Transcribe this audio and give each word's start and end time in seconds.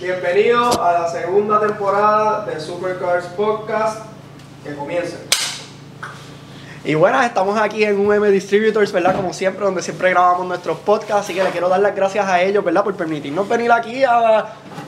Bienvenidos 0.00 0.76
a 0.78 0.92
la 0.92 1.08
segunda 1.10 1.58
temporada 1.60 2.44
de 2.46 2.60
Supercars 2.60 3.26
Podcast. 3.28 4.04
Que 4.64 4.74
comience. 4.74 5.16
Y 6.84 6.94
buenas, 6.94 7.26
estamos 7.26 7.58
aquí 7.60 7.82
en 7.84 7.98
UM 7.98 8.22
Distributors, 8.30 8.92
¿verdad? 8.92 9.14
Como 9.16 9.32
siempre, 9.32 9.64
donde 9.64 9.82
siempre 9.82 10.10
grabamos 10.10 10.46
nuestros 10.46 10.78
podcasts. 10.78 11.24
Así 11.24 11.34
que 11.34 11.42
le 11.42 11.50
quiero 11.50 11.68
dar 11.68 11.80
las 11.80 11.94
gracias 11.94 12.24
a 12.26 12.40
ellos, 12.40 12.64
¿verdad? 12.64 12.84
Por 12.84 12.94
permitirnos 12.94 13.48
venir 13.48 13.70
aquí 13.72 14.04
a, 14.04 14.38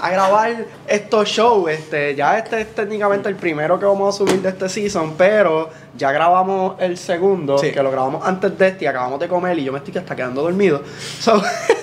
a 0.01 0.11
grabar 0.11 0.65
estos 0.87 1.29
shows. 1.29 1.69
Este, 1.71 2.15
ya 2.15 2.39
este 2.39 2.61
es 2.61 2.75
técnicamente 2.75 3.29
el 3.29 3.35
primero 3.37 3.79
que 3.79 3.87
vamos 3.87 4.15
a 4.15 4.19
subir 4.19 4.41
de 4.41 4.49
este 4.51 4.69
season, 4.69 5.15
pero 5.19 5.69
ya 5.97 6.13
grabamos 6.13 6.77
el 6.79 6.97
segundo, 6.97 7.59
Sí. 7.59 7.73
que 7.73 7.83
lo 7.83 7.91
grabamos 7.91 8.27
antes 8.27 8.57
de 8.57 8.69
este 8.69 8.85
y 8.85 8.89
acabamos 8.89 9.19
de 9.19 9.29
comer 9.29 9.59
y 9.59 9.65
yo 9.65 9.73
me 9.73 9.79
estoy 9.79 9.99
hasta 9.99 10.15
quedando 10.15 10.43
dormido. 10.43 10.83
So, 11.19 11.43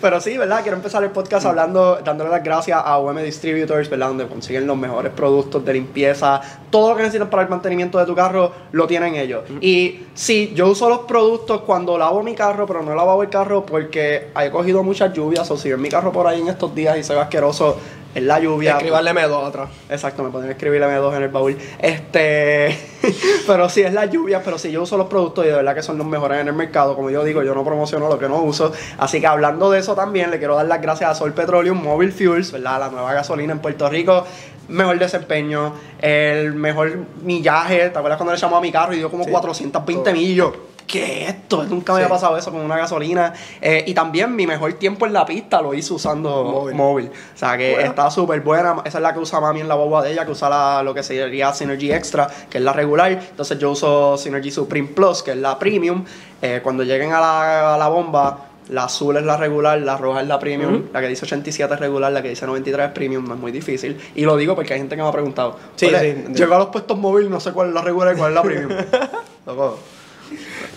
pero 0.00 0.20
sí, 0.20 0.36
¿verdad? 0.36 0.62
Quiero 0.62 0.76
empezar 0.76 1.02
el 1.04 1.10
podcast 1.10 1.46
hablando, 1.46 2.00
dándole 2.04 2.30
las 2.30 2.42
gracias 2.42 2.80
a 2.84 2.98
UM 2.98 3.16
Distributors, 3.18 3.88
¿verdad? 3.88 4.08
Donde 4.08 4.26
consiguen 4.26 4.66
los 4.66 4.76
mejores 4.76 5.12
productos 5.12 5.64
de 5.64 5.74
limpieza. 5.74 6.40
Todo 6.70 6.90
lo 6.90 6.96
que 6.96 7.02
necesitas 7.02 7.28
para 7.28 7.42
el 7.42 7.48
mantenimiento 7.48 7.98
de 7.98 8.06
tu 8.06 8.14
carro 8.14 8.52
lo 8.72 8.86
tienen 8.86 9.14
ellos. 9.14 9.44
Y 9.60 10.00
sí, 10.14 10.52
yo 10.54 10.68
uso 10.68 10.88
los 10.88 11.00
productos 11.00 11.62
cuando 11.62 11.98
lavo 11.98 12.22
mi 12.22 12.34
carro, 12.34 12.66
pero 12.66 12.82
no 12.82 12.92
he 12.92 12.96
lavado 12.96 13.22
el 13.22 13.28
carro 13.28 13.66
porque 13.66 14.28
he 14.38 14.50
cogido 14.50 14.82
muchas 14.82 15.12
lluvias. 15.12 15.50
O 15.50 15.56
si 15.56 15.70
ven 15.70 15.80
mi 15.80 15.88
carro 15.88 16.12
por 16.12 16.26
ahí 16.26 16.40
en 16.40 16.48
estos 16.48 16.74
días 16.74 16.96
y 16.98 17.02
se 17.02 17.14
ve 17.14 17.20
asqueroso 17.20 17.76
en 18.14 18.26
la 18.26 18.38
lluvia. 18.40 18.72
Escribarle 18.72 19.12
M2 19.12 19.48
atrás. 19.48 19.70
Exacto, 19.88 20.22
me 20.22 20.30
pueden 20.30 20.50
escribir 20.50 20.82
M2 20.82 21.16
en 21.16 21.22
el 21.22 21.28
baúl. 21.28 21.56
Este, 21.78 22.76
pero 23.46 23.68
sí 23.68 23.82
es 23.82 23.92
la 23.92 24.06
lluvia, 24.06 24.42
pero 24.44 24.58
sí 24.58 24.70
yo 24.70 24.82
uso 24.82 24.96
los 24.96 25.06
productos 25.06 25.44
y 25.44 25.48
de 25.48 25.54
verdad 25.54 25.74
que 25.74 25.82
son 25.82 25.98
los 25.98 26.06
mejores 26.06 26.40
en 26.40 26.48
el 26.48 26.54
mercado. 26.54 26.96
Como 26.96 27.10
yo 27.10 27.24
digo, 27.24 27.42
yo 27.42 27.54
no 27.54 27.64
promociono 27.64 28.08
lo 28.08 28.18
que 28.18 28.28
no 28.28 28.42
uso. 28.42 28.72
Así 28.98 29.20
que 29.20 29.26
hablando 29.26 29.70
de 29.70 29.78
eso 29.80 29.94
también, 29.94 30.30
le 30.30 30.38
quiero 30.38 30.56
dar 30.56 30.66
las 30.66 30.80
gracias 30.82 31.10
a 31.10 31.14
Sol 31.14 31.32
Petroleum 31.32 31.82
Mobile 31.82 32.12
Fuels, 32.12 32.52
¿verdad? 32.52 32.80
La 32.80 32.88
nueva 32.88 33.12
gasolina 33.12 33.52
en 33.52 33.60
Puerto 33.60 33.88
Rico. 33.88 34.26
Mejor 34.68 34.98
desempeño, 35.00 35.74
el 36.00 36.54
mejor 36.54 36.96
millaje. 37.24 37.90
¿Te 37.90 37.98
acuerdas 37.98 38.18
cuando 38.18 38.32
le 38.32 38.38
llamó 38.38 38.56
a 38.56 38.60
mi 38.60 38.70
carro 38.70 38.92
y 38.94 38.98
dio 38.98 39.10
como 39.10 39.24
Sí. 39.24 39.30
420 39.30 40.12
mil? 40.12 40.44
¿Qué 40.90 41.22
es 41.22 41.28
esto? 41.28 41.62
Nunca 41.64 41.92
me 41.92 41.98
Sí. 42.00 42.04
había 42.04 42.08
pasado 42.08 42.36
eso 42.36 42.50
con 42.50 42.60
una 42.62 42.76
gasolina. 42.76 43.32
Eh, 43.60 43.84
y 43.86 43.94
también 43.94 44.34
mi 44.34 44.46
mejor 44.46 44.72
tiempo 44.72 45.06
en 45.06 45.12
la 45.12 45.24
pista 45.24 45.62
lo 45.62 45.72
hice 45.72 45.92
usando 45.94 46.42
móvil. 46.44 46.74
Móvil. 46.74 47.06
O 47.34 47.38
sea 47.38 47.56
que 47.56 47.72
Bueno. 47.74 47.88
está 47.90 48.10
súper 48.10 48.40
buena. 48.40 48.76
Esa 48.84 48.98
es 48.98 49.02
la 49.02 49.12
que 49.12 49.20
usa 49.20 49.38
mami 49.40 49.60
en 49.60 49.68
la 49.68 49.76
boba 49.76 50.02
de 50.02 50.12
ella, 50.12 50.24
que 50.24 50.32
usa 50.32 50.48
la- 50.48 50.82
lo 50.82 50.92
que 50.92 51.02
sería 51.04 51.52
Synergy 51.52 51.92
Extra, 51.92 52.28
que 52.50 52.58
es 52.58 52.64
la 52.64 52.72
regular. 52.72 53.12
Entonces 53.12 53.56
yo 53.58 53.70
uso 53.70 54.16
Synergy 54.16 54.50
Supreme 54.50 54.88
Plus, 54.88 55.22
que 55.22 55.30
es 55.30 55.36
la 55.36 55.58
premium. 55.58 56.04
Eh, 56.42 56.60
cuando 56.62 56.82
lleguen 56.82 57.12
a 57.12 57.20
la, 57.20 57.74
a 57.74 57.78
la 57.78 57.88
bomba, 57.88 58.46
la 58.70 58.84
azul 58.84 59.16
es 59.16 59.24
la 59.24 59.36
regular, 59.36 59.78
la 59.80 59.96
roja 59.96 60.20
es 60.22 60.28
la 60.28 60.38
premium, 60.38 60.84
la 60.92 61.00
que 61.00 61.08
dice 61.08 61.24
87 61.24 61.74
es 61.74 61.80
regular, 61.80 62.10
la 62.12 62.22
que 62.22 62.28
dice 62.30 62.46
93 62.46 62.86
es 62.88 62.92
premium, 62.92 63.24
no 63.26 63.34
es 63.34 63.40
muy 63.40 63.52
difícil. 63.52 64.00
Y 64.14 64.24
lo 64.24 64.36
digo 64.36 64.54
porque 64.54 64.72
hay 64.74 64.80
gente 64.80 64.94
que 64.96 65.02
me 65.02 65.08
ha 65.08 65.12
preguntado. 65.12 65.56
Sí, 65.76 65.86
"Oye, 65.86 65.98
sí, 66.00 66.06
entiendo. 66.06 66.38
Llego 66.38 66.54
a 66.54 66.58
los 66.58 66.68
puestos 66.68 66.96
móviles, 66.98 67.30
no 67.30 67.40
sé 67.40 67.52
cuál 67.52 67.68
es 67.68 67.74
la 67.74 67.82
regular 67.82 68.14
y 68.14 68.18
cuál 68.18 68.30
es 68.30 68.34
la 68.36 68.42
premium. 68.42 68.70
Loco, 69.46 69.78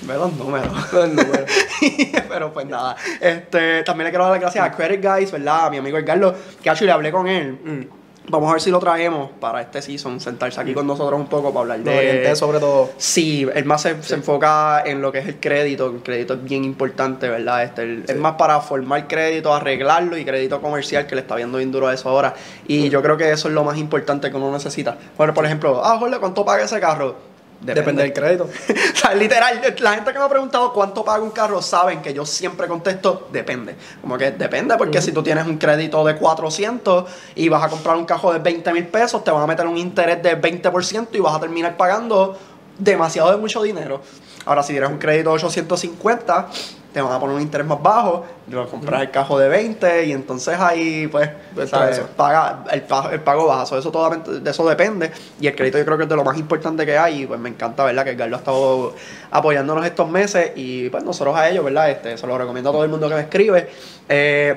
ve 0.01 0.13
los 0.15 0.33
números. 0.33 0.67
Pero 2.29 2.53
pues 2.53 2.65
nada. 2.67 2.95
Este, 3.19 3.83
también 3.83 4.05
le 4.05 4.09
quiero 4.11 4.23
dar 4.25 4.33
las 4.33 4.41
gracias 4.41 4.65
a 4.65 4.71
Credit 4.71 5.03
Guys, 5.05 5.31
¿verdad? 5.31 5.67
A 5.67 5.69
mi 5.69 5.77
amigo 5.77 5.97
Edgardo, 5.97 6.35
que 6.61 6.69
actually 6.69 6.87
le 6.87 6.93
hablé 6.93 7.11
con 7.11 7.27
él. 7.27 7.51
Mm. 7.63 8.03
Vamos 8.25 8.49
a 8.49 8.53
ver 8.53 8.61
si 8.61 8.71
lo 8.71 8.79
traemos 8.79 9.31
para 9.37 9.59
este 9.59 9.81
season, 9.81 10.21
sentarse 10.21 10.59
aquí 10.61 10.73
con 10.73 10.87
nosotros 10.87 11.19
un 11.19 11.27
poco 11.27 11.49
para 11.49 11.73
hablar 11.73 11.79
de... 11.81 12.33
sobre 12.37 12.61
todo. 12.61 12.91
Sí, 12.97 13.45
él 13.53 13.65
más 13.65 13.81
se, 13.81 14.01
se 14.01 14.15
enfoca 14.15 14.81
en 14.85 15.01
lo 15.01 15.11
que 15.11 15.19
es 15.19 15.27
el 15.27 15.41
crédito. 15.41 15.87
El 15.87 16.01
crédito 16.01 16.35
es 16.35 16.43
bien 16.43 16.63
importante, 16.63 17.27
¿verdad? 17.27 17.63
Este, 17.63 17.81
el- 17.81 18.03
Sí. 18.07 18.13
Es 18.13 18.17
más 18.17 18.35
para 18.35 18.61
formar 18.61 19.09
crédito, 19.09 19.53
arreglarlo 19.53 20.17
y 20.17 20.23
crédito 20.23 20.61
comercial, 20.61 21.05
que 21.05 21.15
le 21.15 21.21
está 21.21 21.35
viendo 21.35 21.57
bien 21.57 21.73
duro 21.73 21.89
a 21.89 21.93
eso 21.93 22.07
ahora. 22.07 22.33
Y 22.65 22.87
yo 22.89 23.01
creo 23.01 23.17
que 23.17 23.29
eso 23.29 23.49
es 23.49 23.53
lo 23.53 23.65
más 23.65 23.77
importante 23.77 24.31
que 24.31 24.37
uno 24.37 24.53
necesita. 24.53 24.97
Bueno, 25.17 25.33
por 25.33 25.45
ejemplo, 25.45 25.81
ah, 25.83 25.97
Jorge, 25.99 26.17
¿cuánto 26.17 26.45
paga 26.45 26.63
ese 26.63 26.79
carro? 26.79 27.32
Depende 27.63 28.03
del 28.03 28.13
crédito. 28.13 28.43
o 28.93 28.97
sea, 28.97 29.13
literal, 29.13 29.61
la 29.79 29.93
gente 29.93 30.11
que 30.11 30.19
me 30.19 30.25
ha 30.25 30.29
preguntado 30.29 30.73
cuánto 30.73 31.03
paga 31.03 31.23
un 31.23 31.31
carro 31.31 31.61
saben 31.61 32.01
que 32.01 32.13
yo 32.13 32.25
siempre 32.25 32.67
contesto 32.67 33.27
depende. 33.31 33.75
Como 34.01 34.17
que 34.17 34.31
depende, 34.31 34.75
porque 34.77 35.01
si 35.01 35.11
tú 35.11 35.23
tienes 35.23 35.45
un 35.45 35.57
crédito 35.57 36.03
de 36.03 36.15
400 36.15 37.05
y 37.35 37.49
vas 37.49 37.63
a 37.63 37.69
comprar 37.69 37.95
un 37.95 38.05
carro 38.05 38.33
de 38.33 38.39
20 38.39 38.73
mil 38.73 38.87
pesos, 38.87 39.23
te 39.23 39.31
van 39.31 39.43
a 39.43 39.47
meter 39.47 39.65
un 39.65 39.77
interés 39.77 40.21
de 40.21 40.39
20% 40.39 41.07
y 41.13 41.19
vas 41.19 41.35
a 41.35 41.39
terminar 41.39 41.77
pagando 41.77 42.37
demasiado 42.77 43.31
de 43.31 43.37
mucho 43.37 43.61
dinero. 43.61 44.01
Ahora, 44.45 44.61
si 44.63 44.73
tienes 44.73 44.89
un 44.89 44.97
crédito 44.97 45.29
de 45.29 45.35
850, 45.35 46.49
te 46.93 47.01
van 47.01 47.11
a 47.11 47.19
poner 47.19 47.35
un 47.35 47.41
interés 47.41 47.65
más 47.65 47.81
bajo, 47.81 48.23
lo 48.47 48.69
compras 48.69 49.01
el 49.01 49.11
carro 49.11 49.37
de 49.39 49.49
20 49.49 50.05
y 50.05 50.11
entonces 50.11 50.57
ahí, 50.59 51.07
pues, 51.07 51.29
Pues, 51.55 51.69
¿sabes? 51.71 51.99
paga 52.15 52.63
el, 52.71 52.83
el 53.11 53.19
pago 53.21 53.47
baja. 53.47 53.65
So, 53.65 53.77
eso 53.77 53.91
todo, 53.91 54.09
de 54.11 54.49
eso 54.49 54.67
depende. 54.69 55.11
Y 55.39 55.47
el 55.47 55.55
crédito 55.55 55.79
yo 55.79 55.85
creo 55.85 55.97
que 55.97 56.03
es 56.03 56.09
de 56.09 56.15
lo 56.15 56.23
más 56.23 56.37
importante 56.37 56.85
que 56.85 56.97
hay. 56.97 57.23
Y 57.23 57.25
pues 57.25 57.39
me 57.39 57.49
encanta, 57.49 57.83
¿verdad? 57.83 58.03
Que 58.03 58.11
el 58.11 58.17
Garlo 58.17 58.35
ha 58.35 58.39
estado 58.39 58.95
apoyándonos 59.31 59.85
estos 59.85 60.07
meses. 60.09 60.51
Y 60.55 60.89
pues 60.89 61.03
nosotros 61.03 61.35
a 61.35 61.49
ellos, 61.49 61.65
¿verdad? 61.65 61.89
Este, 61.89 62.17
se 62.17 62.27
lo 62.27 62.37
recomiendo 62.37 62.69
a 62.69 62.73
todo 62.73 62.83
el 62.83 62.89
mundo 62.89 63.09
que 63.09 63.15
me 63.15 63.21
escribe. 63.21 63.69
Eh, 64.07 64.55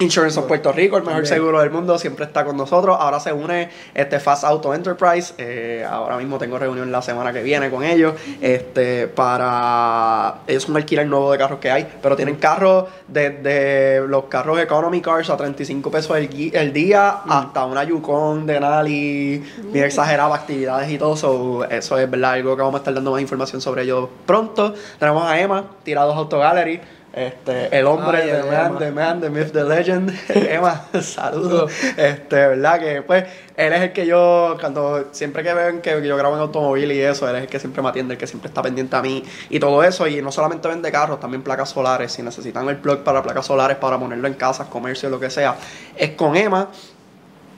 Insurance 0.00 0.38
of 0.38 0.46
Puerto 0.46 0.70
Rico, 0.72 0.96
el 0.96 1.02
mejor 1.02 1.22
También. 1.22 1.34
seguro 1.34 1.60
del 1.60 1.70
mundo, 1.70 1.98
siempre 1.98 2.24
está 2.24 2.44
con 2.44 2.56
nosotros. 2.56 2.96
Ahora 3.00 3.18
se 3.18 3.32
une 3.32 3.68
este 3.94 4.20
Fast 4.20 4.44
Auto 4.44 4.72
Enterprise. 4.72 5.34
eh, 5.38 5.84
ahora 5.88 6.16
mismo 6.16 6.38
tengo 6.38 6.58
reunión 6.58 6.92
la 6.92 7.02
semana 7.02 7.32
que 7.32 7.42
viene 7.42 7.68
con 7.68 7.82
ellos. 7.82 8.14
Este, 8.40 9.08
para. 9.08 10.42
Ellos 10.46 10.62
son 10.62 10.72
un 10.72 10.76
alquiler 10.78 11.06
nuevo 11.06 11.32
de 11.32 11.38
carros 11.38 11.58
que 11.58 11.70
hay. 11.70 11.86
Pero 12.00 12.14
tienen 12.14 12.36
carros 12.36 12.84
desde 13.08 14.06
los 14.06 14.24
carros 14.24 14.60
Economy 14.60 15.00
Cars 15.00 15.30
a 15.30 15.36
35 15.36 15.90
pesos 15.90 16.16
el, 16.16 16.72
día 16.72 17.08
hasta 17.28 17.64
una 17.64 17.82
Yukon 17.82 18.46
de 18.46 18.60
Nali. 18.60 19.42
Bien 19.72 19.84
exagerada, 19.84 20.34
actividades 20.34 20.90
y 20.90 20.98
todo. 20.98 21.16
so, 21.16 21.64
eso 21.64 21.98
es 21.98 22.08
verdad, 22.08 22.32
algo 22.32 22.54
que 22.54 22.62
vamos 22.62 22.76
a 22.76 22.78
estar 22.78 22.94
dando 22.94 23.10
más 23.10 23.20
información 23.20 23.60
sobre 23.60 23.82
ellos 23.82 24.08
pronto. 24.26 24.74
Tenemos 24.98 25.24
a 25.24 25.40
Emma, 25.40 25.64
Tirados 25.82 26.16
Auto 26.16 26.38
Gallery. 26.38 26.80
Este, 27.18 27.76
el 27.76 27.84
hombre, 27.86 28.22
Ay, 28.22 28.28
the 28.28 28.38
el 28.38 28.46
man, 28.46 28.78
the 28.78 28.90
man, 28.92 29.20
the 29.20 29.28
myth, 29.28 29.52
the 29.52 29.64
legend. 29.64 30.16
Emma, 30.28 30.86
saludos. 31.02 31.72
Este, 31.96 32.36
verdad 32.36 32.78
que 32.78 33.02
pues 33.02 33.24
él 33.56 33.72
es 33.72 33.80
el 33.80 33.92
que 33.92 34.06
yo, 34.06 34.56
cuando 34.60 35.08
siempre 35.10 35.42
que 35.42 35.52
ven 35.52 35.80
que 35.80 36.00
yo 36.06 36.16
grabo 36.16 36.36
en 36.36 36.42
automóvil 36.42 36.92
y 36.92 37.00
eso, 37.00 37.28
él 37.28 37.34
es 37.34 37.42
el 37.42 37.48
que 37.48 37.58
siempre 37.58 37.82
me 37.82 37.88
atiende, 37.88 38.14
el 38.14 38.18
que 38.20 38.28
siempre 38.28 38.46
está 38.48 38.62
pendiente 38.62 38.94
a 38.94 39.02
mí 39.02 39.24
y 39.50 39.58
todo 39.58 39.82
eso. 39.82 40.06
Y 40.06 40.22
no 40.22 40.30
solamente 40.30 40.68
vende 40.68 40.92
carros, 40.92 41.18
también 41.18 41.42
placas 41.42 41.70
solares. 41.70 42.12
Si 42.12 42.22
necesitan 42.22 42.68
el 42.68 42.76
plug 42.76 42.98
para 42.98 43.20
placas 43.20 43.46
solares 43.46 43.78
para 43.78 43.98
ponerlo 43.98 44.28
en 44.28 44.34
casas, 44.34 44.68
comercio, 44.68 45.10
lo 45.10 45.18
que 45.18 45.28
sea, 45.28 45.56
es 45.96 46.10
con 46.10 46.36
Emma. 46.36 46.68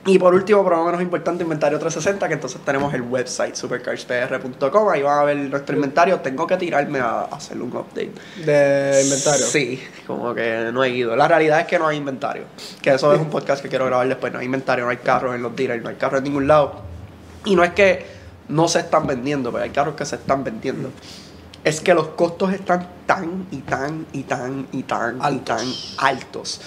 Y 0.05 0.17
por 0.17 0.33
último, 0.33 0.63
pero 0.63 0.77
no 0.77 0.85
menos 0.85 1.01
importante, 1.01 1.43
inventario 1.43 1.77
360, 1.77 2.27
que 2.27 2.33
entonces 2.33 2.59
tenemos 2.65 2.91
el 2.93 3.03
website 3.03 3.53
supercarspr.com. 3.53 4.89
Ahí 4.89 5.03
van 5.03 5.19
a 5.19 5.23
ver 5.23 5.37
nuestro 5.37 5.75
inventario. 5.75 6.19
Tengo 6.21 6.47
que 6.47 6.57
tirarme 6.57 6.99
a 6.99 7.21
hacerle 7.25 7.63
un 7.63 7.75
update. 7.75 8.13
De 8.43 9.01
inventario. 9.03 9.45
Sí, 9.45 9.83
como 10.07 10.33
que 10.33 10.71
no 10.73 10.83
he 10.83 10.89
ido. 10.89 11.15
La 11.15 11.27
realidad 11.27 11.59
es 11.59 11.67
que 11.67 11.77
no 11.77 11.87
hay 11.87 11.97
inventario. 11.97 12.45
Que 12.81 12.95
eso 12.95 13.13
es 13.13 13.19
un 13.19 13.29
podcast 13.29 13.61
que 13.61 13.69
quiero 13.69 13.85
grabar 13.85 14.07
después. 14.07 14.33
No 14.33 14.39
hay 14.39 14.45
inventario, 14.45 14.85
no 14.85 14.91
hay 14.91 14.97
carros 14.97 15.35
en 15.35 15.43
los 15.43 15.55
dealers, 15.55 15.83
no 15.83 15.89
hay 15.89 15.95
carros 15.97 16.17
en 16.17 16.23
ningún 16.23 16.47
lado. 16.47 16.81
Y 17.45 17.55
no 17.55 17.63
es 17.63 17.71
que 17.73 18.03
no 18.47 18.67
se 18.67 18.79
están 18.79 19.05
vendiendo, 19.05 19.51
pero 19.51 19.63
hay 19.63 19.69
carros 19.69 19.95
que 19.95 20.05
se 20.05 20.15
están 20.15 20.43
vendiendo. 20.43 20.89
Es 21.63 21.79
que 21.79 21.93
los 21.93 22.07
costos 22.09 22.53
están 22.53 22.87
tan 23.05 23.45
y 23.51 23.57
tan 23.57 24.07
y 24.13 24.23
tan 24.23 24.67
y 24.71 24.81
tan 24.81 25.17
y 25.17 25.21
Altos. 25.21 25.45
tan 25.45 25.67
altos. 25.99 26.61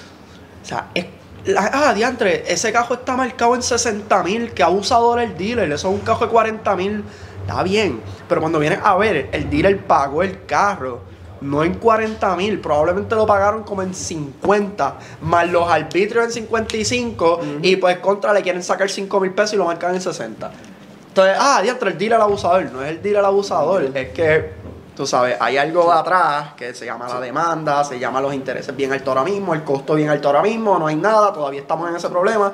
O 0.62 0.66
sea, 0.66 0.90
es. 0.94 1.06
La- 1.46 1.70
ah, 1.72 1.94
diantre, 1.94 2.44
ese 2.46 2.72
cajo 2.72 2.94
está 2.94 3.16
marcado 3.16 3.54
en 3.54 3.62
60 3.62 4.22
mil, 4.22 4.52
que 4.52 4.62
abusador 4.62 5.20
el 5.20 5.36
dealer. 5.36 5.70
Eso 5.72 5.88
es 5.88 5.94
un 5.94 6.00
cajo 6.00 6.24
de 6.26 6.30
40 6.30 6.76
mil. 6.76 7.04
Está 7.46 7.62
bien. 7.62 8.00
Pero 8.28 8.40
cuando 8.40 8.58
vienes 8.58 8.78
a 8.82 8.96
ver, 8.96 9.28
el 9.32 9.50
dealer 9.50 9.78
pagó 9.86 10.22
el 10.22 10.44
carro. 10.46 11.00
No 11.40 11.62
en 11.62 11.74
40 11.74 12.36
mil, 12.36 12.58
probablemente 12.58 13.14
lo 13.14 13.26
pagaron 13.26 13.64
como 13.64 13.82
en 13.82 13.92
50, 13.92 14.94
más 15.20 15.46
los 15.50 15.68
arbitrios 15.70 16.24
en 16.24 16.32
55, 16.32 17.40
y 17.60 17.76
pues 17.76 17.98
contra 17.98 18.32
le 18.32 18.40
quieren 18.40 18.62
sacar 18.62 18.88
5 18.88 19.20
mil 19.20 19.30
pesos 19.32 19.52
y 19.52 19.56
lo 19.58 19.66
marcan 19.66 19.94
en 19.94 20.00
60. 20.00 20.50
Entonces, 21.08 21.36
ah, 21.38 21.60
diantre, 21.62 21.90
el 21.90 21.98
dealer 21.98 22.18
abusador. 22.20 22.64
No 22.72 22.82
es 22.82 22.92
el 22.92 23.02
dealer 23.02 23.24
abusador, 23.24 23.90
es 23.94 24.08
que, 24.10 24.52
tú 24.96 25.06
sabes, 25.06 25.36
hay 25.40 25.56
algo 25.56 25.84
de 25.92 25.98
atrás 25.98 26.54
que 26.56 26.72
se 26.74 26.84
llama 26.86 27.08
la 27.08 27.20
demanda, 27.20 27.82
se 27.84 27.98
llama 27.98 28.20
los 28.20 28.32
intereses 28.34 28.74
bien 28.76 28.92
altos 28.92 29.08
ahora 29.08 29.24
mismo, 29.24 29.54
el 29.54 29.64
costo 29.64 29.94
bien 29.94 30.08
alto 30.08 30.28
ahora 30.28 30.42
mismo, 30.42 30.78
no 30.78 30.86
hay 30.86 30.96
nada, 30.96 31.32
todavía 31.32 31.60
estamos 31.60 31.88
en 31.90 31.96
ese 31.96 32.08
problema. 32.08 32.52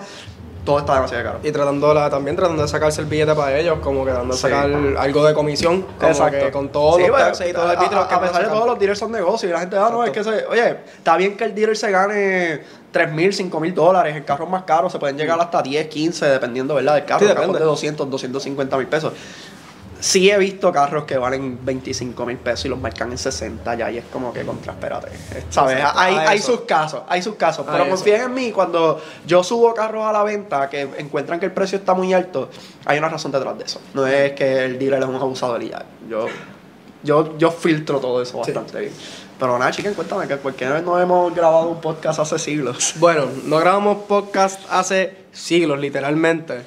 Todo 0.64 0.78
está 0.80 0.94
demasiado 0.94 1.24
caro. 1.24 1.38
Y 1.42 1.50
tratando 1.52 1.94
la- 1.94 2.10
también 2.10 2.36
tratando 2.36 2.60
de 2.62 2.68
sacarse 2.68 3.00
el 3.00 3.06
billete 3.06 3.34
para 3.34 3.58
ellos, 3.58 3.78
como 3.82 4.04
que 4.04 4.10
dando 4.12 4.34
de 4.34 4.36
Sí. 4.38 4.42
sacar 4.42 4.70
algo 4.98 5.24
de 5.24 5.32
comisión, 5.32 5.86
como 5.98 6.30
que 6.30 6.50
con 6.50 6.68
todos 6.68 6.96
Sí, 6.96 7.00
los 7.02 7.10
bueno, 7.10 7.24
taxes 7.26 7.48
y 7.48 7.52
todos 7.54 7.66
los 7.66 7.76
a- 7.76 8.14
a, 8.14 8.20
pesar 8.20 8.42
de 8.44 8.48
todos 8.50 8.66
los 8.66 8.78
dealers 8.78 8.98
son 8.98 9.10
negocios 9.10 9.50
y 9.50 9.52
la 9.54 9.60
gente, 9.60 9.78
ah, 9.78 9.88
no, 9.90 10.04
es 10.04 10.10
que 10.10 10.22
se, 10.22 10.44
oye, 10.46 10.76
está 10.98 11.16
bien 11.16 11.36
que 11.38 11.44
el 11.44 11.54
dealer 11.54 11.76
se 11.78 11.90
gane 11.90 12.60
3 12.92 13.10
mil, 13.10 13.32
5 13.32 13.58
mil 13.58 13.74
dólares, 13.74 14.14
en 14.14 14.22
carros 14.22 14.50
más 14.50 14.64
caros 14.64 14.92
se 14.92 14.98
pueden 14.98 15.16
llegar 15.16 15.40
hasta 15.40 15.62
10, 15.62 15.86
15, 15.88 16.26
dependiendo, 16.26 16.74
¿verdad? 16.74 16.94
Del 16.96 17.04
carro, 17.06 17.20
Sí, 17.20 17.26
depende. 17.26 17.58
de 17.58 17.64
200, 17.64 18.10
250 18.10 18.76
mil 18.76 18.86
pesos. 18.86 19.14
Sí 20.00 20.30
he 20.30 20.38
visto 20.38 20.72
carros 20.72 21.04
que 21.04 21.16
valen 21.18 21.58
25 21.64 22.26
mil 22.26 22.36
pesos 22.38 22.64
y 22.66 22.68
los 22.68 22.78
marcan 22.78 23.12
en 23.12 23.18
60 23.18 23.74
ya 23.76 23.90
y 23.90 23.98
es 23.98 24.04
como 24.12 24.32
que 24.32 24.42
contra, 24.44 24.72
espérate. 24.72 25.08
¿Sabes? 25.50 25.76
Exacto, 25.78 25.98
Hay, 26.00 26.38
sus 26.40 26.60
casos, 26.62 27.02
hay 27.08 27.22
sus 27.22 27.36
casos. 27.36 27.66
A 27.68 27.72
Pero 27.72 27.84
eso. 27.84 27.94
confíen 27.94 28.22
en 28.22 28.34
mí, 28.34 28.50
cuando 28.52 29.00
yo 29.26 29.42
subo 29.44 29.72
carros 29.74 30.04
a 30.04 30.12
la 30.12 30.22
venta 30.24 30.68
que 30.68 30.82
encuentran 30.98 31.38
que 31.38 31.46
el 31.46 31.52
precio 31.52 31.78
está 31.78 31.94
muy 31.94 32.12
alto, 32.12 32.50
hay 32.86 32.98
una 32.98 33.08
razón 33.08 33.30
detrás 33.32 33.56
de 33.58 33.64
eso. 33.64 33.80
No 33.94 34.06
es 34.06 34.32
que 34.32 34.64
el 34.64 34.78
dealer 34.78 35.02
es 35.02 35.08
un 35.08 35.16
abusador 35.16 35.62
y 35.62 35.68
ya. 35.70 35.84
Yo, 36.08 36.26
yo, 37.02 37.38
yo 37.38 37.50
filtro 37.50 37.98
todo 38.00 38.20
eso 38.22 38.42
Sí. 38.44 38.52
bastante 38.52 38.80
bien. 38.80 38.92
Pero 39.38 39.58
nada, 39.58 39.70
chiquen, 39.70 39.94
cuéntame, 39.94 40.28
que 40.28 40.36
¿por 40.36 40.52
qué 40.54 40.66
no 40.66 41.00
hemos 41.00 41.34
grabado 41.34 41.68
un 41.70 41.80
podcast 41.80 42.20
hace 42.20 42.38
siglos? 42.38 42.94
Bueno, 42.98 43.24
no 43.44 43.56
grabamos 43.58 44.02
podcast 44.06 44.60
hace 44.70 45.16
siglos, 45.32 45.78
literalmente. 45.78 46.60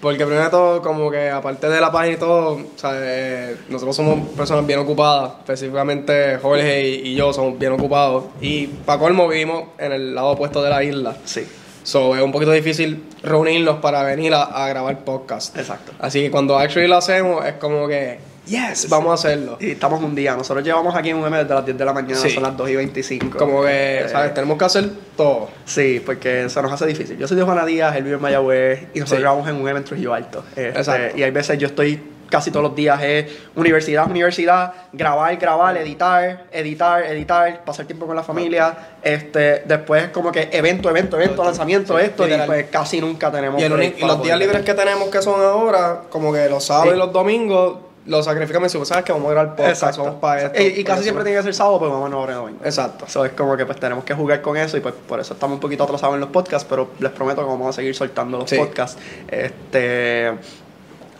Porque 0.00 0.24
primero 0.24 0.44
de 0.44 0.50
todo, 0.50 0.80
como 0.82 1.10
que 1.10 1.28
aparte 1.28 1.68
de 1.68 1.80
la 1.80 1.92
página 1.92 2.14
y 2.16 2.18
todo, 2.18 2.52
o 2.54 2.64
sea, 2.76 2.92
eh, 2.94 3.56
nosotros 3.68 3.94
somos 3.94 4.28
personas 4.30 4.66
bien 4.66 4.78
ocupadas. 4.78 5.32
Específicamente 5.40 6.38
Jorge 6.40 6.88
y, 6.88 7.08
y 7.10 7.14
yo 7.14 7.32
somos 7.32 7.58
bien 7.58 7.72
ocupados. 7.72 8.24
Y 8.40 8.66
para 8.68 8.98
colmo 8.98 9.28
vivimos 9.28 9.64
en 9.78 9.92
el 9.92 10.14
lado 10.14 10.28
opuesto 10.28 10.62
de 10.62 10.70
la 10.70 10.82
isla. 10.82 11.16
Sí, 11.24 11.46
So, 11.82 12.14
es 12.14 12.22
un 12.22 12.30
poquito 12.30 12.52
difícil 12.52 13.04
reunirnos 13.22 13.76
para 13.80 14.02
venir 14.02 14.34
a, 14.34 14.42
a 14.42 14.68
grabar 14.68 14.98
podcast. 14.98 15.56
exacto. 15.56 15.92
Así 15.98 16.20
que 16.20 16.30
cuando 16.30 16.58
actually 16.58 16.86
lo 16.88 16.96
hacemos, 16.96 17.44
es 17.46 17.54
como 17.54 17.88
que, 17.88 18.18
yes, 18.46 18.88
vamos 18.88 19.10
a 19.10 19.14
hacerlo. 19.14 19.56
Y 19.60 19.72
estamos 19.72 20.02
un 20.02 20.14
día. 20.14 20.34
Nosotros 20.36 20.64
llevamos 20.64 20.94
aquí 20.94 21.10
en 21.10 21.16
UM 21.16 21.30
desde 21.30 21.54
las 21.54 21.64
10 21.64 21.78
de 21.78 21.84
la 21.84 21.92
mañana, 21.92 22.16
Sí. 22.20 22.30
son 22.30 22.42
las 22.42 22.56
2 22.56 22.70
y 22.70 22.76
25. 22.76 23.38
Como 23.38 23.62
que, 23.62 24.00
Eh, 24.00 24.08
¿sabes? 24.08 24.34
Tenemos 24.34 24.58
que 24.58 24.64
hacer 24.64 24.90
todo. 25.16 25.48
Sí, 25.64 26.02
porque 26.04 26.48
se 26.48 26.62
nos 26.62 26.72
hace 26.72 26.86
difícil. 26.86 27.18
Yo 27.18 27.28
soy 27.28 27.36
de 27.36 27.42
Juana 27.42 27.64
Díaz, 27.64 27.94
él 27.96 28.04
vive 28.04 28.16
en 28.16 28.22
Mayagüez 28.22 28.82
y 28.94 29.00
nosotros 29.00 29.18
Sí. 29.18 29.22
grabamos 29.22 29.48
en 29.48 29.54
un 29.56 29.62
evento 29.62 29.78
en 29.78 29.84
Trujillo 29.84 30.14
Alto. 30.14 30.44
Este, 30.50 30.68
Exacto. 30.68 31.16
Y 31.18 31.22
hay 31.22 31.30
veces 31.30 31.58
yo 31.58 31.66
estoy 31.66 32.02
casi 32.30 32.52
todos 32.52 32.62
los 32.62 32.76
días 32.76 33.02
es 33.02 33.26
universidad, 33.56 34.08
universidad, 34.08 34.72
grabar, 34.92 35.36
grabar, 35.36 35.76
editar, 35.78 36.44
editar, 36.52 37.02
editar, 37.06 37.64
pasar 37.64 37.86
tiempo 37.86 38.06
con 38.06 38.14
la 38.14 38.22
familia. 38.22 38.72
Este, 39.02 39.64
después 39.66 40.10
como 40.10 40.30
que 40.30 40.48
evento, 40.52 40.88
evento, 40.90 41.16
evento, 41.16 41.42
lanzamiento, 41.42 41.98
Sí, 41.98 42.04
esto, 42.04 42.22
literal. 42.24 42.46
y 42.46 42.48
pues 42.48 42.66
casi 42.70 43.00
nunca 43.00 43.32
tenemos 43.32 43.60
Y, 43.60 43.64
el 43.64 43.82
y 43.98 44.00
los 44.06 44.22
días 44.22 44.38
libres 44.38 44.62
que 44.62 44.74
tenemos 44.74 45.08
que 45.08 45.20
son 45.22 45.40
ahora, 45.42 46.02
como 46.08 46.32
que 46.32 46.48
los 46.48 46.64
sábados 46.64 46.90
Sí. 46.90 46.94
y 46.94 46.98
los 46.98 47.12
domingos, 47.12 47.78
los 48.06 48.24
sacrificamos 48.24 48.64
y 48.64 48.68
decimos, 48.68 48.88
¿sabes 48.88 49.04
que 49.04 49.12
Vamos 49.12 49.28
a 49.28 49.30
grabar 49.32 49.56
podcast, 49.56 49.82
Exacto. 49.82 50.04
vamos 50.04 50.20
para 50.20 50.42
esto. 50.46 50.62
Y, 50.62 50.82
casi 50.84 51.02
siempre 51.02 51.22
tiene 51.22 51.38
que 51.38 51.44
ser 51.44 51.54
sábado, 51.54 51.78
pues 51.80 51.90
vamos 51.90 52.06
a 52.06 52.10
no 52.10 52.20
hora 52.20 52.34
domingo. 52.34 52.60
Exacto. 52.64 53.04
Eso 53.06 53.24
es 53.24 53.32
como 53.32 53.56
que 53.56 53.66
pues 53.66 53.78
tenemos 53.78 54.04
que 54.04 54.14
jugar 54.14 54.40
con 54.42 54.56
eso 54.56 54.76
y 54.76 54.80
pues 54.80 54.94
por 55.06 55.20
eso 55.20 55.34
estamos 55.34 55.54
un 55.56 55.60
poquito 55.60 55.84
atrasados 55.84 56.14
en 56.14 56.20
los 56.20 56.30
podcasts, 56.30 56.66
pero 56.68 56.90
les 56.98 57.10
prometo 57.12 57.42
que 57.42 57.46
vamos 57.48 57.68
a 57.68 57.72
seguir 57.72 57.94
soltando 57.94 58.38
los 58.38 58.48
Sí. 58.50 58.56
podcasts. 58.56 58.98
Este. 59.28 60.32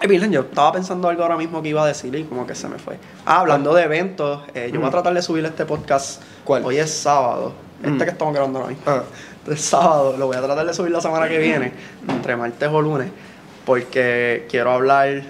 Ay, 0.02 0.08
Virgen, 0.08 0.32
yo 0.32 0.40
estaba 0.40 0.72
pensando 0.72 1.08
algo 1.10 1.22
ahora 1.22 1.36
mismo 1.36 1.60
que 1.62 1.68
iba 1.68 1.84
a 1.84 1.86
decir 1.86 2.14
y 2.14 2.24
como 2.24 2.46
que 2.46 2.54
se 2.54 2.66
me 2.68 2.78
fue. 2.78 2.96
Ah, 3.26 3.40
hablando 3.40 3.74
de 3.74 3.82
eventos, 3.82 4.40
eh, 4.54 4.70
yo 4.72 4.78
voy 4.80 4.86
a 4.86 4.88
Mm. 4.88 4.92
tratar 4.92 5.12
de 5.14 5.20
subir 5.20 5.44
este 5.44 5.66
podcast. 5.66 6.22
¿Cuál? 6.44 6.64
Hoy 6.64 6.78
es 6.78 6.90
sábado. 6.90 7.52
Este 7.80 7.90
Mm. 7.90 7.98
que 7.98 8.10
estamos 8.10 8.32
grabando 8.34 8.58
ahora 8.60 8.70
mismo. 8.70 8.82
Ah. 8.86 9.02
Este 9.42 9.54
es 9.54 9.60
sábado, 9.60 10.16
lo 10.18 10.26
voy 10.26 10.36
a 10.36 10.40
tratar 10.42 10.66
de 10.66 10.72
subir 10.72 10.90
la 10.92 11.02
semana 11.02 11.28
que 11.28 11.36
viene, 11.38 11.72
entre 12.08 12.34
martes 12.36 12.68
o 12.72 12.80
lunes, 12.80 13.10
porque 13.66 14.46
quiero 14.50 14.70
hablar 14.70 15.22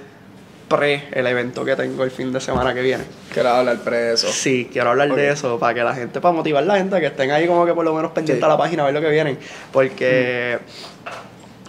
pre 0.71 1.09
el 1.13 1.27
evento 1.27 1.65
que 1.65 1.75
tengo 1.75 2.05
el 2.05 2.13
fin 2.13 2.33
de 2.33 2.41
semana 2.41 2.73
que 2.73 2.81
viene. 2.81 3.03
Quiero 3.35 3.49
hablar 3.49 3.79
preso. 3.79 4.29
Sí, 4.29 4.69
quiero 4.73 4.91
hablar 4.91 5.13
de 5.13 5.29
eso 5.31 5.59
para 5.59 5.75
que 5.75 5.83
la 5.83 5.95
gente, 5.95 6.21
para 6.21 6.33
motivar 6.33 6.63
a 6.63 6.67
la 6.67 6.77
gente, 6.77 7.01
que 7.01 7.07
estén 7.07 7.33
ahí 7.33 7.49
como 7.49 7.67
que 7.67 7.75
por 7.75 7.85
lo 7.85 7.93
menos 7.93 8.13
pendientes 8.13 8.41
Sí. 8.41 8.45
a 8.47 8.49
la 8.49 8.57
página 8.57 8.85
a 8.85 8.87
ver 8.87 8.95
lo 8.95 9.01
que 9.01 9.11
vienen. 9.11 9.37
Porque 9.73 10.61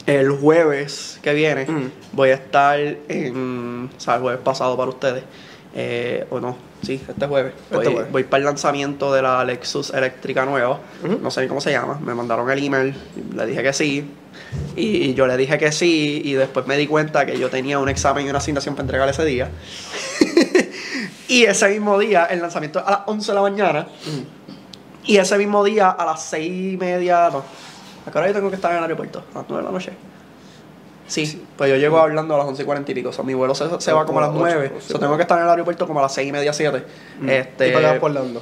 el 0.06 0.30
jueves 0.31 1.19
que 1.24 1.33
viene 1.33 1.65
Mm. 1.65 1.92
voy 2.13 2.30
a 2.30 2.36
estar 2.36 2.80
en. 2.80 3.89
O 3.98 4.00
sea, 4.00 4.15
el 4.15 4.21
jueves 4.21 4.42
pasado 4.44 4.77
para 4.77 4.89
ustedes. 4.89 5.24
Eh, 5.73 6.27
o 6.29 6.39
no, 6.39 6.57
sí, 6.81 7.01
este 7.07 7.27
jueves. 7.27 7.53
Este 7.63 7.75
Voy, 7.75 7.85
jueves. 7.85 8.12
voy 8.12 8.23
para 8.23 8.39
el 8.39 8.45
lanzamiento 8.45 9.13
de 9.13 9.21
la 9.21 9.44
Lexus 9.45 9.91
eléctrica 9.91 10.45
nueva. 10.45 10.79
No 11.21 11.31
sé 11.31 11.41
ni 11.41 11.47
cómo 11.47 11.62
se 11.62 11.71
llama. 11.71 12.00
Me 12.03 12.13
mandaron 12.13 12.50
el 12.50 12.63
email, 12.63 12.94
le 13.35 13.45
dije 13.45 13.63
que 13.63 13.73
sí. 13.73 14.09
Y 14.75 15.13
yo 15.13 15.27
le 15.27 15.38
dije 15.38 15.57
que 15.57 15.71
sí. 15.71 16.21
Y 16.25 16.33
después 16.33 16.68
me 16.68 16.75
di 16.77 16.88
cuenta 16.88 17.25
que 17.25 17.39
yo 17.39 17.50
tenía 17.50 17.79
un 17.79 17.88
examen 17.89 18.25
y 18.25 18.29
una 18.29 18.39
asignación 18.39 18.75
para 18.75 18.83
entregar 18.83 19.07
ese 19.07 19.23
día. 19.23 19.50
y 21.27 21.44
ese 21.44 21.69
mismo 21.69 21.97
día, 21.97 22.25
el 22.25 22.41
lanzamiento 22.41 22.79
es 22.79 22.85
a 22.85 22.91
las 22.91 23.00
11 23.06 23.31
de 23.31 23.35
la 23.35 23.41
mañana. 23.41 23.88
Y 25.06 25.17
ese 25.17 25.38
mismo 25.38 25.63
día, 25.63 25.89
a 25.89 26.06
las 26.06 26.24
6 26.25 26.74
y 26.74 26.77
media, 26.77 27.29
no. 27.31 27.44
¿A 28.06 28.12
qué 28.12 28.17
hora 28.17 28.27
yo 28.27 28.33
tengo 28.33 28.50
que 28.50 28.56
estar 28.56 28.71
en 28.71 28.77
el 28.77 28.83
aeropuerto? 28.83 29.24
A 29.33 29.39
las 29.39 29.45
9 29.47 29.63
de 29.63 29.65
la 29.65 29.71
noche. 29.71 29.91
Sí, 31.12 31.46
pues 31.58 31.69
yo 31.69 31.75
llego 31.75 32.00
hablando 32.00 32.36
a 32.36 32.38
las 32.38 32.48
11 32.48 32.62
y 32.62 32.66
40 32.66 32.90
y 32.90 32.96
pico. 32.96 33.10
O 33.10 33.12
sea, 33.12 33.25
mi 33.25 33.34
vuelo 33.34 33.54
se, 33.54 33.66
se 33.81 33.92
va 33.92 34.06
como 34.06 34.19
a 34.19 34.22
las 34.22 34.31
Como 34.31 34.46
a 34.46 34.48
las 34.48 34.56
9. 34.56 34.72
ocho, 34.78 34.86
O 34.86 34.90
sea, 34.92 35.00
tengo 35.02 35.18
que 35.18 35.24
estar 35.24 35.38
en 35.38 35.44
el 35.44 35.50
aeropuerto 35.50 35.86
como 35.86 36.00
a 36.00 36.04
las 36.04 36.13
6 36.13 36.30
y 36.30 36.31
media, 36.31 36.54
7. 36.54 36.84
Este, 37.28 37.68
¿Y 37.68 37.72
para 37.74 38.00
por 38.00 38.12
Orlando? 38.12 38.42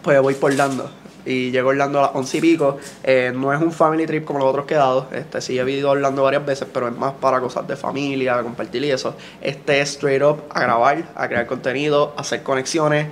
pues 0.00 0.20
voy 0.20 0.34
por 0.34 0.52
Orlando. 0.52 0.88
Y 1.26 1.50
llego 1.50 1.70
a 1.70 1.72
Orlando 1.72 1.98
a 1.98 2.02
las 2.02 2.10
11 2.14 2.38
y 2.38 2.40
pico. 2.40 2.78
Eh, 3.02 3.32
no 3.34 3.52
es 3.52 3.60
un 3.60 3.72
family 3.72 4.06
trip 4.06 4.24
como 4.24 4.38
los 4.38 4.46
otros 4.48 4.66
quedados. 4.66 5.06
Este, 5.12 5.40
sí 5.40 5.58
he 5.58 5.68
ido 5.68 5.88
a 5.88 5.92
Orlando 5.92 6.22
varias 6.22 6.46
veces, 6.46 6.68
pero 6.72 6.86
es 6.86 6.96
más 6.96 7.14
para 7.14 7.40
cosas 7.40 7.66
de 7.66 7.74
familia, 7.74 8.40
compartir 8.44 8.84
y 8.84 8.92
eso. 8.92 9.16
Este 9.40 9.80
es 9.80 9.90
straight 9.96 10.22
up 10.22 10.44
a 10.50 10.60
grabar, 10.60 11.02
a 11.16 11.26
crear 11.26 11.46
contenido, 11.48 12.14
a 12.16 12.20
hacer 12.20 12.44
conexiones. 12.44 13.08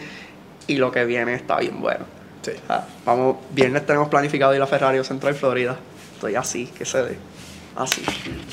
Y 0.68 0.76
lo 0.76 0.92
que 0.92 1.04
viene 1.04 1.34
está 1.34 1.58
bien 1.58 1.80
bueno. 1.80 2.04
Sí. 2.42 2.52
Ah, 2.68 2.84
vamos, 3.04 3.38
viernes 3.50 3.84
tenemos 3.84 4.06
planificado 4.08 4.54
ir 4.54 4.62
a 4.62 4.68
Ferrari 4.68 5.02
Central 5.02 5.34
Florida. 5.34 5.76
Estoy 6.14 6.36
así, 6.36 6.66
que 6.66 6.84
se 6.84 7.02
dé. 7.02 7.31
Así. 7.74 8.02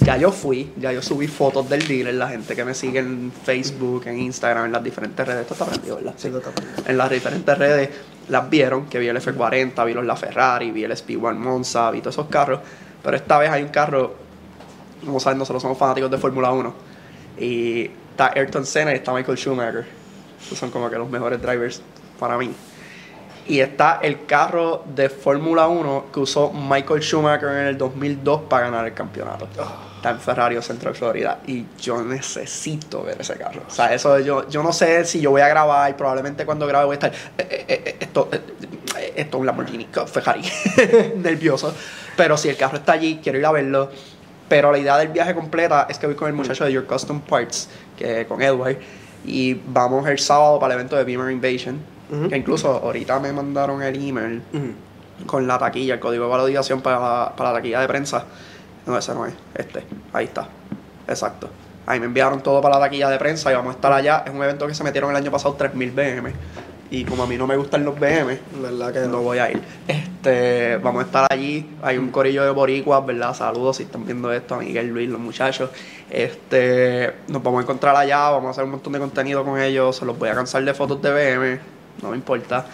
Ya 0.02 0.16
yo 0.18 0.32
fui, 0.32 0.72
ya 0.78 0.94
yo 0.94 1.02
subí 1.02 1.28
fotos 1.28 1.70
del 1.70 1.86
dealer, 1.86 2.16
la 2.16 2.30
gente 2.30 2.56
que 2.56 2.64
me 2.64 2.74
sigue 2.74 3.00
en 3.00 3.32
Facebook, 3.44 4.04
en 4.06 4.20
Instagram, 4.20 4.66
en 4.66 4.72
las 4.72 4.84
diferentes 4.84 5.28
redes. 5.28 5.42
Esto 5.42 5.54
está 5.56 5.66
prendido, 5.66 5.98
¿verdad? 5.98 6.14
Sí, 6.16 6.30
lo 6.30 6.40
tapando. 6.40 6.72
En 6.86 6.98
las 6.98 7.10
diferentes 7.10 7.58
redes 7.58 7.90
las 8.30 8.50
vieron, 8.50 8.86
que 8.86 8.98
vi 8.98 9.08
el 9.08 9.18
F40, 9.18 9.86
vi 9.86 9.94
los 9.94 10.06
La 10.06 10.16
Ferrari, 10.16 10.72
vi 10.72 10.84
el 10.86 10.92
SP1 10.92 11.36
Monza, 11.36 11.92
vi 11.92 12.00
todos 12.00 12.16
esos 12.16 12.28
carros. 12.28 12.62
Pero 13.04 13.18
esta 13.18 13.38
vez 13.38 13.50
hay 13.50 13.64
un 13.64 13.70
carro, 13.70 14.16
como 15.06 15.20
saben, 15.20 15.38
nosotros 15.38 15.62
somos 15.62 15.78
fanáticos 15.78 16.10
de 16.10 16.18
Fórmula 16.18 16.52
1. 16.52 16.74
Y 17.40 17.90
está 18.12 18.32
Ayrton 18.36 18.66
Senna 18.66 18.92
y 18.94 18.96
está 18.96 19.14
Michael 19.14 19.38
Schumacher. 19.38 19.86
Esos 20.42 20.58
son 20.58 20.72
como 20.72 20.90
que 20.90 20.98
los 20.98 21.10
mejores 21.10 21.42
drivers 21.42 21.82
para 22.20 22.38
mí. 22.38 22.52
Y 23.50 23.62
está 23.62 24.00
el 24.04 24.28
carro 24.28 24.84
de 24.96 25.10
Fórmula 25.10 25.68
1 25.68 26.06
que 26.14 26.20
usó 26.20 26.54
Michael 26.54 27.02
Schumacher 27.02 27.50
en 27.50 27.66
el 27.66 27.78
2002 27.80 28.42
para 28.42 28.66
ganar 28.66 28.86
el 28.86 28.94
campeonato. 28.94 29.48
Está 29.96 30.12
en 30.12 30.20
Ferrari 30.20 30.62
Central 30.62 30.94
Florida. 30.94 31.40
Y 31.48 31.66
yo 31.82 32.04
necesito 32.04 33.02
ver 33.02 33.20
ese 33.20 33.34
carro. 33.38 33.64
O 33.68 33.72
sea, 33.72 33.92
eso 33.92 34.20
yo, 34.20 34.48
yo 34.48 34.62
no 34.62 34.72
sé 34.72 35.04
si 35.04 35.20
yo 35.20 35.32
voy 35.32 35.42
a 35.42 35.48
grabar. 35.48 35.98
Probablemente 35.98 36.46
cuando 36.46 36.68
grabe 36.68 36.86
voy 36.86 36.94
a 36.94 37.08
estar. 37.08 37.12
eh, 37.12 37.66
eh, 37.68 37.82
eh, 37.86 37.96
esto, 38.00 38.30
eh, 38.32 38.40
eh, 39.00 39.14
esto 39.16 39.38
es 39.38 39.42
un 39.42 39.46
Lamborghini 39.48 39.88
Ferrari. 40.06 40.44
Nervioso. 41.16 41.74
Pero 42.16 42.38
si 42.38 42.50
el 42.50 42.56
carro 42.56 42.78
está 42.78 42.92
allí, 42.92 43.20
quiero 43.24 43.40
ir 43.40 43.46
a 43.48 43.52
verlo. 43.52 43.90
Pero 44.48 44.72
la 44.72 44.78
idea 44.78 44.96
del 44.98 45.08
viaje 45.08 45.34
completa 45.34 45.88
es 45.90 45.98
que 45.98 46.06
voy 46.06 46.16
con 46.16 46.28
el 46.28 46.36
muchacho 46.36 46.66
de 46.66 46.72
Your 46.72 46.86
Custom 46.86 47.20
Parts, 47.22 47.68
que 47.98 48.28
con 48.28 48.44
Edward. 48.44 48.78
Y 49.26 49.56
vamos 49.56 50.08
el 50.08 50.20
sábado 50.20 50.60
para 50.60 50.76
el 50.76 50.80
evento 50.82 50.96
de 50.96 51.04
Beamer 51.04 51.32
Invasion. 51.32 51.99
Que 52.30 52.38
incluso 52.38 52.70
ahorita 52.70 53.20
me 53.20 53.32
mandaron 53.32 53.82
el 53.84 53.96
email 53.96 54.42
con 55.26 55.48
la 55.48 55.58
taquilla, 55.60 55.96
el 55.96 56.00
código 56.00 56.26
de 56.26 56.30
validación 56.32 56.82
para 56.82 57.00
la, 57.00 57.34
para 57.36 57.52
la 57.52 57.58
taquilla 57.58 57.82
de 57.82 57.88
prensa. 57.88 58.26
No, 58.86 58.98
ese 58.98 59.14
no 59.14 59.26
es. 59.26 59.34
Este. 59.54 59.84
Ahí 60.14 60.26
está. 60.26 60.48
Exacto. 61.08 61.50
Ahí 61.86 62.00
me 62.00 62.06
enviaron 62.06 62.42
todo 62.42 62.62
para 62.62 62.76
la 62.76 62.82
taquilla 62.82 63.10
de 63.10 63.18
prensa 63.18 63.52
y 63.52 63.56
vamos 63.56 63.74
a 63.74 63.76
estar 63.76 63.92
allá. 63.92 64.24
Es 64.26 64.34
un 64.34 64.44
evento 64.44 64.68
que 64.68 64.74
se 64.74 64.84
metieron 64.84 65.10
el 65.12 65.18
año 65.18 65.32
pasado 65.32 65.58
3.000 65.58 65.94
BM. 65.94 66.34
Y 66.92 67.06
como 67.06 67.24
a 67.24 67.28
mí 67.28 67.38
no 67.38 67.46
me 67.46 67.56
gustan 67.56 67.86
los 67.86 68.00
BM, 68.00 68.40
¿Verdad 68.62 68.92
que 68.92 69.00
no 69.02 69.08
no? 69.08 69.22
voy 69.22 69.38
a 69.38 69.52
ir. 69.52 69.62
Este, 69.88 70.78
vamos 70.78 71.04
a 71.04 71.06
estar 71.06 71.28
allí. 71.32 71.70
Hay 71.84 72.00
un 72.00 72.10
corillo 72.10 72.44
de 72.44 72.50
boricuas, 72.50 73.06
¿verdad? 73.06 73.36
Saludos 73.36 73.78
si 73.78 73.84
están 73.84 74.06
viendo 74.06 74.34
esto, 74.34 74.56
a 74.56 74.58
Miguel, 74.60 74.88
Luis, 74.88 75.08
los 75.08 75.20
muchachos. 75.20 75.70
Este, 76.10 77.14
nos 77.28 77.44
vamos 77.44 77.60
a 77.60 77.64
encontrar 77.64 77.96
allá, 77.96 78.32
vamos 78.32 78.48
a 78.48 78.50
hacer 78.52 78.64
un 78.64 78.72
montón 78.72 78.94
de 78.94 79.00
contenido 79.00 79.46
con 79.46 79.60
ellos. 79.60 79.98
Se 79.98 80.06
los 80.06 80.18
voy 80.18 80.30
a 80.30 80.36
cansar 80.36 80.64
de 80.64 80.74
fotos 80.74 81.00
de 81.04 81.12
BM, 81.12 81.60
no 82.02 82.10
me 82.10 82.18
importa. 82.18 82.66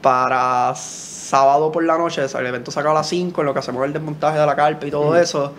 Para 0.00 0.74
sábado 0.74 1.70
por 1.70 1.84
la 1.84 1.96
noche, 1.96 2.22
el 2.24 2.46
evento 2.46 2.70
se 2.70 2.80
acaba 2.80 2.94
a 2.96 2.98
las 2.98 3.08
5, 3.08 3.40
en 3.40 3.46
lo 3.46 3.52
que 3.52 3.60
hacemos 3.60 3.84
el 3.84 3.92
desmontaje 3.92 4.38
de 4.38 4.46
la 4.46 4.56
carpa 4.56 4.86
y 4.86 4.90
todo 4.90 5.16
eso. 5.16 5.52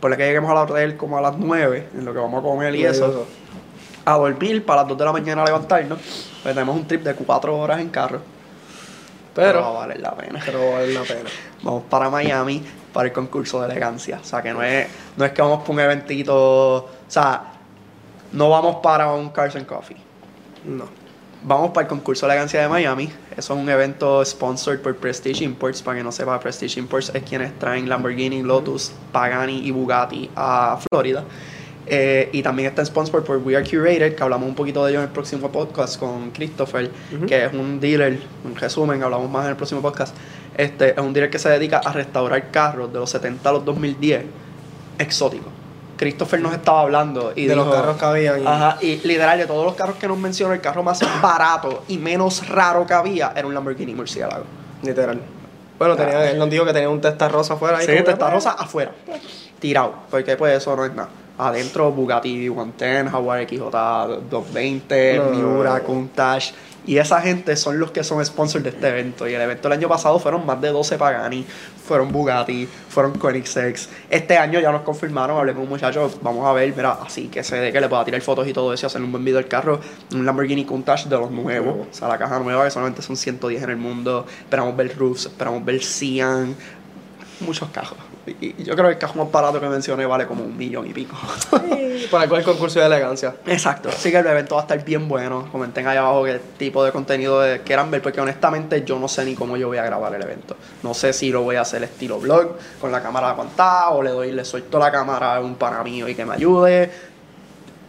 Por 0.00 0.16
que 0.16 0.24
lleguemos 0.24 0.50
al 0.50 0.58
hotel 0.58 0.96
como 0.96 1.18
a 1.18 1.20
las 1.20 1.36
9, 1.36 1.88
en 1.94 2.04
lo 2.04 2.12
que 2.12 2.18
vamos 2.18 2.40
a 2.40 2.42
comer 2.42 2.74
y 2.74 2.84
eso 2.84 3.26
a 4.08 4.16
dormir 4.16 4.64
para 4.64 4.82
las 4.82 4.88
2 4.88 4.98
de 4.98 5.04
la 5.04 5.12
mañana 5.12 5.44
levantarnos. 5.44 5.98
Pues 6.42 6.54
tenemos 6.54 6.74
un 6.76 6.86
trip 6.86 7.02
de 7.02 7.14
4 7.14 7.56
horas 7.58 7.80
en 7.80 7.90
carro. 7.90 8.20
Pero 9.34 9.60
va 9.60 9.66
a 9.66 9.70
Pero, 9.70 9.74
valer 9.74 10.00
la 10.00 10.14
pena. 10.14 10.42
pero 10.44 10.72
vale 10.72 10.92
la 10.92 11.02
pena. 11.02 11.30
Vamos 11.62 11.84
para 11.88 12.08
Miami 12.10 12.64
para 12.92 13.08
el 13.08 13.12
concurso 13.12 13.60
de 13.60 13.70
elegancia. 13.70 14.18
O 14.20 14.24
sea, 14.24 14.42
que 14.42 14.52
no 14.52 14.62
es, 14.62 14.88
no 15.16 15.24
es 15.24 15.32
que 15.32 15.42
vamos 15.42 15.60
para 15.60 15.72
un 15.72 15.80
eventito. 15.80 16.76
O 16.76 16.88
sea, 17.06 17.42
no 18.32 18.50
vamos 18.50 18.76
para 18.82 19.12
un 19.12 19.28
Cars 19.30 19.54
and 19.56 19.66
Coffee. 19.66 19.96
No. 20.64 20.86
Vamos 21.44 21.70
para 21.70 21.82
el 21.82 21.88
concurso 21.88 22.26
de 22.26 22.32
elegancia 22.32 22.60
de 22.60 22.68
Miami. 22.68 23.10
Eso 23.36 23.54
es 23.54 23.60
un 23.60 23.68
evento 23.68 24.24
sponsored 24.24 24.80
por 24.80 24.96
Prestige 24.96 25.44
Imports. 25.44 25.82
Para 25.82 25.98
que 25.98 26.02
no 26.02 26.10
sepa, 26.10 26.38
Prestige 26.40 26.80
Imports 26.80 27.12
es 27.14 27.22
quienes 27.22 27.56
traen 27.58 27.88
Lamborghini, 27.88 28.42
Lotus, 28.42 28.92
Pagani 29.12 29.60
y 29.66 29.70
Bugatti 29.70 30.28
a 30.34 30.78
Florida. 30.90 31.24
Eh, 31.86 32.28
y 32.32 32.42
también 32.42 32.68
está 32.68 32.84
sponsor 32.84 33.24
por 33.24 33.38
We 33.38 33.56
Are 33.56 33.64
Curated, 33.64 34.14
que 34.14 34.22
hablamos 34.22 34.48
un 34.48 34.54
poquito 34.54 34.84
de 34.84 34.90
ello 34.90 35.00
en 35.00 35.06
el 35.06 35.12
próximo 35.12 35.50
podcast 35.50 35.98
con 35.98 36.30
Christopher, 36.32 36.90
que 37.26 37.46
es 37.46 37.52
un 37.54 37.80
dealer, 37.80 38.20
en 38.44 38.56
resumen, 38.56 39.02
hablamos 39.02 39.30
más 39.30 39.44
en 39.44 39.50
el 39.52 39.56
próximo 39.56 39.80
podcast. 39.80 40.14
Este 40.54 40.90
es 40.90 40.98
un 40.98 41.14
dealer 41.14 41.30
que 41.30 41.38
se 41.38 41.48
dedica 41.48 41.78
a 41.78 41.92
restaurar 41.92 42.50
carros 42.50 42.92
de 42.92 42.98
los 42.98 43.08
70 43.08 43.48
a 43.48 43.52
los 43.52 43.64
2010 43.64 44.24
exóticos. 44.98 45.57
Christopher 45.98 46.40
nos 46.40 46.54
estaba 46.54 46.80
hablando 46.80 47.32
y 47.36 47.46
de 47.46 47.54
los 47.56 47.68
carros 47.74 47.96
que 47.98 48.04
habían. 48.06 48.42
y- 48.42 48.46
Ajá, 48.46 48.78
y 48.80 48.96
literal 49.06 49.36
de 49.38 49.46
todos 49.46 49.64
los 49.66 49.74
carros 49.74 49.96
que 49.96 50.08
nos 50.08 50.16
mencionó, 50.16 50.54
el 50.54 50.60
carro 50.62 50.82
más 50.82 51.00
barato 51.22 51.82
y 51.88 51.98
menos 51.98 52.48
raro 52.48 52.86
que 52.86 52.94
había 52.94 53.32
era 53.36 53.46
un 53.46 53.52
Lamborghini 53.52 53.94
Murciélago. 53.94 54.44
Literal. 54.82 55.20
Bueno, 55.78 55.94
tenía, 55.96 56.30
él 56.30 56.38
nos 56.38 56.48
dijo 56.50 56.64
que 56.64 56.72
tenía 56.72 56.88
un 56.88 57.00
testa 57.00 57.28
rosa 57.28 57.54
afuera. 57.54 57.78
ahí 57.78 57.86
Sí, 57.86 57.92
como 57.92 58.04
que, 58.04 58.10
está 58.12 58.24
pues, 58.26 58.34
rosa 58.34 58.50
afuera, 58.58 58.92
tirado, 59.60 59.94
porque 60.10 60.36
pues 60.36 60.56
eso 60.56 60.74
no 60.74 60.84
es 60.84 60.92
nada. 60.94 61.08
Adentro 61.40 61.92
Bugatti 61.92 62.48
110, 62.48 63.10
Jaguar 63.12 63.46
XJ 63.48 63.70
220, 64.28 65.18
No. 65.18 65.24
Miura, 65.30 65.80
Countach. 65.80 66.46
Y 66.88 66.96
esa 66.96 67.20
gente 67.20 67.54
son 67.54 67.78
los 67.78 67.90
que 67.90 68.02
son 68.02 68.24
sponsors 68.24 68.64
de 68.64 68.70
este 68.70 68.88
evento. 68.88 69.28
Y 69.28 69.34
el 69.34 69.42
evento 69.42 69.68
el 69.68 69.74
año 69.74 69.90
pasado 69.90 70.18
fueron 70.18 70.46
más 70.46 70.58
de 70.58 70.68
12 70.70 70.96
Pagani, 70.96 71.44
fueron 71.86 72.10
Bugatti, 72.10 72.66
fueron 72.88 73.12
Koenigsegg. 73.18 73.76
Este 74.08 74.38
año 74.38 74.58
ya 74.58 74.72
nos 74.72 74.80
confirmaron, 74.80 75.36
hablé 75.36 75.52
con 75.52 75.64
un 75.64 75.68
muchacho, 75.68 76.10
vamos 76.22 76.46
a 76.46 76.52
ver, 76.54 76.74
mira, 76.74 76.92
así 77.04 77.28
que 77.28 77.44
se 77.44 77.56
dé 77.56 77.72
que 77.72 77.80
le 77.82 77.90
pueda 77.90 78.06
tirar 78.06 78.22
fotos 78.22 78.48
y 78.48 78.54
todo 78.54 78.72
eso 78.72 78.86
y 78.86 78.88
hacer 78.88 79.02
un 79.02 79.12
buen 79.12 79.22
video 79.22 79.38
del 79.38 79.48
carro. 79.48 79.78
Un 80.14 80.24
Lamborghini 80.24 80.64
Countach 80.64 81.04
de 81.04 81.18
los 81.18 81.30
nuevos, 81.30 81.88
o 81.90 81.94
sea, 81.94 82.08
la 82.08 82.16
caja 82.16 82.38
nueva 82.38 82.64
que 82.64 82.70
solamente 82.70 83.02
son 83.02 83.18
110 83.18 83.64
en 83.64 83.68
el 83.68 83.76
mundo. 83.76 84.24
Esperamos 84.40 84.74
ver 84.74 84.96
Roofs, 84.96 85.26
esperamos 85.26 85.62
ver 85.66 85.84
Cian, 85.84 86.56
muchos 87.40 87.68
cajos. 87.68 87.98
Y 88.40 88.62
yo 88.64 88.74
creo 88.76 88.96
que 88.98 89.04
el 89.06 89.14
más 89.14 89.30
barato 89.32 89.60
que 89.60 89.68
mencioné 89.68 90.06
vale 90.06 90.26
como 90.26 90.44
un 90.44 90.56
millón 90.56 90.86
y 90.86 90.92
pico. 90.92 91.16
Para 92.10 92.28
cuál 92.28 92.42
concurso 92.44 92.80
de 92.80 92.86
elegancia. 92.86 93.34
Exacto, 93.46 93.88
así 93.88 94.10
que 94.10 94.18
el 94.18 94.26
evento 94.26 94.54
va 94.54 94.62
a 94.62 94.64
estar 94.64 94.84
bien 94.84 95.08
bueno. 95.08 95.48
Comenten 95.50 95.86
ahí 95.86 95.96
abajo 95.96 96.24
qué 96.24 96.40
tipo 96.58 96.84
de 96.84 96.92
contenido 96.92 97.40
de- 97.40 97.60
quieran 97.62 97.90
ver, 97.90 98.02
porque 98.02 98.20
honestamente 98.20 98.82
yo 98.84 98.98
no 98.98 99.08
sé 99.08 99.24
ni 99.24 99.34
cómo 99.34 99.56
yo 99.56 99.68
voy 99.68 99.78
a 99.78 99.84
grabar 99.84 100.14
el 100.14 100.22
evento. 100.22 100.56
No 100.82 100.94
sé 100.94 101.12
si 101.12 101.30
lo 101.30 101.42
voy 101.42 101.56
a 101.56 101.62
hacer 101.62 101.82
estilo 101.82 102.18
vlog, 102.20 102.56
con 102.80 102.92
la 102.92 103.02
cámara 103.02 103.30
aguantada, 103.30 103.90
o 103.90 104.02
le 104.02 104.10
doy, 104.10 104.32
le 104.32 104.44
suelto 104.44 104.78
la 104.78 104.90
cámara 104.92 105.36
a 105.36 105.40
un 105.40 105.56
pana 105.56 105.82
mío 105.82 106.08
y 106.08 106.14
que 106.14 106.24
me 106.24 106.34
ayude. 106.34 106.90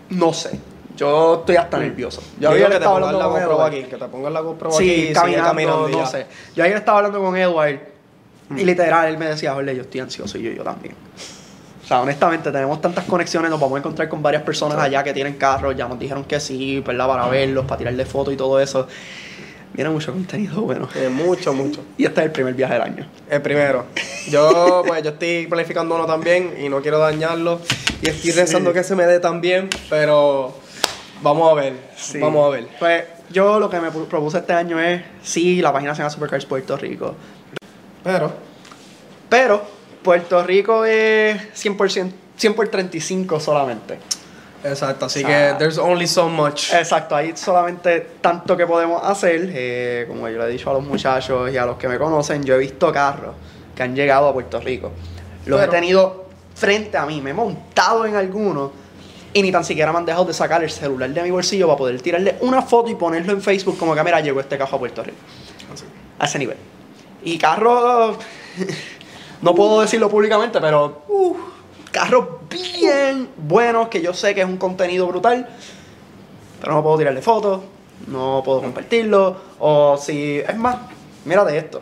No 0.10 0.34
sé. 0.34 0.60
Yo 0.96 1.36
estoy 1.36 1.56
hasta 1.56 1.78
nervioso. 1.78 2.22
Yo 2.40 2.50
Yo 2.50 2.56
ayer 2.56 2.68
que 2.68 2.74
estaba 2.76 2.96
hablando 2.96 3.20
la 3.20 3.24
con 3.26 3.34
GoPro 3.36 3.52
Edward. 3.56 3.68
aquí, 3.74 3.84
que 3.84 3.96
te 3.96 4.06
pongas 4.08 4.34
la 4.34 4.40
GoPro 4.42 4.72
Sí, 4.72 5.14
aquí 5.16 5.32
y 5.32 5.36
caminando, 5.36 5.90
y 5.90 5.96
no 5.96 6.06
sé. 6.06 6.26
Yo 6.56 6.64
ayer 6.64 6.76
estaba 6.76 6.98
hablando 6.98 7.22
con 7.22 7.38
Edward 7.38 7.80
y 8.56 8.64
literal 8.64 9.08
él 9.10 9.18
me 9.18 9.26
decía, 9.28 9.54
Jorge, 9.54 9.76
yo 9.76 9.82
estoy 9.84 10.02
ansioso 10.02 10.38
y 10.38 10.44
yo, 10.44 10.52
yo 10.52 10.64
también. 10.64 10.96
O 11.84 11.88
sea, 11.88 12.02
honestamente, 12.02 12.52
tenemos 12.52 12.80
tantas 12.82 13.06
conexiones, 13.06 13.50
nos 13.50 13.60
vamos 13.60 13.76
a 13.78 13.80
encontrar 13.80 14.08
con 14.10 14.22
varias 14.22 14.44
personas 14.44 14.78
allá 14.78 15.04
que 15.04 15.14
tienen 15.14 15.36
carros, 15.36 15.76
ya 15.76 15.88
nos 15.88 15.98
dijeron 16.00 16.24
que 16.24 16.40
sí, 16.40 16.82
¿verdad? 16.86 17.08
Para 17.08 17.28
verlos, 17.28 17.66
para 17.66 17.78
tirarle 17.80 18.06
fotos 18.06 18.34
y 18.34 18.38
todo 18.38 18.60
eso. 18.60 18.88
Viene 19.74 19.90
mucho 19.92 20.12
contenido 20.12 20.62
bueno. 20.62 20.90
Eh, 20.96 21.10
mucho, 21.10 21.54
mucho. 21.54 21.84
Y 21.98 22.06
este 22.06 22.22
es 22.22 22.26
el 22.26 22.32
primer 22.32 22.54
viaje 22.54 22.74
del 22.74 22.82
año. 22.84 23.08
El 23.30 23.42
primero. 23.42 23.86
Yo, 24.30 24.84
pues, 24.86 25.02
yo 25.04 25.12
estoy 25.12 25.48
planificando 25.48 25.96
uno 25.96 26.06
también 26.06 26.56
y 26.60 26.70
no 26.70 26.82
quiero 26.82 26.98
dañarlo. 27.00 27.60
Y 28.02 28.10
estoy 28.10 28.32
rezando 28.32 28.74
que 28.74 28.84
se 28.84 28.96
me 28.96 29.06
dé 29.06 29.20
también, 29.20 29.70
pero 29.90 30.54
vamos 31.22 31.52
a 31.52 31.54
ver. 31.54 31.74
Sí. 31.96 32.20
Vamos 32.20 32.46
a 32.48 32.50
ver. 32.50 32.68
Pues 32.80 33.04
yo 33.30 33.60
lo 33.60 33.70
que 33.70 33.80
me 33.80 33.90
pu- 33.90 34.06
propuse 34.06 34.40
este 34.40 34.54
año 34.54 34.80
es, 34.80 35.02
sí, 35.24 35.62
la 35.62 35.72
página 35.72 35.94
se 35.94 36.00
llama 36.00 36.10
Supercars 36.10 36.46
Puerto 36.46 36.76
Rico, 36.76 37.16
Pero, 38.04 38.32
pero 39.30 39.62
Puerto 40.04 40.44
Rico 40.44 40.86
es 40.86 41.38
100%, 41.56 42.12
100 42.38 42.54
por 42.54 42.68
35 42.70 43.40
solamente. 43.40 43.98
exacto, 44.64 45.06
así 45.06 45.24
O 45.24 45.28
sea, 45.28 45.52
que 45.54 45.60
there's 45.60 45.78
only 45.78 46.08
so 46.08 46.30
much. 46.30 46.74
Exacto, 46.74 47.16
hay 47.16 47.36
solamente 47.36 48.00
tanto 48.22 48.56
que 48.56 48.66
podemos 48.66 49.02
hacer. 49.04 49.50
eh, 49.54 50.06
como 50.08 50.28
yo 50.30 50.38
le 50.40 50.46
he 50.46 50.50
dicho 50.50 50.70
a 50.70 50.74
los 50.74 50.84
muchachos 50.84 51.52
y 51.52 51.58
a 51.58 51.66
los 51.66 51.78
que 51.78 51.88
me 51.88 51.98
conocen, 51.98 52.44
yo 52.44 52.56
he 52.56 52.60
visto 52.60 52.92
carros 52.92 53.36
que 53.76 53.84
han 53.84 53.96
llegado 53.96 54.28
a 54.30 54.34
Puerto 54.34 54.60
Rico. 54.60 54.92
Los 55.46 55.60
Pero- 55.60 55.72
he 55.72 55.76
tenido 55.76 56.26
frente 56.56 56.98
a 56.98 57.06
mí, 57.06 57.22
me 57.22 57.30
he 57.30 57.34
montado 57.34 58.06
en 58.06 58.16
algunos 58.16 58.72
y 59.32 59.42
ni 59.42 59.52
tan 59.52 59.64
siquiera 59.64 59.92
me 59.92 60.00
han 60.00 60.06
dejado 60.06 60.26
de 60.26 60.34
sacar 60.34 60.64
el 60.64 60.70
celular 60.72 61.10
de 61.12 61.22
mi 61.22 61.32
bolsillo 61.32 61.68
para 61.68 61.78
poder 61.78 62.02
tirarle 62.02 62.36
una 62.42 62.62
foto 62.62 62.90
y 62.90 62.96
ponerlo 62.96 63.32
en 63.32 63.42
Facebook 63.42 63.78
como 63.78 63.94
que, 63.96 64.04
mira, 64.04 64.20
llegó 64.22 64.40
este 64.40 64.58
carro 64.58 64.76
a 64.76 64.80
Puerto 64.80 65.04
Rico. 65.04 65.18
Así. 65.74 65.86
A 66.18 66.26
ese 66.26 66.40
nivel. 66.40 66.58
Y 67.24 67.38
carros, 67.38 68.18
no 69.42 69.56
puedo 69.56 69.82
decirlo 69.82 70.10
públicamente, 70.10 70.62
pero 70.62 71.04
uh, 71.08 71.36
carros 71.92 72.28
bien 72.50 73.30
buenos 73.38 73.90
que 73.90 74.02
yo 74.02 74.14
sé 74.14 74.34
que 74.34 74.42
es 74.42 74.48
un 74.48 74.58
contenido 74.58 75.08
brutal, 75.08 75.48
pero 76.62 76.74
no 76.74 76.84
puedo 76.84 76.98
tirarle 76.98 77.22
fotos, 77.22 77.62
no 78.08 78.42
puedo 78.44 78.62
compartirlo, 78.62 79.36
o 79.60 79.98
si, 79.98 80.38
es 80.40 80.58
más, 80.58 80.78
mírate 81.26 81.58
esto. 81.58 81.82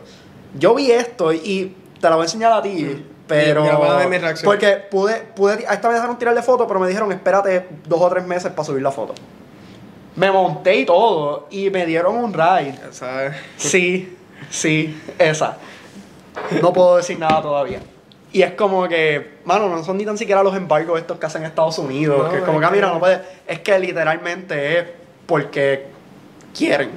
Yo 0.58 0.74
vi 0.74 0.90
esto 0.90 1.32
y 1.32 1.76
te 2.00 2.08
lo 2.08 2.16
voy 2.16 2.22
a 2.22 2.26
enseñar 2.26 2.52
a 2.52 2.62
ti, 2.62 3.04
pero... 3.26 3.62
Mira, 3.62 3.76
voy 3.76 3.88
a 3.88 3.94
ver 3.94 4.08
mi 4.08 4.18
reacción. 4.18 4.50
Porque 4.50 4.76
pude, 4.76 5.20
pude, 5.36 5.66
a 5.68 5.74
esta 5.74 5.88
me 5.88 5.94
dejaron 5.94 6.18
tirarle 6.18 6.42
fotos, 6.42 6.66
pero 6.66 6.80
me 6.80 6.88
dijeron, 6.88 7.12
espérate 7.12 7.68
dos 7.86 8.00
o 8.00 8.08
tres 8.08 8.26
meses 8.26 8.50
para 8.50 8.64
subir 8.64 8.82
la 8.82 8.90
foto. 8.90 9.14
Me 10.16 10.32
monté 10.32 10.74
y 10.74 10.84
todo, 10.84 11.46
y 11.50 11.70
me 11.70 11.86
dieron 11.86 12.16
un 12.16 12.32
ride. 12.32 12.76
¿Sabes? 12.90 13.36
Sí, 13.56 14.17
sí, 14.50 15.00
esa. 15.18 15.58
No 16.62 16.72
puedo 16.72 16.96
decir 16.96 17.18
nada 17.18 17.42
todavía. 17.42 17.80
Y 18.32 18.42
es 18.42 18.52
como 18.52 18.86
que, 18.88 19.38
mano, 19.44 19.68
no 19.68 19.82
son 19.82 19.96
ni 19.96 20.04
tan 20.04 20.18
siquiera 20.18 20.42
los 20.42 20.54
embargos 20.54 21.00
estos 21.00 21.18
que 21.18 21.26
hacen 21.26 21.44
Estados 21.44 21.78
Unidos. 21.78 22.24
No, 22.24 22.30
que 22.30 22.38
es 22.38 22.42
como 22.42 22.60
que, 22.60 22.66
ah, 22.66 22.70
mira, 22.70 22.88
no 22.88 22.98
puede. 22.98 23.22
Es 23.46 23.60
que 23.60 23.78
literalmente 23.78 24.78
es 24.78 24.84
porque 25.26 25.86
quieren. 26.56 26.90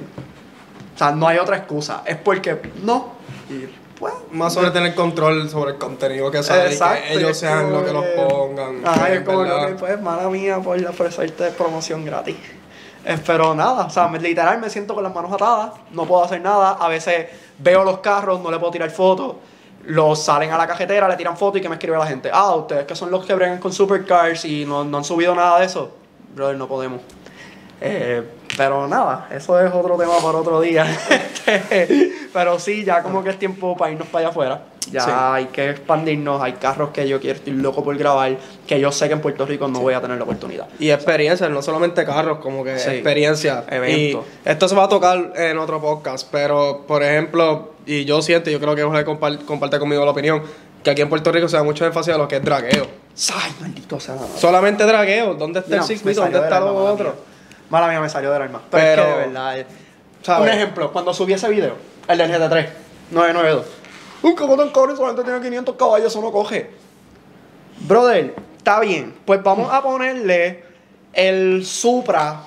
O 0.94 0.98
sea, 0.98 1.12
no 1.12 1.26
hay 1.26 1.38
otra 1.38 1.56
excusa. 1.56 2.02
Es 2.06 2.16
porque 2.16 2.58
no. 2.82 3.14
Y 3.48 3.66
pues. 3.98 4.12
Más 4.30 4.52
sobre 4.52 4.70
tener 4.72 4.94
control 4.94 5.48
sobre 5.48 5.72
el 5.72 5.78
contenido 5.78 6.30
que 6.30 6.42
sale 6.42 6.70
y 6.70 6.72
Exacto, 6.72 7.02
que 7.08 7.14
ellos 7.14 7.36
sean 7.36 7.72
los 7.72 7.82
que 7.82 7.92
los 7.92 8.04
pongan. 8.04 8.86
Ajá, 8.86 9.12
es 9.12 9.22
como 9.22 9.44
que, 9.44 9.74
pues, 9.78 10.00
mala 10.02 10.28
mía 10.28 10.58
por 10.58 10.76
ofrecerte 10.84 11.50
promoción 11.52 12.04
gratis. 12.04 12.36
Eh, 13.04 13.18
Pero 13.26 13.54
nada, 13.54 13.86
o 13.86 13.90
sea, 13.90 14.08
literal 14.08 14.60
me 14.60 14.70
siento 14.70 14.94
con 14.94 15.02
las 15.02 15.14
manos 15.14 15.32
atadas, 15.32 15.72
no 15.90 16.06
puedo 16.06 16.24
hacer 16.24 16.40
nada. 16.40 16.76
A 16.80 16.88
veces 16.88 17.26
veo 17.58 17.84
los 17.84 17.98
carros, 17.98 18.40
no 18.40 18.50
le 18.50 18.58
puedo 18.58 18.72
tirar 18.72 18.90
fotos. 18.90 19.36
Los 19.84 20.22
salen 20.22 20.52
a 20.52 20.58
la 20.58 20.66
cajetera, 20.66 21.08
le 21.08 21.16
tiran 21.16 21.36
fotos 21.36 21.58
y 21.58 21.62
que 21.62 21.68
me 21.68 21.74
escribe 21.74 21.98
la 21.98 22.06
gente. 22.06 22.30
Ah, 22.32 22.54
ustedes 22.54 22.86
que 22.86 22.94
son 22.94 23.10
los 23.10 23.26
que 23.26 23.34
bregan 23.34 23.58
con 23.58 23.72
supercars 23.72 24.44
y 24.44 24.64
no, 24.64 24.84
no 24.84 24.98
han 24.98 25.04
subido 25.04 25.34
nada 25.34 25.58
de 25.58 25.66
eso. 25.66 25.90
Brother, 26.34 26.56
no 26.56 26.68
podemos. 26.68 27.00
Eh, 27.80 28.22
pero 28.56 28.86
nada, 28.88 29.28
eso 29.32 29.58
es 29.60 29.72
otro 29.72 29.96
tema 29.96 30.16
para 30.22 30.38
otro 30.38 30.60
día. 30.60 30.86
Este, 31.44 32.12
pero 32.32 32.58
sí, 32.60 32.84
ya 32.84 33.02
como 33.02 33.24
que 33.24 33.30
es 33.30 33.38
tiempo 33.38 33.76
para 33.76 33.90
irnos 33.90 34.06
para 34.06 34.20
allá 34.20 34.28
afuera. 34.30 34.62
Ya 34.92 35.00
Sí. 35.04 35.10
hay 35.12 35.44
que 35.46 35.70
expandirnos, 35.70 36.40
hay 36.40 36.52
carros 36.52 36.90
que 36.90 37.08
yo 37.08 37.20
quiero, 37.20 37.36
estoy 37.38 37.52
loco 37.54 37.82
por 37.82 37.96
grabar, 37.96 38.36
que 38.66 38.78
yo 38.80 38.92
sé 38.92 39.08
que 39.08 39.14
en 39.14 39.20
Puerto 39.20 39.44
Rico 39.44 39.66
no 39.66 39.80
voy 39.80 39.94
a 39.94 40.00
tener 40.00 40.16
la 40.18 40.22
oportunidad. 40.24 40.68
Y 40.78 40.90
experiencias, 40.90 41.50
no 41.50 41.60
solamente 41.62 42.04
carros, 42.04 42.38
como 42.38 42.62
que 42.62 42.78
Sí. 42.78 42.90
experiencia. 42.90 43.64
Eventos. 43.68 44.24
Y 44.44 44.48
esto 44.48 44.68
se 44.68 44.74
va 44.76 44.84
a 44.84 44.88
tocar 44.88 45.32
en 45.34 45.58
otro 45.58 45.80
podcast, 45.80 46.28
pero 46.30 46.84
por 46.86 47.02
ejemplo, 47.02 47.72
y 47.86 48.04
yo 48.04 48.22
siento, 48.22 48.48
yo 48.50 48.60
creo 48.60 48.76
que 48.76 48.82
Jorge 48.84 49.04
compar- 49.04 49.44
comparte 49.44 49.78
conmigo 49.80 50.04
la 50.04 50.12
opinión, 50.12 50.42
que 50.84 50.90
aquí 50.90 51.02
en 51.02 51.08
Puerto 51.08 51.32
Rico 51.32 51.48
se 51.48 51.56
da 51.56 51.64
mucho 51.64 51.84
énfasis 51.84 52.14
a 52.14 52.18
lo 52.18 52.28
que 52.28 52.36
es 52.36 52.44
dragueo. 52.44 52.86
Ay, 53.34 53.52
maldito 53.60 53.98
sea. 54.00 54.16
Solamente 54.36 54.84
dragueo, 54.84 55.34
¿dónde 55.34 55.58
está 55.60 55.76
el 55.76 55.82
circuito? 55.82 56.20
¿Dónde 56.22 56.38
está 56.38 56.60
lo 56.60 56.74
otro? 56.84 57.04
mía. 57.06 57.14
Mala 57.72 57.88
mía, 57.88 58.02
me 58.02 58.08
salió 58.10 58.30
del 58.30 58.42
alma. 58.42 58.60
Pero, 58.70 58.84
Pero- 58.84 59.02
es 59.02 59.08
que 59.08 59.20
de 59.20 59.26
verdad. 59.28 59.58
eh, 59.58 59.66
¿Sabes? 60.22 60.42
Un 60.52 60.54
ejemplo, 60.58 60.92
cuando 60.92 61.14
subí 61.14 61.32
ese 61.32 61.48
video, 61.48 61.74
el 62.06 62.18
del 62.18 62.30
GT3, 62.30 62.68
992. 63.10 63.66
Un 64.20 64.36
como 64.36 64.58
tan 64.58 64.68
cabrón, 64.68 64.94
solamente 64.94 65.24
tiene 65.24 65.40
500 65.40 65.74
caballos, 65.76 66.08
eso 66.08 66.20
no 66.20 66.30
coge. 66.30 66.70
Brother, 67.80 68.34
está 68.58 68.78
bien. 68.80 69.14
Pues 69.24 69.42
vamos 69.42 69.72
a 69.72 69.82
ponerle 69.82 70.64
el 71.14 71.64
Supra 71.64 72.42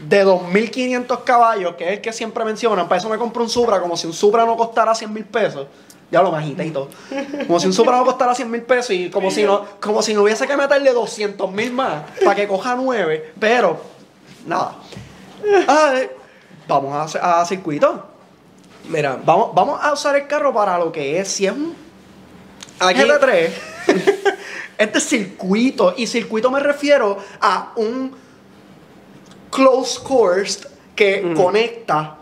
de 0.00 0.24
2500 0.24 1.20
caballos, 1.20 1.76
que 1.76 1.84
es 1.84 1.90
el 1.92 2.00
que 2.00 2.12
siempre 2.12 2.44
mencionan. 2.44 2.88
Para 2.88 2.98
eso 2.98 3.08
me 3.08 3.16
compro 3.18 3.44
un 3.44 3.48
Supra, 3.48 3.80
como 3.80 3.96
si 3.96 4.08
un 4.08 4.12
Supra 4.12 4.44
no 4.44 4.56
costara 4.56 4.96
100 4.96 5.12
mil 5.12 5.24
pesos. 5.24 5.68
Ya 6.10 6.22
lo 6.22 6.34
agité 6.36 6.64
y 6.66 6.70
todo. 6.70 6.88
Como 7.46 7.58
si 7.58 7.66
un 7.66 7.72
Supra 7.72 7.96
no 7.98 8.04
costara 8.04 8.34
100 8.34 8.48
mil 8.50 8.62
pesos 8.62 8.92
y 8.92 9.10
como 9.10 9.30
si 9.30 9.42
no, 9.42 9.64
como 9.80 10.02
si 10.02 10.14
no 10.14 10.22
hubiese 10.22 10.46
que 10.46 10.56
meterle 10.56 10.92
200 10.92 11.50
mil 11.50 11.72
más 11.72 12.04
para 12.24 12.36
que 12.36 12.46
coja 12.46 12.76
9. 12.76 13.32
Pero, 13.40 13.80
nada. 14.46 14.76
Ah, 15.66 15.92
eh, 15.96 16.10
vamos 16.68 16.94
a, 16.94 17.02
hacer- 17.02 17.20
a 17.22 17.44
circuito. 17.44 18.06
Mira, 18.88 19.18
Vamos, 19.24 19.50
vamos 19.52 19.80
a 19.82 19.92
usar 19.92 20.14
el 20.14 20.28
carro 20.28 20.54
para 20.54 20.78
lo 20.78 20.92
que 20.92 21.18
es. 21.18 21.26
Si 21.26 21.44
es 21.46 21.52
un 21.52 21.74
aquí, 22.78 23.00
GT3, 23.00 23.50
este 24.78 24.98
es 24.98 25.04
circuito. 25.08 25.92
Y 25.96 26.06
circuito 26.06 26.52
me 26.52 26.60
refiero 26.60 27.18
a 27.40 27.72
un 27.74 28.14
close 29.50 29.98
course 30.02 30.68
que 30.94 31.32
conecta 31.34 32.18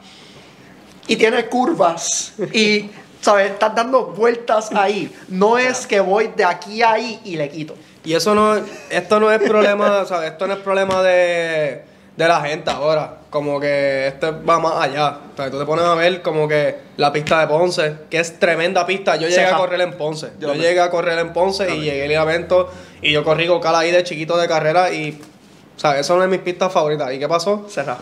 y 1.07 1.17
tiene 1.17 1.47
curvas. 1.47 2.33
Y, 2.53 2.91
¿sabes? 3.25 3.53
Estás 3.53 3.75
dando 3.75 4.05
vueltas 4.07 4.71
ahí. 4.75 5.11
No 5.29 5.57
es 5.57 5.87
que 5.87 5.99
voy 6.01 6.31
de 6.37 6.45
aquí 6.45 6.83
a 6.83 6.93
ahí 6.93 7.21
y 7.25 7.37
le 7.37 7.49
quito. 7.49 7.75
Y 8.05 8.13
eso 8.13 8.35
no, 8.35 8.55
esto 8.91 9.19
no 9.19 9.33
es 9.33 9.41
problema, 9.41 10.05
sea, 10.07 10.27
esto 10.27 10.47
no 10.47 10.53
es 10.53 10.59
problema 10.59 11.03
de, 11.03 11.83
de 12.17 12.29
la 12.29 12.43
gente 12.43 12.71
ahora. 12.71 13.17
Como 13.31 13.59
que 13.59 14.09
esto 14.09 14.43
va 14.47 14.59
más 14.61 14.75
allá. 14.75 15.19
O 15.33 15.37
sea, 15.37 15.51
tú 15.51 15.59
te 15.59 15.65
pones 15.65 15.87
a 15.87 15.95
ver 15.95 16.21
como 16.21 16.47
que 16.47 16.77
la 16.99 17.11
pista 17.11 17.41
de 17.41 17.47
Ponce, 17.47 17.97
que 18.11 18.21
es 18.21 18.39
tremenda 18.39 18.85
pista. 18.85 19.17
Yo 19.17 19.23
llegué 19.23 19.41
Ceja. 19.41 19.57
a 19.57 19.59
correr 19.59 19.81
en 19.81 19.95
Ponce. 19.95 20.33
Yo 20.39 20.49
Yo, 20.49 20.61
llegué 20.61 20.81
a 20.81 20.91
correr 20.91 21.19
en 21.19 21.33
Ponce 21.33 21.75
y 21.75 21.81
llegué 21.81 22.17
al 22.17 22.29
evento 22.29 22.71
y 23.01 23.11
yo 23.11 23.25
corrí 23.25 23.47
con 23.47 23.61
Cala 23.61 23.79
ahí 23.81 23.91
de 23.91 24.05
chiquito 24.05 24.37
de 24.37 24.47
carrera 24.47 24.93
y, 24.93 25.19
o 25.77 25.81
sea, 25.81 25.93
esa 25.93 26.01
es 26.01 26.11
una 26.11 26.23
de 26.23 26.29
mis 26.29 26.41
pistas 26.41 26.71
favoritas. 26.71 27.11
¿Y 27.13 27.19
qué 27.19 27.27
pasó? 27.27 27.67
Cerrado. 27.71 28.01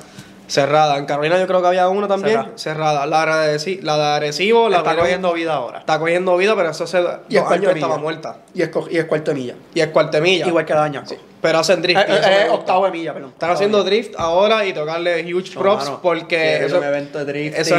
Cerrada. 0.53 0.99
En 0.99 1.07
Carolina 1.07 1.39
yo 1.39 1.47
creo 1.47 1.63
que 1.63 1.69
había 1.69 1.89
una 1.89 2.07
también. 2.07 2.37
Cerrada. 2.57 3.05
Cerrada. 3.05 3.07
La, 3.07 3.47
de 3.47 3.57
Areci- 3.57 3.81
la 3.81 3.97
de 3.97 4.05
Arecibo, 4.05 4.69
la 4.69 4.79
está 4.79 4.95
cogiendo 4.97 5.33
vida 5.33 5.55
ahora. 5.55 5.79
Está 5.79 5.99
cogiendo 5.99 6.37
vida, 6.37 6.55
pero 6.55 6.69
eso 6.71 6.85
hace 6.85 6.99
dos 6.99 7.21
Y 7.29 7.37
cuarto 7.37 7.55
años 7.55 7.73
de 7.73 7.81
estaba 7.81 7.97
muerta. 7.97 8.37
Y 8.55 8.61
es, 8.63 8.71
y 8.91 8.99
es 8.99 9.05
cuarto 9.07 9.31
de 9.31 9.35
milla. 9.37 9.55
Y 9.75 9.81
es 9.81 9.87
cuartemilla. 9.89 10.47
Igual 10.47 10.67
que 10.67 10.75
la 10.75 10.81
daña. 10.81 11.05
Pero 11.41 11.59
hacen 11.59 11.81
drift. 11.83 11.99
Eh, 12.01 12.05
eh, 12.09 12.21
eh, 12.47 12.49
octavo 12.51 12.85
de 12.85 12.91
milla, 12.93 13.15
perdón. 13.15 13.31
Están 13.31 13.51
haciendo 13.51 13.83
drift 13.83 14.15
ahora 14.19 14.65
y 14.67 14.73
tocarle 14.75 15.23
huge 15.25 15.55
No, 15.55 15.61
props 15.63 15.85
mano, 15.87 16.01
porque 16.03 16.65
eso, 16.65 16.79
un 16.79 16.85
evento 16.85 17.25
de 17.25 17.47
eso, 17.49 17.77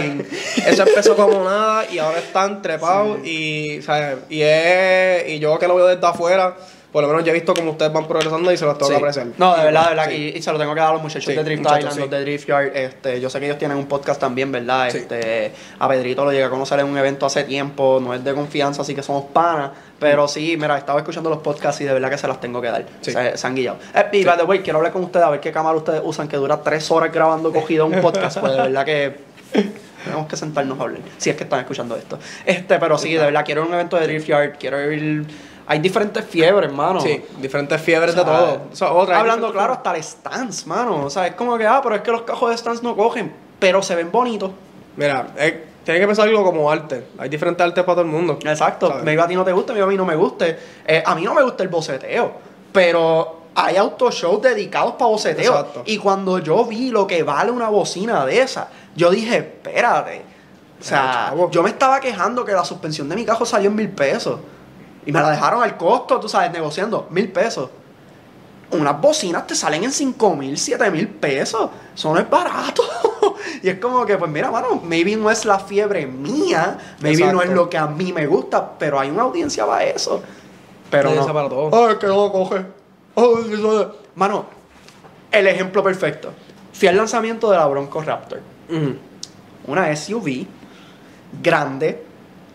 eso 0.66 0.84
empezó 0.84 1.16
como 1.16 1.44
nada 1.44 1.86
y 1.92 2.00
ahora 2.00 2.18
están 2.18 2.62
trepados 2.62 3.20
y, 3.26 3.82
¿sabes? 3.84 4.18
y 4.30 4.42
es, 4.42 5.30
y 5.30 5.40
yo 5.40 5.58
que 5.60 5.68
lo 5.68 5.76
veo 5.76 5.86
desde 5.88 6.06
afuera, 6.06 6.56
por 6.94 7.02
lo 7.04 7.10
menos 7.10 7.26
yo 7.26 7.32
he 7.32 7.34
visto 7.34 7.54
como 7.54 7.72
ustedes 7.72 7.92
van 7.92 8.08
progresando 8.08 8.50
y 8.52 8.56
se 8.56 8.64
los 8.66 8.78
tengo 8.78 8.88
Sí. 8.88 8.94
que 8.94 8.98
apreciar. 9.00 9.28
No, 9.38 9.58
de 9.58 9.64
verdad, 9.66 9.84
de 9.84 9.90
verdad. 9.90 10.06
Sí. 10.10 10.32
Y, 10.34 10.38
y 10.38 10.42
se 10.42 10.52
lo 10.54 10.60
tengo 10.60 10.74
que 10.74 10.80
dar 10.80 10.92
a 10.92 10.94
los 10.94 11.02
muchachos 11.02 11.26
Sí, 11.26 11.34
de 11.34 11.44
Drift 11.44 11.62
Island, 11.64 11.98
los 12.00 12.10
de 12.10 12.22
Drift 12.22 12.48
Yard. 12.48 12.78
Este, 12.78 13.20
yo 13.20 13.30
sé 13.30 13.40
que 13.40 13.48
ellos 13.48 13.58
tienen 13.58 13.76
un 13.78 13.88
podcast 13.88 14.22
también, 14.22 14.52
¿verdad? 14.52 14.88
Este, 14.88 15.52
a 15.80 15.90
Pedrito 15.90 16.24
lo 16.24 16.32
llegué 16.32 16.44
a 16.46 16.50
conocer 16.50 16.80
en 16.80 16.86
un 16.86 16.98
evento 16.98 17.26
hace 17.26 17.44
tiempo. 17.44 18.00
No 18.00 18.14
es 18.14 18.24
de 18.24 18.34
confianza, 18.34 18.84
así 18.84 18.96
que 18.96 19.04
somos 19.04 19.26
panas. 19.34 19.72
Pero 20.00 20.28
sí, 20.28 20.56
mira, 20.58 20.78
estaba 20.78 21.00
escuchando 21.00 21.30
los 21.30 21.40
podcasts 21.40 21.82
y 21.82 21.86
de 21.86 21.94
verdad 21.94 22.10
que 22.10 22.18
se 22.18 22.28
las 22.28 22.40
tengo 22.40 22.62
que 22.62 22.68
dar. 22.68 22.86
Se, 23.02 23.38
se 23.38 23.48
han 23.48 23.56
guillado. 23.56 23.78
Eh, 23.96 24.06
y 24.12 24.24
by 24.24 24.38
the 24.38 24.44
way, 24.44 24.60
quiero 24.60 24.78
hablar 24.80 24.92
con 24.94 25.04
ustedes 25.04 25.26
a 25.26 25.30
ver 25.30 25.40
qué 25.40 25.52
cámara 25.52 25.76
ustedes 25.76 26.02
usan 26.04 26.28
que 26.28 26.38
dura 26.38 26.62
tres 26.62 26.90
horas 26.92 27.12
grabando 27.12 27.52
cogido 27.52 27.86
un 27.88 28.00
podcast. 28.02 28.40
pues 28.40 28.52
de 28.54 28.62
verdad 28.62 28.86
que. 28.86 29.16
Tenemos 30.04 30.28
que 30.28 30.36
sentarnos 30.36 30.78
a 30.80 30.84
hablar, 30.84 31.00
si 31.18 31.30
es 31.30 31.36
que 31.38 31.44
están 31.46 31.62
escuchando 31.62 31.96
esto. 31.96 32.20
Este, 32.46 32.78
pero 32.78 32.98
sí, 32.98 33.14
de 33.14 33.20
verdad, 33.24 33.46
quiero 33.46 33.62
ir 33.62 33.66
a 33.66 33.68
un 33.70 33.74
evento 33.76 33.96
de 33.98 34.06
Drift 34.06 34.28
Yard, 34.28 34.58
quiero 34.60 34.92
ir... 34.92 35.26
Hay 35.66 35.80
diferentes 35.80 36.26
fiebres, 36.26 36.70
hermano. 36.70 37.00
Sí, 37.00 37.24
diferentes 37.40 37.82
fiebres 37.82 38.16
de 38.16 38.22
O 38.22 38.26
sea, 38.26 38.34
todo. 38.34 38.62
O 38.72 38.76
sea, 38.76 38.92
otra, 38.92 39.20
Hablando 39.20 39.52
claro, 39.52 39.74
hasta 39.74 39.96
el 39.96 40.04
stance, 40.04 40.68
mano. 40.68 41.06
O 41.06 41.10
sea, 41.10 41.28
es 41.28 41.36
como 41.36 41.58
que, 41.58 41.66
ah, 41.66 41.80
pero 41.82 41.96
es 41.96 42.02
que 42.02 42.12
los 42.12 42.24
cajos 42.24 42.50
de 42.50 42.58
stance 42.58 42.84
no 42.84 42.96
cogen, 42.96 43.34
pero 43.60 43.82
se 43.82 43.96
ven 43.96 44.12
bonitos. 44.12 44.52
Mira, 44.96 45.28
tienes 45.84 46.02
que 46.02 46.08
pensar 46.08 46.28
algo 46.28 46.44
como 46.44 46.70
arte. 46.70 47.06
Hay 47.18 47.30
diferentes 47.30 47.66
artes 47.66 47.84
para 47.84 47.96
todo 47.96 48.06
el 48.06 48.12
mundo. 48.12 48.40
Exacto. 48.44 48.90
¿sabes? 48.90 49.04
Maybe 49.04 49.22
a 49.22 49.28
ti 49.28 49.36
no 49.36 49.44
te 49.44 49.52
gusta, 49.54 49.74
maybe 49.74 49.86
a 49.86 49.90
mí 49.90 49.98
no 49.98 50.06
me 50.06 50.16
guste. 50.16 50.58
Eh, 50.86 51.04
a 51.06 51.16
mí 51.16 51.24
no 51.24 51.34
me 51.34 51.44
gusta 51.44 51.64
el 51.64 51.70
boceteo, 51.70 52.32
pero 52.72 53.44
hay 53.56 53.78
autoshows 53.78 54.42
dedicados 54.42 54.94
para 54.94 55.10
boceteo. 55.10 55.52
Exacto. 55.52 55.84
Y 55.86 55.98
cuando 55.98 56.40
yo 56.40 56.66
vi 56.66 56.90
lo 56.90 57.08
que 57.08 57.24
vale 57.24 57.52
una 57.52 57.70
bocina 57.70 58.26
de 58.26 58.42
esa, 58.42 58.68
yo 58.96 59.10
dije, 59.12 59.38
espérate. 59.38 60.34
O 60.80 60.84
sea, 60.84 61.34
yo 61.50 61.64
me 61.64 61.70
estaba 61.70 62.02
quejando 62.02 62.44
que 62.44 62.52
la 62.52 62.66
suspensión 62.66 63.08
de 63.08 63.16
mi 63.16 63.24
cajo 63.24 63.46
salió 63.46 63.70
en 63.70 63.76
mil 63.76 63.90
pesos. 63.90 64.40
Y 65.06 65.12
me 65.12 65.22
la 65.22 65.30
dejaron 65.32 65.64
al 65.64 65.78
costo, 65.78 66.20
tú 66.20 66.30
sabes, 66.30 66.52
negociando, 66.52 67.08
mil 67.10 67.32
pesos. 67.32 67.70
Unas 68.72 69.00
bocinas 69.00 69.46
te 69.46 69.54
salen 69.54 69.84
en 69.84 69.92
cinco 69.92 70.36
mil, 70.36 70.58
siete 70.58 70.90
mil 70.90 71.08
pesos. 71.08 71.70
Eso 71.94 72.14
no 72.14 72.20
es 72.20 72.28
barato. 72.30 72.82
y 73.64 73.70
es 73.70 73.80
como 73.80 74.06
que, 74.06 74.18
pues 74.18 74.32
mira, 74.32 74.50
mano, 74.50 74.82
maybe 74.84 75.16
no 75.16 75.30
es 75.30 75.46
la 75.46 75.60
fiebre 75.60 76.08
mía, 76.08 76.78
maybe 77.02 77.32
no 77.32 77.42
es 77.42 77.50
lo 77.50 77.70
que 77.70 77.78
a 77.78 77.86
mí 77.88 78.12
me 78.12 78.26
gusta, 78.26 78.78
pero 78.80 79.00
hay 79.00 79.10
una 79.12 79.24
audiencia 79.24 79.66
para 79.66 79.84
eso. 79.84 80.24
Pero 80.90 81.14
no. 81.14 81.26
para 81.34 81.50
todo. 81.50 81.88
Ay, 81.88 81.96
que 82.00 82.08
no 82.08 82.32
coge. 82.32 82.66
Ay, 83.16 83.54
eso- 83.54 83.98
Mano, 84.16 84.46
el 85.32 85.48
ejemplo 85.48 85.84
perfecto. 85.84 86.32
Fui 86.72 86.88
al 86.88 86.98
lanzamiento 86.98 87.52
de 87.52 87.58
la 87.58 87.68
Bronco 87.68 88.02
Raptor. 88.02 88.42
Una 89.68 89.96
SUV 89.96 90.46
grande, 91.42 92.04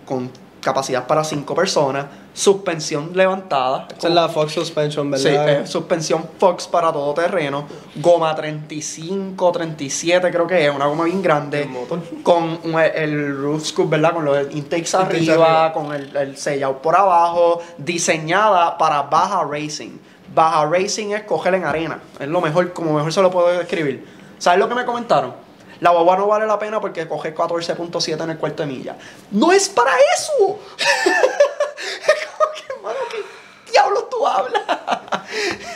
con 0.05 0.31
capacidad 0.68 1.06
para 1.06 1.25
cinco 1.25 1.54
personas, 1.54 2.06
suspensión 2.34 3.10
levantada. 3.14 3.88
Esa 3.96 4.08
es 4.08 4.14
la 4.14 4.28
Fox 4.28 4.52
Suspension, 4.52 5.06
Sí, 5.18 5.25
¿verdad? 5.30 5.48
eh, 5.62 5.66
suspensión 5.66 6.25
Fox 6.38 6.66
para 6.68 6.93
todo 6.93 7.12
terreno, 7.14 7.64
goma 7.97 8.34
35, 8.34 9.50
37 9.52 10.30
creo 10.30 10.47
que 10.47 10.66
es, 10.66 10.75
una 10.75 10.86
goma 10.86 11.04
bien 11.04 11.23
grande, 11.23 11.62
El 11.62 11.69
motor. 11.71 12.00
con 12.23 12.58
el 12.95 13.36
roof 13.36 13.64
scoop, 13.64 13.88
¿verdad? 13.90 14.12
Con 14.12 14.25
los 14.25 14.36
intakes 14.54 14.58
Intakes 14.58 14.95
arriba, 14.95 15.34
arriba. 15.34 15.73
con 15.73 15.95
el, 15.95 16.14
el 16.16 16.36
sellado 16.36 16.78
por 16.82 16.95
abajo, 16.97 17.60
diseñada 17.78 18.76
para 18.78 19.02
baja 19.02 19.43
racing. 19.50 19.99
Baja 20.34 20.66
racing 20.66 21.12
es 21.12 21.23
coger 21.23 21.54
en 21.54 21.64
arena, 21.64 21.99
es 22.21 22.28
lo 22.28 22.40
mejor, 22.40 22.73
como 22.73 22.93
mejor 22.93 23.12
se 23.12 23.23
lo 23.23 23.30
puedo 23.30 23.49
describir. 23.49 24.06
¿Sabes 24.38 24.60
lo 24.60 24.69
que 24.69 24.75
me 24.75 24.84
comentaron? 24.84 25.48
La 25.80 25.91
guagua 25.91 26.17
no 26.17 26.26
vale 26.26 26.47
la 26.47 26.58
pena 26.58 26.80
porque 26.80 27.06
coge 27.06 27.34
14.7 27.34 28.23
en 28.25 28.30
el 28.30 28.38
cuarto 28.38 28.62
de 28.64 28.69
milla. 28.69 28.97
¡No 29.30 29.52
es 29.52 29.69
para 29.69 29.93
eso! 30.17 30.58
es 30.78 32.26
como 32.26 32.52
que, 32.54 32.73
hermano, 32.75 32.99
¿qué 33.10 33.71
diablos 33.73 34.10
tú 34.10 34.26
hablas? 34.26 34.62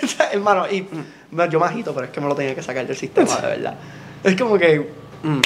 O 0.02 0.06
sea, 0.06 0.32
hermano, 0.32 0.66
y 0.68 0.82
mm, 0.82 1.42
yo 1.50 1.60
me 1.60 1.66
agito, 1.66 1.94
pero 1.94 2.06
es 2.06 2.12
que 2.12 2.20
me 2.20 2.26
lo 2.28 2.34
tenía 2.34 2.54
que 2.54 2.62
sacar 2.62 2.86
del 2.86 2.96
sistema, 2.96 3.36
de 3.36 3.46
verdad. 3.46 3.74
Es 4.24 4.36
como 4.40 4.58
que. 4.58 4.90
mm. 5.22 5.40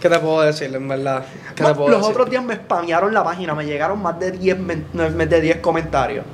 ¿Qué 0.00 0.10
te 0.10 0.18
puedo 0.18 0.42
decir, 0.42 0.74
en 0.74 0.86
verdad? 0.88 1.24
¿Qué 1.54 1.64
te 1.64 1.74
puedo 1.74 1.88
los 1.88 2.00
decir? 2.00 2.12
otros 2.14 2.30
días 2.30 2.42
me 2.44 2.54
spamearon 2.54 3.14
la 3.14 3.24
página, 3.24 3.54
me 3.54 3.64
llegaron 3.64 4.00
más 4.02 4.18
de 4.20 4.30
10, 4.30 4.58
men- 4.58 4.86
no, 4.92 5.08
más 5.08 5.28
de 5.30 5.40
10 5.40 5.58
comentarios. 5.60 6.24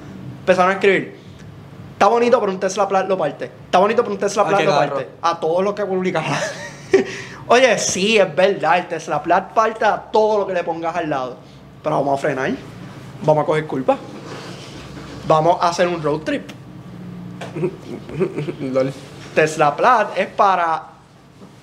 Empezaron 0.40 0.70
a 0.72 0.75
escribir. 0.75 1.16
Está 1.92 2.09
bonito, 2.09 2.40
pero 2.40 2.51
un 2.51 2.59
Tesla 2.59 2.88
Plat 2.88 3.07
lo 3.09 3.16
parte. 3.16 3.44
Está 3.44 3.79
bonito, 3.79 4.03
pero 4.03 4.12
un 4.14 4.18
Tesla 4.18 4.42
¿A 4.42 4.48
Plat 4.48 4.62
lo 4.62 4.70
parte. 4.77 5.09
A 5.22 5.38
todos 5.38 5.62
los 5.62 5.75
que 5.75 5.87
publicaban. 5.87 6.33
Oye, 7.46 7.78
sí, 7.78 8.18
es 8.18 8.35
verdad. 8.35 8.78
El 8.78 8.88
Tesla 8.88 9.22
Plat 9.22 9.52
parte 9.52 9.85
a 9.85 9.96
todo 9.96 10.40
lo 10.40 10.46
que 10.46 10.55
le 10.55 10.64
pongas 10.64 10.94
al 10.96 11.11
lado. 11.11 11.37
Pero 11.83 11.96
vamos 11.96 12.18
a 12.18 12.22
frenar. 12.22 12.52
Vamos 13.22 13.42
a 13.42 13.46
coger 13.46 13.66
culpa. 13.66 13.96
Vamos 15.26 15.59
a 15.61 15.68
hacer 15.68 15.88
un 15.88 16.02
road 16.02 16.20
trip. 16.20 16.50
Tesla 19.35 19.74
Plat 19.76 20.16
es 20.16 20.28
para 20.28 20.88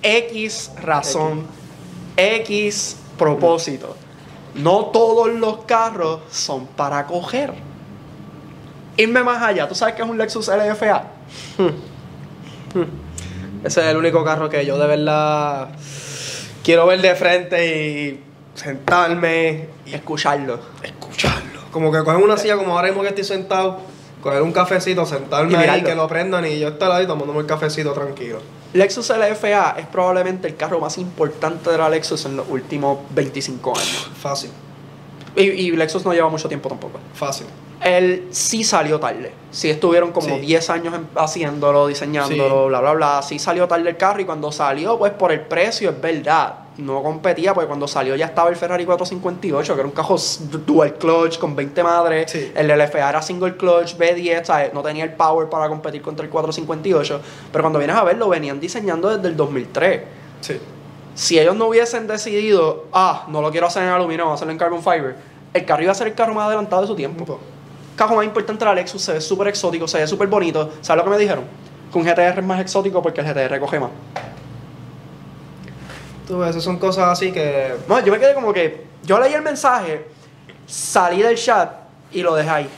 X 0.02 0.72
razón, 0.82 1.46
X 2.16 2.96
propósito. 3.18 3.96
No 4.54 4.86
todos 4.86 5.28
los 5.28 5.64
carros 5.64 6.20
son 6.30 6.66
para 6.66 7.06
coger. 7.06 7.54
Irme 8.96 9.22
más 9.22 9.40
allá, 9.42 9.68
¿tú 9.68 9.74
sabes 9.74 9.94
qué 9.94 10.02
es 10.02 10.08
un 10.08 10.18
Lexus 10.18 10.48
LFA? 10.48 11.04
Ese 13.64 13.80
es 13.80 13.86
el 13.88 13.96
único 13.96 14.24
carro 14.24 14.48
que 14.48 14.64
yo 14.64 14.78
de 14.78 14.86
verdad 14.86 15.68
quiero 16.64 16.86
ver 16.86 17.00
de 17.02 17.14
frente 17.14 17.66
y 18.10 18.20
sentarme 18.54 19.68
Y 19.86 19.94
escucharlo. 19.94 20.58
escucharlo. 20.82 21.60
Como 21.70 21.92
que 21.92 21.98
coger 22.02 22.22
una 22.22 22.36
silla 22.36 22.56
como 22.56 22.74
ahora 22.76 22.88
mismo 22.88 23.02
que 23.02 23.08
estoy 23.08 23.24
sentado, 23.24 23.78
coger 24.22 24.42
un 24.42 24.52
cafecito, 24.52 25.04
sentarme 25.06 25.52
Y 25.52 25.56
ahí, 25.56 25.82
que 25.82 25.94
lo 25.94 26.08
prendan 26.08 26.44
y 26.46 26.58
yo 26.58 26.68
estar 26.68 26.90
ahí 26.90 27.06
tomándome 27.06 27.40
el 27.40 27.46
cafecito 27.46 27.92
tranquilo. 27.92 28.40
Lexus 28.72 29.10
LFA 29.10 29.76
es 29.78 29.86
probablemente 29.86 30.46
el 30.48 30.56
carro 30.56 30.78
más 30.80 30.96
importante 30.98 31.70
de 31.70 31.78
la 31.78 31.88
Lexus 31.88 32.24
en 32.26 32.36
los 32.36 32.48
últimos 32.48 32.98
25 33.10 33.70
años. 33.76 34.10
Fácil, 34.20 34.50
Y, 35.36 35.42
y 35.42 35.70
Lexus 35.72 36.04
no 36.04 36.12
lleva 36.12 36.28
mucho 36.28 36.48
tiempo 36.48 36.68
tampoco. 36.68 36.98
fácil. 37.14 37.46
Él 37.82 38.28
sí 38.30 38.62
salió 38.62 39.00
tarde. 39.00 39.32
Sí 39.50 39.70
estuvieron 39.70 40.12
como 40.12 40.28
Sí. 40.28 40.40
10 40.40 40.68
años 40.70 40.94
haciéndolo, 41.16 41.86
diseñándolo, 41.86 42.64
Sí. 42.64 42.68
bla, 42.68 42.80
bla, 42.80 42.92
bla. 42.92 43.22
Sí 43.22 43.38
salió 43.38 43.66
tarde 43.66 43.88
el 43.88 43.96
carro 43.96 44.20
y 44.20 44.24
cuando 44.24 44.52
salió, 44.52 44.98
pues 44.98 45.12
por 45.12 45.32
el 45.32 45.40
precio, 45.40 45.90
es 45.90 46.00
verdad. 46.00 46.54
No 46.76 47.02
competía, 47.02 47.52
porque 47.52 47.66
cuando 47.66 47.88
salió 47.88 48.14
ya 48.16 48.26
estaba 48.26 48.48
el 48.50 48.56
Ferrari 48.56 48.84
458, 48.86 49.74
que 49.74 49.80
era 49.80 49.88
un 49.88 49.94
carro 49.94 50.14
s- 50.16 50.44
dual 50.66 50.94
clutch 50.94 51.38
con 51.38 51.56
20 51.56 51.82
madres. 51.82 52.30
Sí. 52.30 52.52
El 52.54 52.70
LFA 52.70 53.08
era 53.08 53.20
single 53.22 53.56
clutch, 53.56 53.96
B10, 53.96 54.44
¿sabes? 54.44 54.72
no 54.72 54.82
tenía 54.82 55.04
el 55.04 55.12
power 55.14 55.48
para 55.48 55.68
competir 55.68 56.00
contra 56.00 56.24
el 56.24 56.30
458. 56.30 57.20
Pero 57.52 57.62
cuando 57.64 57.78
vienes 57.78 57.96
a 57.96 58.04
ver, 58.04 58.16
lo 58.18 58.28
venían 58.28 58.60
diseñando 58.60 59.08
desde 59.14 59.28
el 59.28 59.36
2003 59.36 60.02
Sí. 60.40 60.58
si 61.14 61.38
ellos 61.38 61.56
no 61.56 61.66
hubiesen 61.66 62.06
decidido, 62.06 62.86
ah, 62.92 63.24
no 63.28 63.40
lo 63.42 63.50
quiero 63.50 63.66
hacer 63.66 63.82
en 63.82 63.88
aluminio, 63.90 64.30
a 64.30 64.34
hacerlo 64.34 64.52
en 64.52 64.58
carbon 64.58 64.82
fiber, 64.82 65.16
el 65.52 65.64
carro 65.64 65.82
iba 65.82 65.92
a 65.92 65.94
ser 65.94 66.06
el 66.06 66.14
carro 66.14 66.32
más 66.34 66.46
adelantado 66.46 66.82
de 66.82 66.88
su 66.88 66.94
tiempo. 66.94 67.38
Carro 68.00 68.16
más 68.16 68.24
importante 68.24 68.64
de 68.64 68.64
la 68.64 68.74
Lexus, 68.74 69.02
se 69.02 69.12
ve 69.12 69.20
súper 69.20 69.48
exótico, 69.48 69.86
se 69.86 69.98
ve 69.98 70.06
súper 70.06 70.26
bonito. 70.26 70.72
¿Sabes 70.80 71.04
lo 71.04 71.04
que 71.04 71.18
me 71.18 71.22
dijeron? 71.22 71.44
Que 71.92 71.98
un 71.98 72.04
GTR 72.06 72.38
es 72.38 72.44
más 72.46 72.58
exótico 72.58 73.02
porque 73.02 73.20
el 73.20 73.26
GTR 73.26 73.60
coge 73.60 73.78
más. 73.78 73.90
Tú 76.26 76.38
ves, 76.38 76.48
esas 76.48 76.64
son 76.64 76.78
cosas 76.78 77.10
así 77.10 77.30
que. 77.30 77.74
No, 77.86 78.02
yo 78.02 78.10
me 78.10 78.18
quedé 78.18 78.32
como 78.32 78.54
que, 78.54 78.86
yo 79.02 79.20
leí 79.20 79.34
el 79.34 79.42
mensaje, 79.42 80.08
salí 80.66 81.20
del 81.20 81.36
chat 81.36 81.72
y 82.10 82.22
lo 82.22 82.34
dejé 82.34 82.48
ahí. 82.48 82.68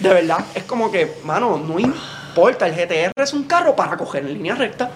De 0.00 0.08
verdad, 0.08 0.44
es 0.52 0.64
como 0.64 0.90
que, 0.90 1.20
mano, 1.22 1.56
no 1.56 1.78
importa, 1.78 2.66
el 2.66 2.74
GTR 2.74 3.12
es 3.14 3.32
un 3.32 3.44
carro 3.44 3.76
para 3.76 3.96
coger 3.96 4.24
en 4.24 4.34
línea 4.34 4.56
recta. 4.56 4.90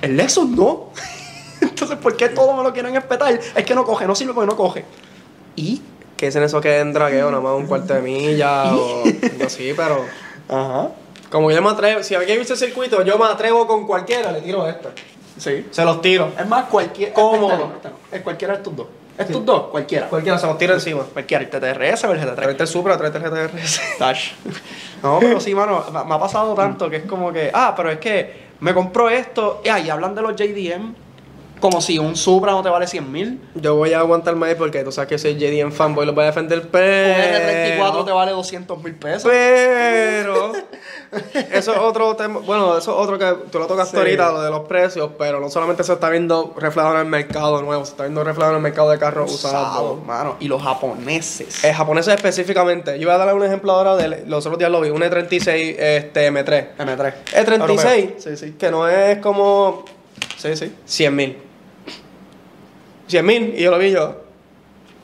El 0.00 0.16
Lexus 0.16 0.48
no. 0.48 0.90
Entonces, 1.60 1.96
¿por 1.96 2.16
qué 2.16 2.28
todos 2.28 2.56
me 2.56 2.64
lo 2.64 2.72
quieren 2.72 2.96
espetar? 2.96 3.32
Es 3.54 3.64
que 3.64 3.74
no 3.76 3.84
coge, 3.84 4.04
no 4.04 4.16
sirve 4.16 4.34
porque 4.34 4.50
no 4.50 4.56
coge. 4.56 4.84
¿Y 5.54 5.80
que 6.22 6.26
dicen 6.26 6.44
eso 6.44 6.60
que 6.60 6.80
es 6.80 6.94
dragueo, 6.94 7.32
nada 7.32 7.42
más 7.42 7.54
un 7.54 7.66
cuarto 7.66 7.94
de 7.94 8.00
milla 8.00 8.72
o 8.76 9.02
algo 9.02 9.44
así, 9.44 9.74
pero 9.76 10.04
Ajá. 10.48 10.90
como 11.28 11.48
que 11.48 11.54
yo 11.56 11.62
me 11.62 11.70
atrevo, 11.70 12.00
si 12.04 12.14
alguien 12.14 12.38
viste 12.38 12.52
el 12.52 12.60
circuito, 12.60 13.02
yo 13.02 13.18
me 13.18 13.24
atrevo 13.24 13.66
con 13.66 13.88
cualquiera, 13.88 14.30
le 14.30 14.40
tiro 14.40 14.68
este. 14.68 14.90
Sí. 15.36 15.66
Se 15.72 15.84
los 15.84 16.00
tiro. 16.00 16.30
Es 16.38 16.46
más, 16.46 16.66
cualquier. 16.66 17.12
Cómodo. 17.12 17.48
no, 17.48 17.66
no. 17.66 17.90
Es 18.12 18.20
cualquiera 18.20 18.54
de 18.54 18.58
estos 18.58 18.76
dos. 18.76 18.86
Estos 19.18 19.44
dos, 19.44 19.62
cualquiera. 19.64 20.08
Cualquiera 20.08 20.38
se 20.38 20.46
los 20.46 20.56
tiro 20.58 20.74
encima. 20.74 21.02
Cualquiera, 21.12 21.42
el 21.42 21.50
TTRS 21.50 22.04
o 22.04 22.12
el 22.12 22.20
GT3. 22.20 22.34
Tráete 22.36 22.62
el 22.62 22.68
Supra, 22.68 22.96
tráete 22.98 23.18
el 23.18 23.24
GTR. 23.24 23.50
Tash. 23.98 24.30
No, 25.02 25.18
pero 25.18 25.40
sí, 25.40 25.56
mano, 25.56 25.84
me 26.06 26.14
ha 26.14 26.18
pasado 26.20 26.54
tanto 26.54 26.88
que 26.88 26.98
es 26.98 27.04
como 27.04 27.32
que, 27.32 27.50
ah, 27.52 27.74
pero 27.76 27.90
es 27.90 27.98
que 27.98 28.42
me 28.60 28.72
compro 28.72 29.10
esto, 29.10 29.60
y, 29.64 29.70
ah, 29.70 29.80
y 29.80 29.90
hablan 29.90 30.14
de 30.14 30.22
los 30.22 30.36
JDM 30.36 30.94
como 31.62 31.80
si 31.80 31.96
un 31.96 32.16
Supra 32.16 32.50
no 32.52 32.62
te 32.62 32.68
vale 32.68 32.88
100 32.88 33.12
mil. 33.12 33.40
Yo 33.54 33.76
voy 33.76 33.92
a 33.92 34.00
aguantar 34.00 34.34
más 34.34 34.52
porque 34.56 34.82
tú 34.82 34.90
sabes 34.90 35.08
que 35.08 35.16
soy 35.16 35.38
JDM 35.38 35.70
fanboy, 35.70 36.04
los 36.04 36.12
voy 36.14 36.24
a 36.24 36.26
defender, 36.26 36.58
Un 36.58 36.66
pero... 36.72 37.78
R34 37.78 38.04
te 38.04 38.10
vale 38.10 38.32
200 38.32 38.82
mil 38.82 38.94
pesos. 38.96 39.30
Pero 39.30 40.52
eso 41.52 41.72
es 41.72 41.78
otro 41.78 42.16
tema, 42.16 42.40
bueno, 42.40 42.76
eso 42.76 42.90
es 42.90 42.98
otro 42.98 43.16
que 43.16 43.48
tú 43.50 43.60
lo 43.60 43.68
tocaste 43.68 43.92
Sí. 43.92 43.96
ahorita, 43.96 44.32
lo 44.32 44.42
de 44.42 44.50
los 44.50 44.60
precios, 44.62 45.10
pero 45.16 45.38
no 45.38 45.48
solamente 45.50 45.84
se 45.84 45.92
está 45.92 46.10
viendo 46.10 46.52
reflejado 46.58 46.94
en 46.94 47.00
el 47.02 47.06
mercado 47.06 47.62
nuevo, 47.62 47.84
se 47.84 47.92
está 47.92 48.02
viendo 48.02 48.24
reflejado 48.24 48.54
en 48.54 48.56
el 48.56 48.62
mercado 48.62 48.90
de 48.90 48.98
carros 48.98 49.32
usados. 49.32 49.68
Usado, 49.68 49.96
mano. 50.04 50.36
Y 50.40 50.48
los 50.48 50.60
japoneses. 50.60 51.62
Eh, 51.62 51.72
japoneses 51.72 52.14
específicamente, 52.14 52.98
yo 52.98 53.06
voy 53.06 53.14
a 53.14 53.18
darle 53.18 53.34
un 53.34 53.44
ejemplo 53.44 53.70
ahora 53.70 53.94
de 53.94 54.26
los 54.26 54.44
otros 54.46 54.58
días 54.58 54.70
lo 54.70 54.80
vi, 54.80 54.90
un 54.90 55.02
E36 55.02 55.76
este, 55.78 56.32
M3. 56.32 56.76
M3. 56.78 57.14
E36, 57.32 57.60
Europeo. 57.60 57.78
Sí, 58.18 58.36
sí. 58.36 58.52
que 58.58 58.70
no 58.72 58.88
es 58.88 59.18
como 59.18 59.84
Sí, 60.38 60.56
sí. 60.56 60.74
100 60.86 61.14
mil. 61.14 61.51
100 63.12 63.24
mil, 63.26 63.54
y 63.56 63.62
yo 63.62 63.70
lo 63.70 63.78
vi 63.78 63.92
yo. 63.92 64.16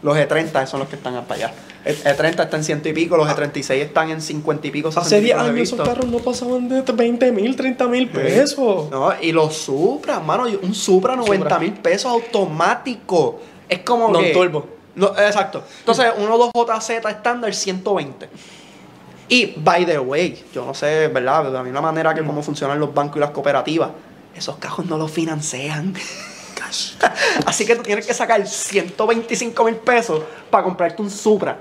Los 0.02 0.16
E30 0.16 0.66
son 0.66 0.80
los 0.80 0.88
que 0.88 0.96
están 0.96 1.14
para 1.24 1.46
allá. 1.46 1.54
El 1.84 1.96
E30 1.96 2.44
está 2.44 2.56
en 2.56 2.64
ciento 2.64 2.88
y 2.88 2.92
pico, 2.92 3.16
los 3.16 3.28
E36 3.28 3.70
están 3.74 4.10
en 4.10 4.20
50 4.20 4.66
y 4.66 4.70
pico. 4.70 4.88
Hace 4.88 5.00
60 5.00 5.16
y 5.18 5.20
10 5.22 5.34
pico, 5.34 5.38
los 5.38 5.46
he 5.46 5.50
años 5.50 5.72
esos 5.72 5.88
carros 5.88 6.06
no 6.06 6.18
pasaban 6.18 6.68
de 6.68 6.82
20 6.82 7.32
mil, 7.32 7.56
30 7.56 7.86
mil 7.88 8.08
pesos. 8.08 8.90
No, 8.90 9.12
y 9.20 9.32
los 9.32 9.56
Supra, 9.56 10.20
mano, 10.20 10.46
un 10.62 10.74
Supra 10.74 11.16
90 11.16 11.58
mil 11.58 11.72
pesos 11.74 12.10
automático. 12.10 13.40
Es 13.68 13.80
como 13.80 14.10
Non 14.10 14.22
que- 14.22 14.32
turbo. 14.32 14.66
No, 14.94 15.08
exacto. 15.16 15.62
Entonces, 15.80 16.06
uno 16.18 16.36
2 16.36 16.50
JZ 16.52 16.90
estándar 17.08 17.54
120. 17.54 18.28
Y, 19.28 19.54
by 19.56 19.86
the 19.86 19.98
way, 19.98 20.42
yo 20.52 20.64
no 20.64 20.74
sé, 20.74 21.08
¿verdad? 21.08 21.44
De 21.44 21.50
la 21.50 21.62
misma 21.62 21.80
manera 21.80 22.14
que 22.14 22.24
cómo 22.24 22.42
funcionan 22.42 22.80
los 22.80 22.92
bancos 22.92 23.18
y 23.18 23.20
las 23.20 23.30
cooperativas, 23.30 23.90
esos 24.34 24.56
cajos 24.56 24.86
no 24.86 24.96
los 24.98 25.10
financian. 25.10 25.94
Así 27.46 27.64
que 27.66 27.76
tú 27.76 27.82
tienes 27.82 28.06
que 28.06 28.14
sacar 28.14 28.46
125 28.46 29.64
mil 29.64 29.76
pesos 29.76 30.22
para 30.50 30.64
comprarte 30.64 31.02
un 31.02 31.10
Supra. 31.10 31.58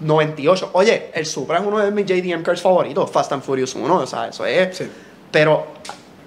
98. 0.00 0.70
Oye, 0.74 1.10
el 1.14 1.24
Supra 1.24 1.58
es 1.58 1.64
uno 1.66 1.78
de 1.78 1.90
mis 1.90 2.04
JDM 2.04 2.42
cars 2.42 2.60
favoritos, 2.60 3.10
Fast 3.10 3.32
and 3.32 3.42
Furious 3.42 3.74
1, 3.74 3.94
o 3.94 4.06
sea, 4.06 4.28
eso 4.28 4.44
es. 4.44 4.76
Sí. 4.76 4.90
Pero 5.30 5.66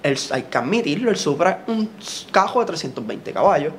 el, 0.02 0.18
hay 0.32 0.44
que 0.44 0.58
admitirlo, 0.58 1.12
el 1.12 1.18
Supra 1.18 1.64
es 1.68 1.74
un 1.74 1.90
carro 2.32 2.62
de 2.62 2.68
320 2.68 3.32
caballos. 3.32 3.74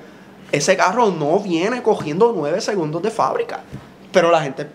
Ese 0.52 0.76
carro 0.76 1.10
no 1.10 1.38
viene 1.38 1.82
cogiendo 1.82 2.32
9 2.34 2.60
segundos 2.60 3.02
de 3.02 3.10
fábrica. 3.10 3.60
Pero 4.12 4.30
la 4.30 4.42
gente, 4.42 4.66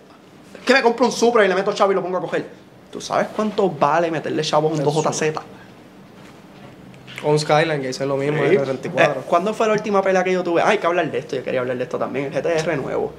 que 0.66 0.74
me 0.74 0.82
compro 0.82 1.06
un 1.06 1.12
Supra 1.12 1.46
y 1.46 1.48
le 1.48 1.56
meto 1.56 1.74
chavo 1.74 1.92
y 1.92 1.96
lo 1.96 2.02
pongo 2.02 2.18
a 2.18 2.22
coger. 2.22 2.50
¿Tú 2.92 3.02
sabes 3.02 3.28
cuánto 3.36 3.70
vale 3.70 4.10
meterle 4.10 4.42
chavo 4.42 4.70
a 4.70 4.72
un 4.72 4.80
El 4.80 4.86
2JZ? 4.86 5.42
O 7.26 7.32
un 7.32 7.40
Skyline, 7.40 7.82
que 7.82 7.90
hice 7.90 8.06
lo 8.06 8.18
mismo, 8.18 8.44
Sí. 8.48 8.56
el 8.56 8.62
34. 8.64 9.22
Eh, 9.22 9.24
¿Cuándo 9.28 9.54
fue 9.54 9.66
la 9.68 9.74
última 9.74 10.02
pelea 10.02 10.24
que 10.24 10.32
yo 10.32 10.44
tuve? 10.44 10.62
Ah, 10.62 10.70
hay 10.70 10.78
que 10.78 10.86
hablar 10.86 11.10
de 11.12 11.18
esto, 11.18 11.36
yo 11.36 11.44
quería 11.44 11.60
hablar 11.62 11.76
de 11.76 11.84
esto 11.84 11.98
también. 11.98 12.26
El 12.28 12.34
GTR 12.34 12.78
nuevo. 12.78 13.14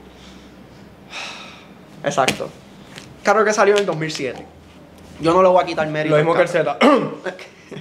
Exacto. 2.04 2.48
Carro 3.22 3.44
que 3.44 3.52
salió 3.52 3.74
en 3.74 3.80
el 3.80 3.86
2007. 3.86 4.46
Yo 5.20 5.32
no 5.32 5.42
le 5.42 5.48
voy 5.48 5.62
a 5.62 5.66
quitar 5.66 5.88
mérito. 5.88 6.14
lo 6.14 6.22
mismo 6.22 6.34
que 6.34 6.42
el 6.42 6.48
Z. 6.48 6.78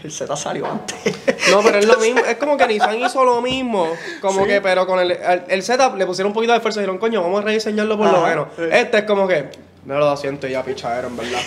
El 0.04 0.12
Z 0.12 0.36
salió 0.36 0.66
antes. 0.66 0.96
no, 1.52 1.62
pero 1.62 1.78
es 1.78 1.86
lo 1.86 1.98
mismo. 2.00 2.22
Es 2.22 2.38
como 2.38 2.58
que 2.58 2.66
Nissan 2.68 2.98
hizo 2.98 3.24
lo 3.24 3.40
mismo. 3.40 3.88
Como 4.20 4.42
Sí. 4.42 4.48
que, 4.48 4.60
pero 4.62 4.88
con 4.88 4.98
el, 5.00 5.12
el, 5.12 5.44
el 5.48 5.62
setup 5.62 5.96
le 5.96 6.08
pusieron 6.08 6.30
un 6.32 6.34
poquito 6.34 6.54
de 6.54 6.58
esfuerzo 6.58 6.80
y 6.80 6.82
dijeron, 6.82 6.98
coño, 6.98 7.22
vamos 7.22 7.42
a 7.42 7.46
rediseñarlo 7.46 7.96
por 7.96 8.12
lo 8.12 8.22
menos. 8.24 8.48
sí. 8.58 8.64
Este 8.72 8.98
es 8.98 9.04
como 9.04 9.28
que, 9.28 9.46
me 9.86 9.94
lo 9.94 10.10
asiento 10.10 10.48
y 10.48 10.52
ya 10.54 10.64
pichadero, 10.64 11.08
en 11.10 11.18
verdad. 11.18 11.40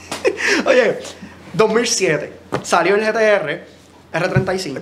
Oye, 0.66 0.98
2007 1.52 2.32
salió 2.64 2.96
el 2.96 3.00
GTR 3.04 3.60
R35 4.12 4.80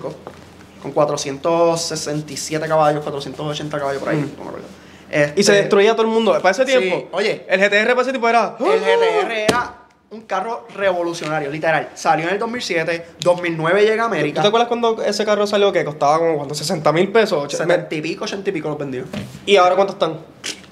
con 0.82 0.92
467 0.92 2.66
caballos, 2.68 3.02
480 3.02 3.78
caballos 3.78 4.00
por 4.02 4.08
ahí, 4.10 4.18
no 4.38 4.44
me 4.44 4.48
acuerdo. 4.50 4.66
Este, 5.10 5.40
Y 5.40 5.44
se 5.44 5.52
destruía 5.52 5.92
todo 5.92 6.02
el 6.02 6.08
mundo. 6.12 6.32
Para 6.34 6.50
ese 6.50 6.66
Sí, 6.66 6.78
tiempo, 6.78 7.08
oye. 7.16 7.44
el 7.48 7.60
GTR 7.60 7.88
para 7.90 8.02
ese 8.02 8.10
tiempo 8.10 8.28
era. 8.28 8.56
El 8.58 8.80
GTR 8.80 9.32
era 9.32 9.74
un 10.10 10.20
carro 10.22 10.66
revolucionario, 10.74 11.50
literal. 11.50 11.90
Salió 11.94 12.26
en 12.26 12.34
el 12.34 12.38
2007, 12.38 13.06
2009 13.20 13.82
llega 13.84 14.04
a 14.04 14.08
¿Tú 14.08 14.14
América. 14.14 14.42
te 14.42 14.48
acuerdas 14.48 14.68
cuando 14.68 15.02
ese 15.02 15.24
carro 15.24 15.46
salió 15.46 15.72
que 15.72 15.84
costaba 15.84 16.18
como 16.18 16.36
cuando 16.36 16.54
60 16.54 16.92
mil 16.92 17.10
pesos? 17.10 17.44
Och- 17.44 17.50
70 17.56 17.94
y 17.94 18.00
pico, 18.02 18.24
80 18.24 18.50
y 18.50 18.52
pico 18.52 18.68
los 18.68 18.78
vendió. 18.78 19.04
¿Y 19.44 19.56
ahora 19.56 19.74
cuántos 19.74 19.94
están? 19.96 20.18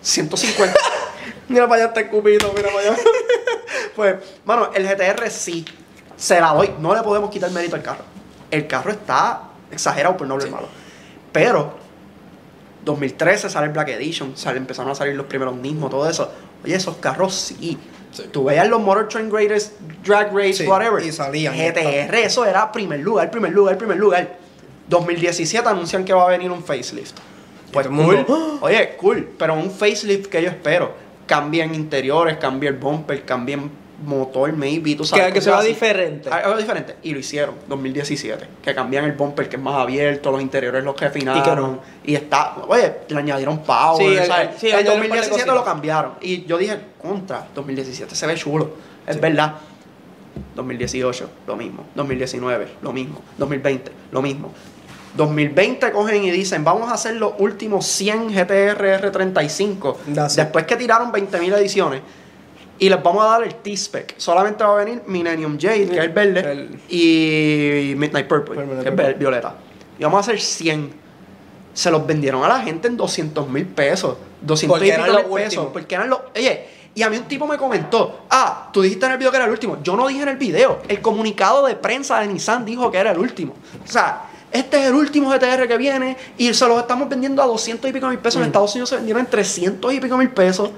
150. 0.03 0.79
Mira 1.49 1.69
para 1.69 1.83
allá 1.83 1.89
este 1.95 2.09
cupito, 2.09 2.53
mira 2.57 2.69
para 2.71 2.89
allá. 2.91 2.97
pues, 3.97 4.15
mano, 4.45 4.71
el 4.75 4.87
GTR 4.87 5.31
sí, 5.31 5.65
se 6.17 6.41
la 6.41 6.53
doy. 6.55 6.71
No 6.79 6.95
le 6.95 7.03
podemos 7.03 7.31
quitar 7.31 7.51
mérito 7.51 7.77
al 7.77 7.83
carro. 7.83 8.05
El 8.51 8.67
carro 8.67 8.91
está 8.91 9.43
exagerado 9.71 10.17
por 10.17 10.27
no 10.27 10.35
hablar 10.35 10.51
malo. 10.51 10.69
Pero, 11.33 11.75
2013 12.85 13.49
sale 13.49 13.67
el 13.67 13.73
Black 13.73 13.89
Edition, 13.89 14.37
sale, 14.37 14.59
empezaron 14.59 14.91
a 14.93 14.95
salir 14.95 15.15
los 15.15 15.27
primeros 15.27 15.57
Nismo, 15.57 15.89
todo 15.89 16.09
eso. 16.09 16.31
Oye, 16.65 16.75
esos 16.75 16.97
carros 16.97 17.35
sí. 17.35 17.79
Sí. 18.13 18.25
Tú 18.31 18.45
veías 18.45 18.69
los 18.69 18.81
Motor 18.81 19.09
Train 19.09 19.29
Greatest 19.29 19.81
Drag 20.07 20.33
Race, 20.33 20.53
Sí, 20.55 20.67
whatever. 20.67 21.03
y 21.05 21.11
salían. 21.11 21.55
GTR, 21.55 22.15
eso 22.19 22.45
era 22.45 22.71
primer 22.71 23.01
lugar, 23.01 23.31
primer 23.31 23.53
lugar, 23.53 23.77
primer 23.77 23.97
lugar. 23.97 24.39
2017 24.89 25.67
anuncian 25.69 26.05
que 26.05 26.13
va 26.13 26.25
a 26.27 26.29
venir 26.29 26.51
un 26.51 26.63
facelift. 26.63 27.17
Pues 27.73 27.87
cool. 27.89 27.97
mundo, 27.97 28.59
Oye, 28.61 28.97
cool, 28.99 29.29
pero 29.37 29.55
un 29.55 29.71
facelift 29.71 30.27
que 30.27 30.41
yo 30.43 30.49
espero. 30.49 30.95
Cambian 31.27 31.75
interiores, 31.75 32.37
cambia 32.37 32.69
el 32.71 32.77
bumper, 32.77 33.25
cambien 33.25 33.71
motor, 34.05 34.53
maybe, 34.53 34.95
tú 34.97 35.05
sabes. 35.05 35.27
Que, 35.27 35.33
que 35.35 35.41
se 35.41 35.51
diferente. 35.67 36.29
Algo 36.29 36.57
diferente. 36.59 36.97
Y 37.03 37.13
lo 37.13 37.19
hicieron, 37.21 37.55
2017. 37.69 38.47
Que 38.63 38.75
cambian 38.75 39.05
el 39.05 39.13
bumper, 39.13 39.49
que 39.49 39.57
es 39.57 39.63
más 39.63 39.77
abierto, 39.77 40.31
los 40.31 40.43
interiores 40.43 40.83
los 40.83 40.95
Y 40.95 40.99
que 40.99 41.05
refinaron. 41.07 41.73
no. 41.75 41.81
Y, 42.05 42.15
está, 42.15 42.57
oye, 42.67 42.93
le 43.09 43.19
añadieron 43.19 43.59
power, 43.63 43.99
Sí, 44.07 44.17
el- 44.17 44.27
¿sabes? 44.27 44.49
el- 44.55 44.59
sí, 44.59 44.67
el 44.69 44.75
añadieron 44.75 45.03
un 45.03 45.09
par 45.09 45.11
de 45.11 45.17
2017 45.29 45.53
lo 45.53 45.65
cambiaron. 45.65 46.13
Y 46.21 46.45
yo 46.45 46.59
dije, 46.59 46.79
contra, 47.01 47.47
2017 47.55 48.15
se 48.15 48.27
ve 48.27 48.35
chulo. 48.35 48.73
Es 49.07 49.21
verdad. 49.21 49.55
2018, 50.57 51.31
lo 51.47 51.57
mismo. 51.57 51.85
2019, 51.95 52.69
lo 52.83 52.93
mismo. 52.93 53.21
2020, 53.39 53.93
lo 54.11 54.23
mismo. 54.23 54.53
2020 55.17 55.93
cogen 55.93 56.25
y 56.25 56.31
dicen, 56.33 56.65
vamos 56.65 56.91
a 56.91 56.95
hacer 56.95 57.15
los 57.17 57.35
últimos 57.39 57.87
100 57.87 58.31
GTR 58.35 59.01
R35. 59.13 59.97
That's 60.13 60.35
it. 60.35 60.41
Después 60.43 60.65
que 60.67 60.75
tiraron 60.77 61.13
20.000 61.13 61.55
ediciones. 61.55 62.01
Y 62.79 62.89
les 62.89 63.03
vamos 63.03 63.25
a 63.25 63.29
dar 63.29 63.43
el 63.45 63.55
T-Spec. 63.55 64.15
Solamente 64.19 64.65
va 64.65 64.73
a 64.81 64.85
venir 64.85 65.03
Millennium 65.07 65.57
Jade, 65.61 65.87
que 65.89 65.99
es 65.99 66.05
el 66.05 66.09
verde, 66.11 66.41
El- 66.41 66.81
y 66.89 67.95
Midnight 67.97 68.27
Purple, 68.27 68.57
que 68.57 68.63
es 68.81 68.85
Purple. 68.95 69.15
violeta. 69.15 69.55
Y 69.99 70.03
vamos 70.03 70.19
a 70.19 70.21
hacer 70.21 70.41
100. 70.41 70.93
Se 71.73 71.91
los 71.91 72.07
vendieron 72.07 72.43
a 72.45 72.49
la 72.49 72.61
gente 72.61 72.89
en 72.89 72.97
200 72.97 73.49
mil 73.49 73.67
pesos. 73.67 74.17
200 74.41 74.75
Porque 74.79 74.89
y 74.89 74.91
eran 74.91 75.07
pico 75.07 75.17
los 75.19 75.27
mil 75.27 75.35
pesos. 75.37 75.47
últimos. 75.53 75.73
Porque 75.73 75.95
eran 75.95 76.11
los. 76.11 76.19
Oye, 76.35 76.67
y 76.95 77.03
a 77.03 77.11
mí 77.11 77.17
un 77.17 77.25
tipo 77.25 77.47
me 77.47 77.57
comentó: 77.57 78.25
Ah, 78.31 78.71
tú 78.73 78.83
dijiste 78.83 79.07
en 79.07 79.13
el 79.13 79.19
video 79.19 79.31
que 79.31 79.37
era 79.37 79.47
el 79.47 79.53
último. 79.53 79.79
Yo 79.83 79.97
no 79.97 80.07
dije 80.09 80.23
en 80.23 80.29
el 80.29 80.37
video. 80.37 80.81
El 80.89 81.01
comunicado 81.01 81.67
de 81.67 81.77
prensa 81.77 82.21
de 82.21 82.27
Nissan 82.29 82.65
dijo 82.65 82.91
que 82.91 82.99
era 82.99 83.13
el 83.13 83.19
último. 83.19 83.55
O 83.85 83.91
sea, 83.91 84.23
este 84.53 84.81
es 84.81 84.87
el 84.87 84.95
último 84.95 85.31
GTR 85.31 85.67
que 85.69 85.77
viene 85.77 86.17
y 86.39 86.53
se 86.55 86.67
los 86.69 86.79
estamos 86.81 87.09
vendiendo 87.09 87.43
a 87.43 87.47
200 87.47 87.89
y 87.89 87.93
pico 87.93 88.09
mil 88.09 88.19
pesos. 88.19 88.37
En 88.37 88.43
Mm. 88.43 88.47
Estados 88.47 88.73
Unidos 88.75 88.89
se 88.91 88.97
vendieron 88.97 89.21
en 89.25 89.31
300 89.31 89.93
y 89.95 90.01
pico 90.01 90.17
mil 90.17 90.31
pesos. 90.31 90.71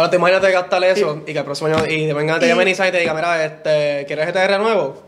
Ahora 0.00 0.10
te 0.10 0.16
imagínate 0.16 0.50
gastar 0.50 0.82
eso 0.84 1.20
y 1.26 1.32
que 1.32 1.38
el 1.38 1.44
próximo 1.44 1.68
año 1.68 1.84
y 1.86 2.10
venga, 2.12 2.38
te 2.38 2.46
Y- 2.46 2.48
llame 2.48 2.64
Nissan 2.64 2.88
y 2.88 2.90
te 2.92 2.98
diga, 3.00 3.12
mira, 3.12 3.44
este, 3.44 4.04
¿quieres 4.06 4.26
GTR 4.26 4.58
nuevo? 4.58 5.02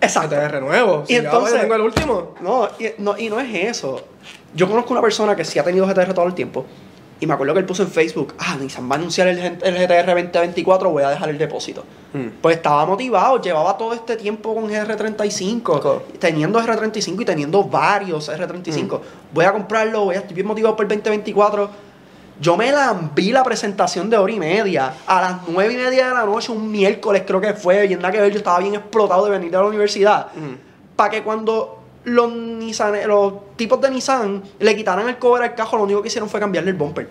Exacto. 0.00 0.34
GTR 0.36 0.60
nuevo. 0.62 1.02
Y 1.04 1.08
Si 1.08 1.12
ya, 1.14 1.18
entonces- 1.24 1.50
pues, 1.50 1.60
tengo 1.62 1.74
el 1.74 1.80
último. 1.82 2.34
No 2.40 2.68
y, 2.78 2.88
no, 2.98 3.18
y 3.18 3.28
no 3.28 3.38
es 3.38 3.54
eso. 3.54 4.02
Yo 4.54 4.66
conozco 4.68 4.92
una 4.92 5.02
persona 5.02 5.36
que 5.36 5.44
sí 5.44 5.58
ha 5.58 5.62
tenido 5.64 5.86
GTR 5.86 6.14
todo 6.14 6.26
el 6.26 6.34
tiempo. 6.34 6.64
Y 7.20 7.26
me 7.26 7.34
acuerdo 7.34 7.54
que 7.54 7.60
él 7.60 7.66
puso 7.66 7.82
en 7.84 7.90
Facebook, 7.90 8.34
ah, 8.38 8.56
Nissan 8.60 8.90
va 8.90 8.96
a 8.96 8.98
anunciar 8.98 9.28
el, 9.28 9.38
el 9.38 9.74
GTR 9.76 10.06
2024, 10.14 10.90
voy 10.90 11.02
a 11.04 11.10
dejar 11.10 11.28
el 11.28 11.38
depósito. 11.38 11.84
Hmm. 12.12 12.28
Pues 12.42 12.56
estaba 12.56 12.84
motivado, 12.86 13.40
llevaba 13.40 13.78
todo 13.78 13.94
este 13.94 14.16
tiempo 14.16 14.54
con 14.54 14.68
GR35, 14.68 15.62
Co- 15.80 16.02
teniendo 16.18 16.58
R35 16.60 17.22
y 17.22 17.24
teniendo 17.24 17.62
varios 17.64 18.28
R35. 18.28 19.00
Voy 19.32 19.44
a 19.44 19.52
comprarlo, 19.52 20.04
voy 20.06 20.16
a, 20.16 20.18
estoy 20.18 20.34
bien 20.34 20.46
motivado 20.46 20.74
por 20.76 20.84
el 20.84 20.88
2024. 20.88 21.70
Yo 22.40 22.56
me 22.56 22.72
lambí 22.72 23.30
la 23.30 23.44
presentación 23.44 24.10
de 24.10 24.16
hora 24.16 24.32
y 24.32 24.38
media. 24.38 24.92
A 25.06 25.20
las 25.20 25.36
nueve 25.48 25.72
y 25.74 25.76
media 25.76 26.08
de 26.08 26.14
la 26.14 26.24
noche, 26.24 26.50
un 26.50 26.70
miércoles 26.70 27.22
creo 27.26 27.40
que 27.40 27.54
fue, 27.54 27.86
y 27.86 27.94
nada 27.94 28.10
que 28.10 28.20
ver, 28.20 28.32
yo 28.32 28.38
estaba 28.38 28.58
bien 28.58 28.74
explotado 28.74 29.24
de 29.24 29.30
venir 29.30 29.50
de 29.50 29.56
la 29.56 29.64
universidad. 29.64 30.28
Mm. 30.34 30.96
Para 30.96 31.10
que 31.10 31.22
cuando 31.22 31.80
los, 32.04 32.32
Nissan, 32.32 33.06
los 33.06 33.56
tipos 33.56 33.80
de 33.80 33.90
Nissan 33.90 34.42
le 34.58 34.76
quitaran 34.76 35.08
el 35.08 35.18
cover 35.18 35.42
al 35.42 35.54
cajo, 35.54 35.76
lo 35.76 35.84
único 35.84 36.02
que 36.02 36.08
hicieron 36.08 36.28
fue 36.28 36.40
cambiarle 36.40 36.70
el 36.70 36.76
bumper. 36.76 37.08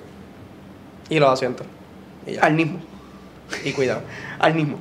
Y 1.10 1.20
los 1.20 1.30
asientos. 1.30 1.66
Y. 2.28 2.38
Al 2.38 2.54
mismo. 2.54 2.80
Y 3.64 3.72
cuidado. 3.72 4.02
Al 4.40 4.54
mismo. 4.54 4.78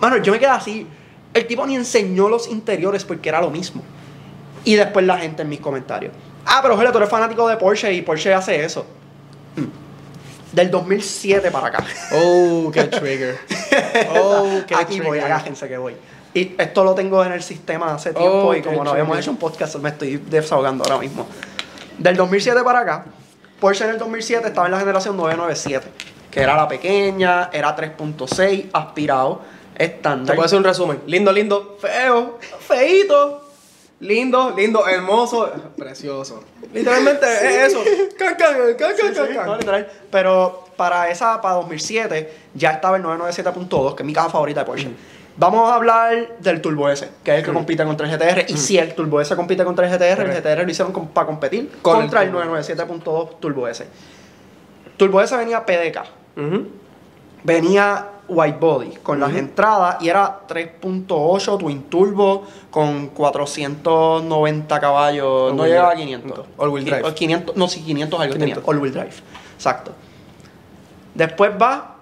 Mano, 0.00 0.18
yo 0.18 0.32
me 0.32 0.38
quedé 0.38 0.50
así. 0.50 0.86
El 1.32 1.46
tipo 1.46 1.66
ni 1.66 1.76
enseñó 1.76 2.28
los 2.28 2.48
interiores 2.48 3.04
porque 3.04 3.28
era 3.28 3.40
lo 3.40 3.50
mismo. 3.50 3.82
Y 4.64 4.74
después 4.74 5.04
la 5.06 5.18
gente 5.18 5.42
en 5.42 5.48
mis 5.48 5.60
comentarios. 5.60 6.12
Ah, 6.44 6.60
pero 6.62 6.76
Jorge, 6.76 6.92
tú 6.92 6.98
eres 6.98 7.10
fanático 7.10 7.48
de 7.48 7.56
Porsche 7.56 7.92
y 7.92 8.02
Porsche 8.02 8.34
hace 8.34 8.64
eso. 8.64 8.84
Del 10.52 10.70
2007 10.70 11.50
para 11.50 11.68
acá. 11.68 11.84
Oh, 12.12 12.70
qué 12.72 12.84
trigger. 12.84 13.38
Oh, 14.14 14.60
qué 14.66 14.74
Aquí 14.74 14.98
voy, 15.00 15.18
trigger. 15.18 15.24
agájense 15.32 15.68
que 15.68 15.76
voy. 15.78 15.94
Y 16.34 16.54
esto 16.58 16.84
lo 16.84 16.94
tengo 16.94 17.22
en 17.24 17.32
el 17.32 17.42
sistema 17.42 17.94
hace 17.94 18.12
tiempo 18.12 18.48
Oh, 18.48 18.54
y 18.54 18.62
como 18.62 18.82
no 18.84 18.90
habíamos 18.90 19.18
hecho 19.18 19.30
un 19.30 19.36
podcast, 19.36 19.76
me 19.76 19.90
estoy 19.90 20.16
desahogando 20.16 20.84
ahora 20.84 20.98
mismo. 20.98 21.26
Del 21.98 22.16
2007 22.16 22.62
para 22.64 22.80
acá, 22.80 23.04
Porsche 23.60 23.84
en 23.84 23.90
el 23.90 23.98
2007 23.98 24.48
estaba 24.48 24.66
en 24.66 24.72
la 24.72 24.78
generación 24.78 25.16
997, 25.16 25.86
que 26.30 26.40
era 26.40 26.56
la 26.56 26.66
pequeña, 26.68 27.50
era 27.52 27.76
3.6, 27.76 28.70
aspirado, 28.72 29.40
Te 29.76 29.84
estándar. 29.84 30.34
puedo 30.34 30.46
hacer 30.46 30.58
un 30.58 30.64
resumen. 30.64 31.00
Lindo, 31.06 31.32
lindo, 31.32 31.76
feo, 31.80 32.38
feito. 32.60 33.41
Lindo, 34.02 34.52
lindo, 34.56 34.86
hermoso, 34.86 35.50
precioso. 35.76 36.42
Literalmente 36.74 37.24
es 37.24 37.68
eso. 37.72 37.80
Can, 38.18 38.34
can, 38.34 38.54
can, 38.76 38.96
Sí, 38.96 39.02
can, 39.02 39.14
sí, 39.14 39.14
can, 39.14 39.34
can. 39.34 39.46
no, 39.46 39.56
literal. 39.56 39.88
Pero 40.10 40.64
para 40.76 41.08
esa, 41.10 41.40
para 41.40 41.54
2007, 41.56 42.32
ya 42.54 42.72
estaba 42.72 42.96
el 42.96 43.04
997.2, 43.04 43.94
que 43.94 44.02
es 44.02 44.06
mi 44.06 44.12
caja 44.12 44.28
favorita 44.28 44.60
de 44.60 44.66
Porsche. 44.66 44.90
Vamos 45.36 45.70
a 45.70 45.76
hablar 45.76 46.36
del 46.40 46.60
Turbo 46.60 46.90
S, 46.90 47.08
que 47.24 47.30
es 47.32 47.38
el 47.38 47.44
que 47.44 47.52
compite 47.52 47.84
contra 47.84 48.06
el 48.06 48.18
GTR. 48.18 48.44
Y 48.48 48.56
si 48.56 48.76
el 48.76 48.92
Turbo 48.94 49.20
S 49.20 49.34
compite 49.36 49.64
contra 49.64 49.86
el 49.86 49.92
GTR, 49.92 50.22
el. 50.28 50.36
GTR 50.42 50.64
lo 50.64 50.70
hicieron 50.70 50.92
com- 50.92 51.08
para 51.08 51.26
competir 51.26 51.70
Con 51.80 51.94
el 51.96 52.02
contra 52.02 52.22
el, 52.24 52.30
Turbo. 52.32 52.44
997.2 52.56 53.38
Turbo 53.40 53.68
S. 53.68 53.86
Turbo 54.98 55.22
S 55.22 55.34
venía 55.36 55.64
PDK, 55.64 56.02
venía 57.44 58.06
white 58.28 58.58
body 58.58 58.90
con 59.02 59.18
las 59.20 59.30
Ujú. 59.30 59.38
entradas 59.38 59.96
y 60.00 60.08
era 60.08 60.40
3.8 60.48 61.58
twin 61.58 61.82
turbo 61.84 62.44
con 62.70 63.08
490 63.08 64.80
caballos, 64.80 65.50
All 65.50 65.56
no 65.56 65.66
llegaba 65.66 65.90
a 65.90 65.94
drive. 65.94 66.04
500. 66.20 66.46
All 66.56 66.68
wheel 66.70 66.84
drive. 66.84 67.02
O 67.04 67.14
500, 67.14 67.56
no, 67.56 67.68
sí, 67.68 67.82
500 67.82 68.20
algo 68.20 68.34
500. 68.34 68.62
tenía, 68.64 68.70
all 68.70 68.78
wheel 68.82 68.92
drive. 68.92 69.12
Exacto. 69.54 69.92
Después 71.14 71.52
va 71.60 71.96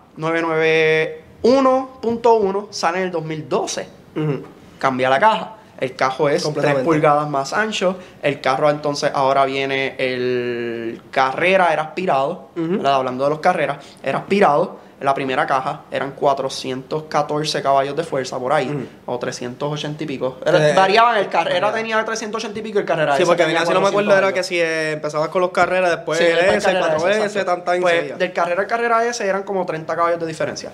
991.1, 1.43 2.67
sale 2.71 2.99
en 2.99 3.05
el 3.05 3.11
2012 3.11 3.89
Ujú. 4.17 4.43
cambia 4.79 5.09
la 5.11 5.19
caja. 5.19 5.57
El 5.79 5.97
cajo 5.97 6.29
es 6.29 6.35
3 6.35 6.45
Completamente. 6.45 6.85
pulgadas 6.85 7.29
más 7.31 7.53
ancho. 7.55 7.97
El 8.23 8.41
carro 8.43 8.69
entonces 8.69 9.11
ahora 9.15 9.47
viene 9.47 9.95
el 9.99 11.01
Carrera, 11.11 11.73
era 11.73 11.83
aspirado. 11.85 12.51
Ujú. 12.55 12.77
¿verdad? 12.77 12.97
Hablando 12.97 13.25
de 13.25 13.31
los 13.31 13.39
Carreras, 13.41 13.79
era 14.03 14.19
aspirado. 14.19 14.77
La 15.01 15.15
primera 15.15 15.47
caja 15.47 15.83
eran 15.91 16.13
414 16.13 17.63
caballos 17.63 17.97
de 17.97 18.05
fuerza 18.05 18.39
por 18.39 18.53
ahí, 18.53 18.69
Ujú. 18.69 18.87
o 19.15 19.19
380 19.19 20.05
y 20.05 20.07
pico. 20.07 20.39
Eh, 20.45 20.73
variaban, 20.77 21.17
el 21.17 21.29
Carrera 21.29 21.69
variaba. 21.69 21.73
tenía 21.75 22.05
380 22.05 22.59
y 22.59 22.63
pico 22.63 22.79
y 22.79 22.81
el 22.83 22.87
Carrera 22.87 23.17
Sí, 23.17 23.25
porque 23.25 23.45
tenía 23.45 23.65
si 23.65 23.73
no 23.73 23.81
me 23.81 23.89
acuerdo, 23.89 24.11
400 24.11 24.19
era 24.19 24.33
que 24.35 24.43
si 24.43 24.61
eh, 24.61 24.93
empezabas 24.93 25.29
con 25.29 25.41
los 25.41 25.51
carreras, 25.53 25.91
después 25.91 26.19
Sí, 26.19 26.25
el 26.27 26.39
S, 26.39 26.67
Carrera 26.67 26.99
4S, 26.99 27.23
exacto. 27.25 27.45
tanta 27.47 27.81
Pues. 27.81 28.19
Del 28.19 28.33
Carrera 28.33 28.61
al 28.63 28.67
Carrera 28.67 29.05
S 29.07 29.27
eran 29.27 29.43
como 29.45 29.65
30 29.65 29.97
caballos 29.97 30.21
de 30.21 30.27
diferencia. 30.27 30.71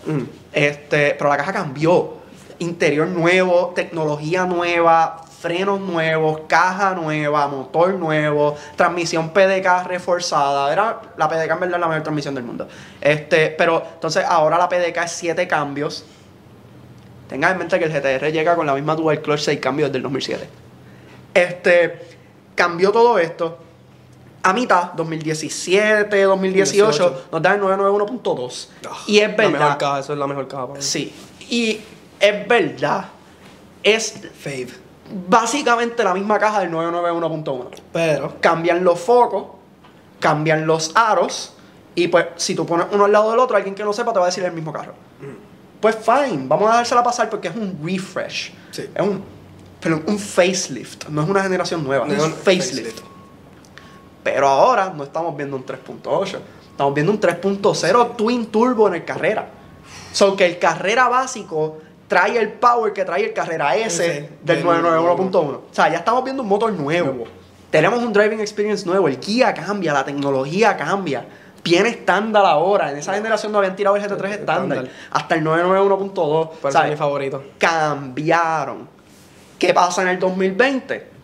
Este, 0.53 1.15
pero 1.19 1.31
la 1.31 1.37
caja 1.37 1.53
cambió. 1.53 2.15
Interior 2.59 3.07
nuevo, 3.07 3.73
tecnología 3.77 4.45
nueva, 4.47 5.26
frenos 5.47 5.79
nuevos, 5.79 6.41
caja 6.49 6.93
nueva, 6.95 7.47
motor 7.47 7.95
nuevo, 7.95 8.57
transmisión 8.75 9.31
PDK 9.31 9.87
reforzada. 9.87 10.73
Era 10.73 11.01
la 11.17 11.29
PDK 11.29 11.53
en 11.53 11.61
verdad 11.61 11.75
es 11.77 11.81
la 11.81 11.87
mejor 11.87 12.03
transmisión 12.03 12.35
del 12.35 12.43
mundo. 12.43 12.67
Este, 13.01 13.51
pero 13.51 13.81
entonces 13.95 14.25
ahora 14.27 14.59
la 14.59 14.69
PDK 14.69 15.05
es 15.05 15.13
7 15.13 15.47
cambios. 15.47 16.05
Tengan 17.29 17.53
en 17.53 17.59
mente 17.59 17.79
que 17.79 17.85
el 17.85 17.93
GTR 17.93 18.33
llega 18.33 18.57
con 18.57 18.67
la 18.67 18.75
misma 18.75 18.97
dual 18.97 19.23
clutch 19.23 19.43
6 19.43 19.61
cambios 19.61 19.93
del 19.93 20.03
2007. 20.03 20.49
Este, 21.33 22.01
cambió 22.57 22.91
todo 22.91 23.17
esto. 23.21 23.59
A 24.43 24.53
mitad, 24.53 24.95
2017, 24.95 26.23
2018, 26.23 26.87
18. 26.91 27.29
nos 27.31 27.43
da 27.43 27.55
el 27.55 27.61
991.2. 27.61 28.69
Ah, 28.89 28.97
y 29.07 29.19
es 29.19 29.31
La 29.31 29.37
mejor 29.37 29.53
verdad. 29.53 29.79
caja, 29.79 30.01
eso 30.01 30.13
es 30.13 30.19
la 30.19 30.27
mejor 30.27 30.49
caja 30.49 30.67
para 30.67 30.79
mí. 30.79 30.85
Sí. 30.85 31.15
Y 31.49 31.81
es 32.19 32.49
verdad. 32.49 33.07
Es 33.85 34.13
Fave. 34.41 34.86
Básicamente 35.29 36.03
la 36.05 36.15
misma 36.15 36.39
caja 36.39 36.61
del 36.61 36.71
991.1. 36.71 37.69
Pero, 37.93 38.35
Cambian 38.41 38.85
los 38.85 39.01
focos, 39.01 39.47
cambian 40.21 40.67
los 40.67 40.93
aros. 40.95 41.55
Y 41.95 42.09
pues, 42.09 42.27
si 42.37 42.55
tú 42.55 42.67
pones 42.67 42.87
uno 42.93 43.07
al 43.07 43.13
lado 43.13 43.31
del 43.31 43.41
otro, 43.41 43.57
alguien 43.57 43.75
que 43.75 43.85
no 43.85 43.93
sepa 43.93 44.13
te 44.13 44.19
va 44.19 44.27
a 44.27 44.29
decir 44.29 44.45
el 44.45 44.53
mismo 44.53 44.73
carro. 44.73 44.95
Pues 45.81 45.97
fine, 45.97 46.45
vamos 46.47 46.69
a 46.69 46.73
dejársela 46.73 47.03
pasar 47.03 47.31
porque 47.31 47.49
es 47.49 47.57
un 47.57 47.79
refresh. 47.83 48.53
Sí. 48.71 48.89
Es 48.95 49.03
un, 49.03 49.23
pero 49.81 50.03
un 50.07 50.19
facelift. 50.19 51.09
No 51.09 51.23
es 51.23 51.29
una 51.29 51.43
generación 51.43 51.85
nueva, 51.85 52.07
No 52.07 52.15
es 52.15 52.23
un 52.23 52.33
facelift. 52.33 53.01
Pero 54.23 54.49
ahora 54.49 54.93
no 54.95 55.05
estamos 55.05 55.37
viendo 55.37 55.57
un 55.57 55.65
3.8. 55.65 56.39
Estamos 56.73 56.95
viendo 56.95 57.13
un 57.13 57.21
3.0 57.21 58.17
Twin 58.17 58.47
Turbo 58.47 58.89
en 58.89 58.95
el 58.95 59.05
Carrera. 59.05 59.49
So 60.13 60.37
que 60.37 60.47
el 60.47 60.59
Carrera 60.59 61.09
básico 61.09 61.79
trae 62.09 62.39
el 62.39 62.53
power 62.53 62.93
que 62.93 63.05
trae 63.05 63.25
el 63.25 63.33
Carrera 63.33 63.77
S 63.77 64.03
del 64.03 64.29
del 64.43 64.65
991.1. 64.65 65.37
O 65.37 65.63
sea, 65.73 65.89
ya 65.89 65.99
estamos 65.99 66.25
viendo 66.25 66.43
un 66.43 66.49
motor 66.49 66.73
nuevo. 66.73 67.13
Nuevo. 67.13 67.25
Tenemos 67.71 68.03
un 68.03 68.13
driving 68.13 68.41
experience 68.41 68.87
nuevo. 68.87 69.09
El 69.09 69.19
Kia 69.19 69.53
cambia, 69.53 69.93
la 69.93 70.05
tecnología 70.05 70.77
cambia. 70.77 71.27
Viene 71.65 71.89
estándar 71.89 72.47
ahora. 72.47 72.93
En 72.93 72.99
esa 72.99 73.15
generación 73.15 73.51
no 73.51 73.59
habían 73.59 73.75
tirado 73.75 73.97
el 73.97 74.03
GT3 74.03 74.29
estándar. 74.31 74.89
Hasta 75.11 75.35
el 75.35 75.45
991.2. 75.45 76.15
por 76.15 76.51
eso 76.55 76.69
es 76.69 76.73
¿sabes? 76.73 76.91
mi 76.93 76.97
favorito. 76.97 77.43
cambiaron. 77.59 78.89
¿Qué 79.59 79.75
pasa 79.75 80.03
en 80.03 80.09
el 80.09 80.19
2020? 80.19 81.16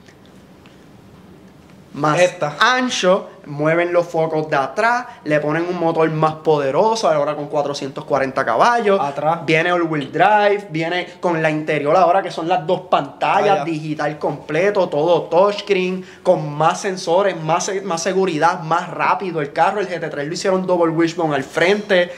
Más 1.95 2.21
Esta. 2.21 2.57
ancho, 2.59 3.29
mueven 3.45 3.93
los 3.93 4.07
focos 4.07 4.49
de 4.49 4.57
atrás, 4.57 5.07
le 5.25 5.41
ponen 5.41 5.67
un 5.69 5.79
motor 5.79 6.11
más 6.11 6.35
poderoso, 6.37 7.09
ahora 7.09 7.35
con 7.35 7.49
440 7.49 8.45
caballos. 8.45 8.99
Atrás. 8.99 9.41
Viene 9.45 9.73
all 9.73 9.83
wheel 9.83 10.11
drive, 10.11 10.69
viene 10.71 11.07
con 11.21 11.43
la 11.43 11.51
interior 11.51 11.95
ahora 11.97 12.23
que 12.23 12.31
son 12.31 12.49
las 12.49 12.67
dos 12.67 12.83
pantallas, 12.83 13.61
Vaya. 13.61 13.65
digital 13.65 14.19
completo, 14.19 14.89
todo 14.89 15.25
touchscreen, 15.25 16.05
con 16.23 16.51
más 16.51 16.81
sensores, 16.81 17.39
más, 17.39 17.71
más 17.85 18.03
seguridad, 18.03 18.61
más 18.61 18.89
rápido 18.89 19.41
el 19.43 19.53
carro. 19.53 19.81
El 19.81 19.89
GT3 19.89 20.25
lo 20.25 20.33
hicieron 20.33 20.67
double 20.67 20.93
wishbone 20.93 21.35
al 21.35 21.45
frente. 21.45 22.11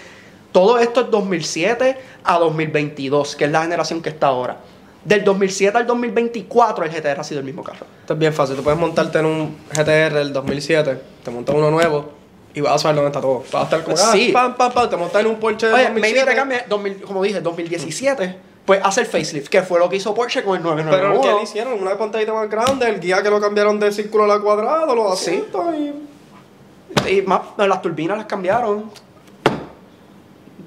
Todo 0.52 0.78
esto 0.78 1.00
es 1.00 1.10
2007 1.10 1.98
a 2.22 2.38
2022, 2.38 3.34
que 3.34 3.46
es 3.46 3.50
la 3.50 3.62
generación 3.62 4.00
que 4.00 4.10
está 4.10 4.28
ahora. 4.28 4.58
Del 5.04 5.22
2007 5.24 5.76
al 5.76 5.86
2024 5.86 6.84
el 6.84 6.90
GTR 6.90 7.20
ha 7.20 7.24
sido 7.24 7.40
el 7.40 7.44
mismo 7.46 7.62
carro. 7.62 7.86
Esto 8.00 8.14
es 8.14 8.18
bien 8.18 8.32
fácil. 8.32 8.56
Tú 8.56 8.62
puedes 8.62 8.78
montarte 8.80 9.18
en 9.18 9.26
un 9.26 9.56
GTR 9.70 10.14
del 10.14 10.32
2007, 10.32 11.00
te 11.22 11.30
montas 11.30 11.54
uno 11.54 11.70
nuevo 11.70 12.12
y 12.54 12.60
vas 12.62 12.74
a 12.74 12.78
saber 12.78 12.96
dónde 12.96 13.08
está 13.08 13.20
todo. 13.20 13.44
Vas 13.52 13.62
a 13.62 13.64
estar 13.64 13.84
como, 13.84 13.96
ah, 13.98 14.12
Sí. 14.12 14.30
pam, 14.32 14.54
pam, 14.56 14.72
pam, 14.72 14.88
te 14.88 14.96
montas 14.96 15.20
en 15.20 15.26
un 15.26 15.36
Porsche 15.36 15.66
del 15.66 15.74
Oye, 15.74 15.84
2007. 15.84 16.14
maybe 16.14 16.30
te 16.30 16.36
cambia, 16.36 16.64
2000 16.68 17.02
como 17.02 17.22
dije, 17.22 17.40
2017, 17.40 18.38
pues 18.64 18.80
hace 18.82 19.02
el 19.02 19.06
facelift, 19.06 19.48
que 19.48 19.62
fue 19.62 19.78
lo 19.78 19.88
que 19.90 19.96
hizo 19.96 20.14
Porsche 20.14 20.42
con 20.42 20.56
el 20.56 20.62
Pero 20.62 20.74
991. 20.74 21.20
¿qué 21.22 21.34
le 21.36 21.42
hicieron? 21.42 21.82
Una 21.82 21.98
pantallita 21.98 22.32
más 22.32 22.48
grande, 22.48 22.88
el 22.88 22.98
guía 23.00 23.22
que 23.22 23.28
lo 23.28 23.40
cambiaron 23.40 23.78
de 23.78 23.92
círculo 23.92 24.24
a 24.24 24.26
la 24.28 24.38
cuadrado, 24.38 24.94
los 24.94 25.18
Sí. 25.18 25.30
asientos 25.30 25.66
y... 25.76 27.10
Y 27.10 27.22
más, 27.22 27.40
las 27.58 27.82
turbinas 27.82 28.16
las 28.16 28.26
cambiaron. 28.26 28.90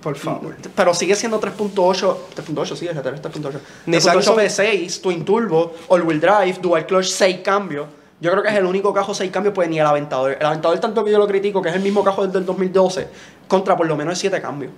Por 0.02 0.16
favor. 0.16 0.56
Pero 0.76 0.94
sigue 0.94 1.16
siendo 1.16 1.40
3.8. 1.40 2.18
3.8, 2.36 2.76
sí, 2.76 2.88
es 2.88 2.96
3.8. 2.96 3.60
Nissan 3.88 4.18
3.8 4.18 4.22
son- 4.22 4.38
V6, 4.38 5.02
Twin 5.02 5.26
Turbo, 5.26 5.74
All 5.90 6.04
Wheel 6.04 6.20
Drive, 6.20 6.60
Dual 6.62 6.86
Clutch, 6.86 7.06
6 7.08 7.40
cambios. 7.44 7.88
Yo 8.20 8.32
creo 8.32 8.42
que 8.44 8.50
es 8.50 8.56
el 8.56 8.66
único 8.66 8.94
cajo 8.94 9.14
6 9.14 9.32
cambios, 9.32 9.54
pues 9.54 9.70
ni 9.70 9.80
el 9.80 9.86
Aventador. 9.86 10.38
El 10.40 10.46
Aventador, 10.46 10.80
tanto 10.80 11.04
que 11.06 11.12
yo 11.12 11.20
lo 11.20 11.28
critico, 11.28 11.62
que 11.62 11.70
es 11.70 11.76
el 11.76 11.82
mismo 11.82 12.04
cajo 12.04 12.26
desde 12.26 12.40
el 12.40 12.46
2012, 12.46 13.08
contra 13.48 13.78
por 13.78 13.86
lo 13.88 13.96
menos 13.96 14.18
7 14.18 14.42
cambios. 14.42 14.72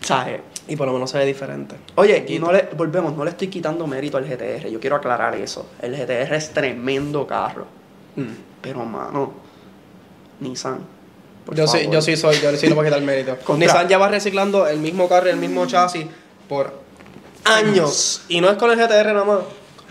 Sea, 0.00 0.30
eh, 0.30 0.40
Y 0.68 0.76
por 0.76 0.86
lo 0.86 0.92
menos 0.92 1.10
se 1.10 1.18
ve 1.18 1.26
diferente. 1.26 1.74
Oye, 1.96 2.24
y 2.28 2.38
no 2.38 2.52
le, 2.52 2.68
volvemos, 2.76 3.16
no 3.16 3.24
le 3.24 3.30
estoy 3.30 3.48
quitando 3.48 3.86
mérito 3.88 4.16
al 4.16 4.24
GTR. 4.24 4.70
Yo 4.70 4.78
quiero 4.78 4.94
aclarar 4.96 5.34
eso. 5.34 5.66
El 5.82 5.94
GTR 5.96 6.36
es 6.36 6.50
tremendo 6.52 7.26
carro. 7.26 7.66
Pero, 8.62 8.84
mano, 8.84 9.32
Nissan. 10.38 10.78
Por 11.50 11.56
Yo 11.58 11.66
sí, 11.66 11.78
favor. 11.78 11.92
yo 11.94 12.02
sí 12.02 12.16
soy, 12.16 12.40
yo 12.40 12.56
sí 12.56 12.68
le 12.68 12.74
voy 12.74 12.86
a 12.86 12.90
quitar 12.90 13.02
mérito. 13.02 13.36
Contra- 13.44 13.66
Nissan 13.66 13.88
lleva 13.88 14.08
reciclando 14.08 14.66
el 14.68 14.78
mismo 14.78 15.08
carro 15.08 15.26
y 15.26 15.30
el 15.30 15.36
mismo 15.36 15.66
chasis 15.66 16.06
por 16.48 16.72
años. 17.44 18.22
Y 18.28 18.40
no 18.40 18.48
es 18.50 18.56
con 18.56 18.70
el 18.70 18.78
GTR 18.78 19.12
nada 19.12 19.24
más, 19.24 19.38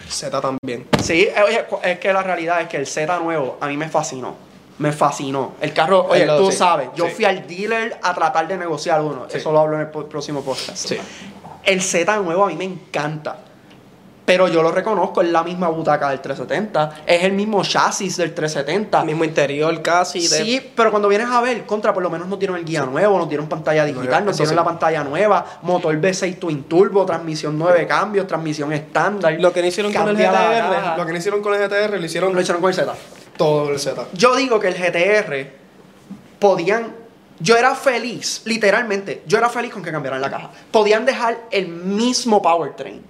el 0.05 0.11
Z 0.11 0.41
también. 0.41 0.87
Sí, 1.03 1.23
eh, 1.23 1.35
oye, 1.45 1.65
es 1.83 1.99
que 1.99 2.13
la 2.13 2.23
realidad 2.23 2.61
es 2.61 2.67
que 2.69 2.77
el 2.77 2.87
Z 2.87 3.19
nuevo 3.19 3.57
a 3.59 3.67
mí 3.67 3.77
me 3.77 3.89
fascinó. 3.89 4.35
Me 4.77 4.91
fascinó. 4.93 5.55
El 5.59 5.73
carro, 5.73 6.05
oye, 6.09 6.21
El 6.21 6.27
lo- 6.27 6.37
tú 6.37 6.51
sí, 6.51 6.57
sabes, 6.57 6.89
yo 6.95 7.05
sí. 7.07 7.11
fui 7.11 7.25
al 7.25 7.45
dealer 7.45 7.97
a 8.01 8.13
tratar 8.15 8.47
de 8.47 8.57
negociar 8.57 9.01
uno. 9.01 9.25
Sí. 9.29 9.37
Eso 9.37 9.51
lo 9.51 9.59
hablo 9.59 9.75
en 9.75 9.81
el 9.81 9.87
próximo 9.89 10.41
podcast. 10.41 10.77
Sí. 10.87 10.97
El 11.65 11.81
Z 11.81 12.15
nuevo 12.17 12.45
a 12.45 12.47
mí 12.47 12.55
me 12.55 12.63
encanta. 12.63 13.39
Pero 14.29 14.47
yo 14.47 14.61
lo 14.61 14.71
reconozco, 14.71 15.23
es 15.23 15.29
la 15.29 15.41
misma 15.43 15.69
butaca 15.69 16.07
del 16.11 16.21
370, 16.21 17.01
es 17.07 17.23
el 17.23 17.31
mismo 17.31 17.63
chasis 17.63 18.15
del 18.17 18.35
370. 18.35 18.99
El 18.99 19.05
mismo 19.07 19.23
interior 19.23 19.81
casi. 19.81 20.19
de- 20.19 20.27
Sí, 20.27 20.71
pero 20.75 20.91
cuando 20.91 21.07
vienes 21.07 21.27
a 21.31 21.41
ver, 21.41 21.65
contra, 21.65 21.95
por 21.95 22.03
lo 22.03 22.11
menos 22.11 22.27
nos 22.27 22.37
dieron 22.37 22.55
el 22.55 22.63
guía 22.63 22.85
nuevo, 22.85 23.17
nos 23.17 23.27
dieron 23.27 23.49
pantalla 23.49 23.85
digital, 23.85 24.23
nos 24.23 24.37
dieron 24.37 24.51
sí. 24.51 24.55
la 24.55 24.63
pantalla 24.63 25.03
nueva, 25.03 25.43
motor 25.63 25.95
V6 25.99 26.37
Twin 26.37 26.65
Turbo, 26.65 27.07
transmisión 27.07 27.57
9 27.57 27.87
cambios, 27.87 28.27
transmisión 28.27 28.71
estándar. 28.71 29.33
Lo 29.39 29.51
que 29.51 29.61
no 29.63 29.67
hicieron 29.67 29.91
con 29.91 30.07
el 30.09 30.15
GTR, 30.15 30.95
lo 30.97 31.05
que 31.07 31.11
no 31.11 31.17
hicieron 31.17 31.41
con 31.41 31.53
el 31.55 31.59
GTR, 31.67 31.99
lo 31.99 32.05
hicieron 32.05 32.35
lo 32.35 32.39
hicieron 32.41 32.61
con 32.61 32.69
el 32.69 32.75
Z. 32.75 32.93
todo 33.35 33.71
el 33.71 33.79
Z. 33.79 34.05
Yo 34.13 34.35
digo 34.35 34.59
que 34.59 34.67
el 34.67 34.75
GTR 34.75 35.51
podían. 36.37 36.93
Yo 37.39 37.57
era 37.57 37.73
feliz, 37.73 38.43
literalmente, 38.45 39.23
yo 39.25 39.39
era 39.39 39.49
feliz 39.49 39.73
con 39.73 39.81
que 39.81 39.91
cambiaran 39.91 40.21
la 40.21 40.29
caja. 40.29 40.51
Podían 40.71 41.03
dejar 41.03 41.45
el 41.49 41.69
mismo 41.69 42.43
powertrain. 42.43 43.01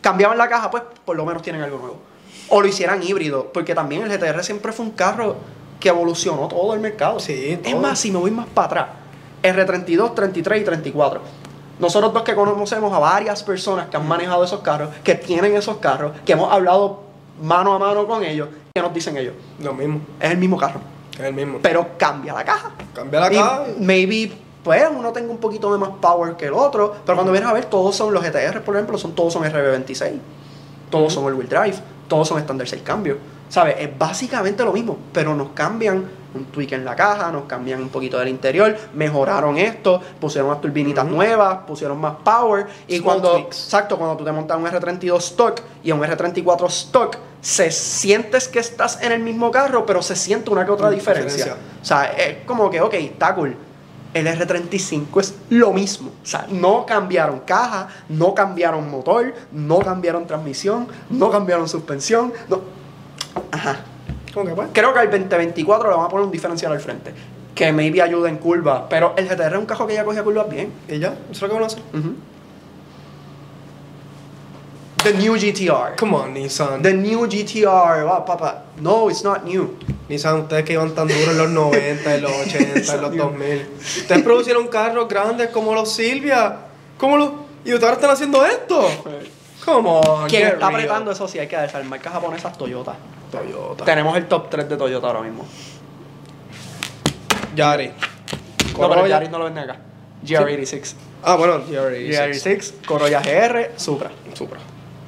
Cambiaban 0.00 0.38
la 0.38 0.48
caja, 0.48 0.70
pues 0.70 0.82
por 1.04 1.16
lo 1.16 1.24
menos 1.24 1.42
tienen 1.42 1.62
algo 1.62 1.78
nuevo. 1.78 1.96
O 2.50 2.60
lo 2.60 2.66
hicieran 2.66 3.02
híbrido, 3.02 3.52
porque 3.52 3.74
también 3.74 4.02
el 4.02 4.08
GTR 4.18 4.42
siempre 4.42 4.72
fue 4.72 4.86
un 4.86 4.92
carro 4.92 5.36
que 5.80 5.88
evolucionó 5.90 6.48
todo 6.48 6.74
el 6.74 6.80
mercado. 6.80 7.20
Sí, 7.20 7.58
Es 7.62 7.76
más, 7.76 7.98
si 7.98 8.10
me 8.10 8.18
voy 8.18 8.30
más 8.30 8.46
para 8.46 8.66
atrás, 8.66 8.86
R32, 9.42 10.14
33 10.14 10.62
y 10.62 10.64
34. 10.64 11.20
Nosotros 11.78 12.12
dos 12.12 12.22
que 12.22 12.34
conocemos 12.34 12.92
a 12.92 12.98
varias 12.98 13.42
personas 13.44 13.86
que 13.88 13.96
han 13.96 14.06
manejado 14.08 14.42
esos 14.44 14.60
carros, 14.60 14.90
que 15.04 15.14
tienen 15.14 15.54
esos 15.56 15.76
carros, 15.76 16.12
que 16.24 16.32
hemos 16.32 16.52
hablado 16.52 17.02
mano 17.40 17.72
a 17.74 17.78
mano 17.78 18.06
con 18.06 18.24
ellos, 18.24 18.48
¿qué 18.74 18.82
nos 18.82 18.92
dicen 18.92 19.16
ellos? 19.16 19.34
Lo 19.60 19.72
mismo, 19.74 20.00
Es 20.18 20.30
el 20.32 20.38
mismo 20.38 20.56
carro 20.56 20.80
es 21.14 21.20
el 21.24 21.34
mismo. 21.34 21.58
pero 21.62 21.86
cambia 21.98 22.32
la 22.32 22.44
caja. 22.44 22.70
Cambia 22.94 23.20
la 23.20 23.32
Y 23.32 23.36
caja. 23.36 23.64
maybe, 23.78 24.32
pues, 24.62 24.84
uno 24.94 25.12
tenga 25.12 25.30
un 25.30 25.38
poquito 25.38 25.72
de 25.72 25.78
más 25.78 25.90
power 26.00 26.36
que 26.36 26.46
el 26.46 26.54
otro, 26.54 26.94
pero 27.04 27.16
cuando 27.16 27.32
vienes 27.32 27.48
a 27.48 27.52
ver, 27.52 27.66
todos 27.66 27.96
son 27.96 28.12
los 28.12 28.22
GTR, 28.22 28.62
por 28.62 28.74
ejemplo, 28.76 28.98
son, 28.98 29.14
todos 29.14 29.32
son 29.32 29.44
RB26, 29.44 30.18
todos 30.90 31.12
son 31.12 31.26
el 31.26 31.34
wheel 31.34 31.48
drive, 31.48 31.76
todos 32.08 32.28
son 32.28 32.38
estándar 32.38 32.68
6 32.68 32.82
cambios. 32.82 33.18
¿Sabes? 33.48 33.76
Es 33.78 33.98
básicamente 33.98 34.62
lo 34.62 34.72
mismo, 34.72 34.98
pero 35.10 35.34
nos 35.34 35.50
cambian 35.50 36.04
un 36.34 36.44
tweak 36.46 36.72
en 36.72 36.84
la 36.84 36.94
caja, 36.94 37.32
nos 37.32 37.44
cambian 37.44 37.80
un 37.80 37.88
poquito 37.88 38.18
del 38.18 38.28
interior, 38.28 38.76
mejoraron 38.94 39.56
esto, 39.56 40.02
pusieron 40.20 40.50
unas 40.50 40.60
turbinitas 40.60 41.06
nuevas, 41.06 41.60
pusieron 41.66 41.98
más 41.98 42.16
power. 42.22 42.66
Y 42.86 42.98
Small 42.98 43.04
cuando, 43.04 43.30
tweaks. 43.32 43.64
exacto, 43.64 43.96
cuando 43.96 44.18
tú 44.18 44.24
te 44.24 44.32
montas 44.32 44.58
un 44.58 44.66
R32 44.66 45.16
stock 45.18 45.60
y 45.82 45.92
un 45.92 46.00
R34 46.00 46.66
stock, 46.66 47.16
se 47.40 47.70
sientes 47.70 48.48
que 48.48 48.58
estás 48.58 49.00
en 49.02 49.12
el 49.12 49.20
mismo 49.20 49.50
carro, 49.50 49.86
pero 49.86 50.02
se 50.02 50.16
siente 50.16 50.50
una 50.50 50.66
que 50.66 50.70
otra 50.70 50.90
diferencia. 50.90 51.44
diferencia. 51.44 51.80
O 51.80 51.84
sea, 51.84 52.04
es 52.04 52.44
como 52.44 52.68
que, 52.68 52.82
ok, 52.82 52.94
está 52.94 53.34
cool. 53.34 53.56
El 54.14 54.26
R35 54.26 55.20
es 55.20 55.34
lo 55.50 55.72
mismo. 55.72 56.10
O 56.22 56.26
sea, 56.26 56.46
no 56.50 56.86
cambiaron 56.86 57.40
caja, 57.40 57.88
no 58.08 58.34
cambiaron 58.34 58.90
motor, 58.90 59.34
no 59.52 59.78
cambiaron 59.80 60.26
transmisión, 60.26 60.88
no 61.10 61.30
cambiaron 61.30 61.68
suspensión. 61.68 62.32
No. 62.48 62.60
Ajá. 63.50 63.80
¿Cómo 64.32 64.46
que 64.46 64.54
pues? 64.54 64.68
Creo 64.72 64.92
que 64.92 65.00
al 65.00 65.10
2024 65.10 65.90
le 65.90 65.96
van 65.96 66.06
a 66.06 66.08
poner 66.08 66.26
un 66.26 66.32
diferencial 66.32 66.72
al 66.72 66.80
frente. 66.80 67.12
Que 67.54 67.72
maybe 67.72 68.00
ayude 68.00 68.28
en 68.28 68.38
curva. 68.38 68.88
Pero 68.88 69.14
el 69.16 69.28
GTR 69.28 69.52
es 69.52 69.58
un 69.58 69.66
carro 69.66 69.86
que 69.86 69.94
ya 69.94 70.04
cogía 70.04 70.22
curvas 70.22 70.48
bien. 70.48 70.72
¿Y 70.88 70.98
ya? 70.98 71.14
¿Eso 71.30 71.32
es 71.32 71.42
lo 71.42 71.48
que 71.48 71.54
van 71.54 71.62
a 71.62 71.66
hacer? 71.66 71.82
The 75.02 75.14
new 75.14 75.34
GTR. 75.34 75.96
Come 75.96 76.16
on, 76.16 76.34
Nissan. 76.34 76.82
The 76.82 76.92
new 76.92 77.26
GTR. 77.26 78.04
Wow, 78.04 78.24
papá. 78.24 78.64
No, 78.80 79.08
it's 79.08 79.22
not 79.22 79.44
new. 79.44 79.76
Nissan, 80.08 80.40
ustedes 80.40 80.64
que 80.64 80.72
iban 80.72 80.94
tan 80.94 81.06
duros 81.06 81.28
en 81.28 81.38
los 81.38 81.50
90, 81.50 82.14
en 82.14 82.22
los 82.22 82.32
80, 82.32 82.94
en 82.94 83.00
los 83.02 83.16
2000. 83.16 83.68
Ustedes 83.78 84.22
producieron 84.22 84.68
carros 84.68 85.06
grandes 85.08 85.48
como 85.50 85.74
los 85.74 85.92
Silvia. 85.92 86.56
¿Cómo 86.96 87.16
los.? 87.16 87.30
¿Y 87.64 87.74
ustedes 87.74 87.82
ahora 87.82 87.94
están 87.94 88.10
haciendo 88.10 88.44
esto? 88.44 88.88
Come 89.64 89.88
on. 89.88 90.28
Quien 90.28 90.46
está 90.46 90.68
real. 90.68 90.74
apretando 90.74 91.10
eso 91.10 91.28
sí 91.28 91.38
hay 91.38 91.46
que 91.46 91.58
decir. 91.58 91.84
Marcas 91.84 92.12
japonesas 92.12 92.56
Toyota. 92.56 92.96
Toyota. 93.30 93.84
Tenemos 93.84 94.16
el 94.16 94.26
top 94.26 94.48
3 94.48 94.68
de 94.68 94.76
Toyota 94.78 95.08
ahora 95.08 95.20
mismo. 95.20 95.46
Yari. 97.54 97.90
No, 98.78 98.88
pero. 98.88 99.06
Yaris 99.06 99.30
no 99.30 99.38
lo 99.38 99.44
venden 99.44 99.64
acá. 99.64 99.80
GR86. 100.24 100.94
Ah, 101.22 101.36
bueno, 101.36 101.66
Yari. 101.68 102.08
GR86, 102.08 102.86
Corolla 102.86 103.20
GR, 103.20 103.72
Supra. 103.76 104.10
Supra. 104.32 104.58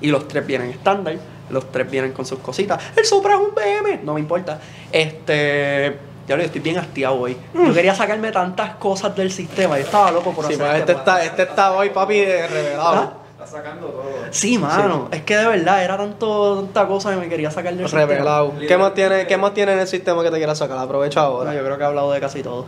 Y 0.01 0.09
los 0.09 0.29
tres 0.29 0.47
vienen 0.47 0.71
estándar. 0.71 1.17
Los 1.51 1.71
tres 1.71 1.91
vienen 1.91 2.13
con 2.13 2.25
sus 2.25 2.39
cositas. 2.39 2.83
El 2.97 3.05
Supra 3.05 3.35
es 3.35 3.41
un 3.41 3.55
BM. 3.55 4.01
No 4.05 4.15
me 4.15 4.21
importa. 4.21 4.59
Este. 4.93 6.11
Ya 6.29 6.37
lo 6.37 6.43
estoy 6.45 6.61
bien 6.61 6.79
hastiado 6.79 7.19
hoy. 7.19 7.37
Yo 7.53 7.75
quería 7.75 7.93
sacarme 7.93 8.31
tantas 8.31 8.77
cosas 8.77 9.17
del 9.17 9.33
sistema. 9.33 9.77
Yo 9.79 9.85
estaba 9.85 10.13
loco 10.13 10.33
por 10.33 10.47
Sí, 10.47 10.55
hacer 10.55 10.65
pues 10.65 10.81
este 10.81 10.93
está, 10.93 11.25
este 11.25 11.43
está 11.43 11.73
hoy, 11.73 11.91
papi, 11.91 12.19
de 12.21 12.47
revelado. 12.47 12.95
¿Ah? 12.95 13.13
Está 13.33 13.47
sacando 13.59 13.89
todo. 13.89 14.13
Sí, 14.31 14.57
mano. 14.57 15.09
Es 15.11 15.23
que 15.23 15.37
de 15.37 15.47
verdad 15.49 15.83
era 15.83 15.97
tanto, 15.97 16.63
tanta 16.63 16.87
cosa 16.87 17.11
que 17.11 17.17
me 17.17 17.29
quería 17.29 17.51
sacar 17.51 17.75
del 17.75 17.87
sistema. 17.87 18.07
Revelado. 18.07 18.55
¿Qué 18.61 18.77
más, 18.77 18.95
tiene, 18.95 19.27
¿Qué 19.27 19.37
más 19.37 19.55
tiene 19.55 19.73
en 19.73 19.81
el 19.81 19.89
sistema 19.89 20.23
que 20.23 20.31
te 20.31 20.37
quieras 20.37 20.57
sacar? 20.57 20.79
Aprovecha 20.79 21.23
ahora. 21.23 21.53
yo 21.53 21.65
creo 21.65 21.77
que 21.77 21.83
he 21.83 21.87
hablado 21.87 22.13
de 22.13 22.21
casi 22.21 22.45
todo. 22.45 22.67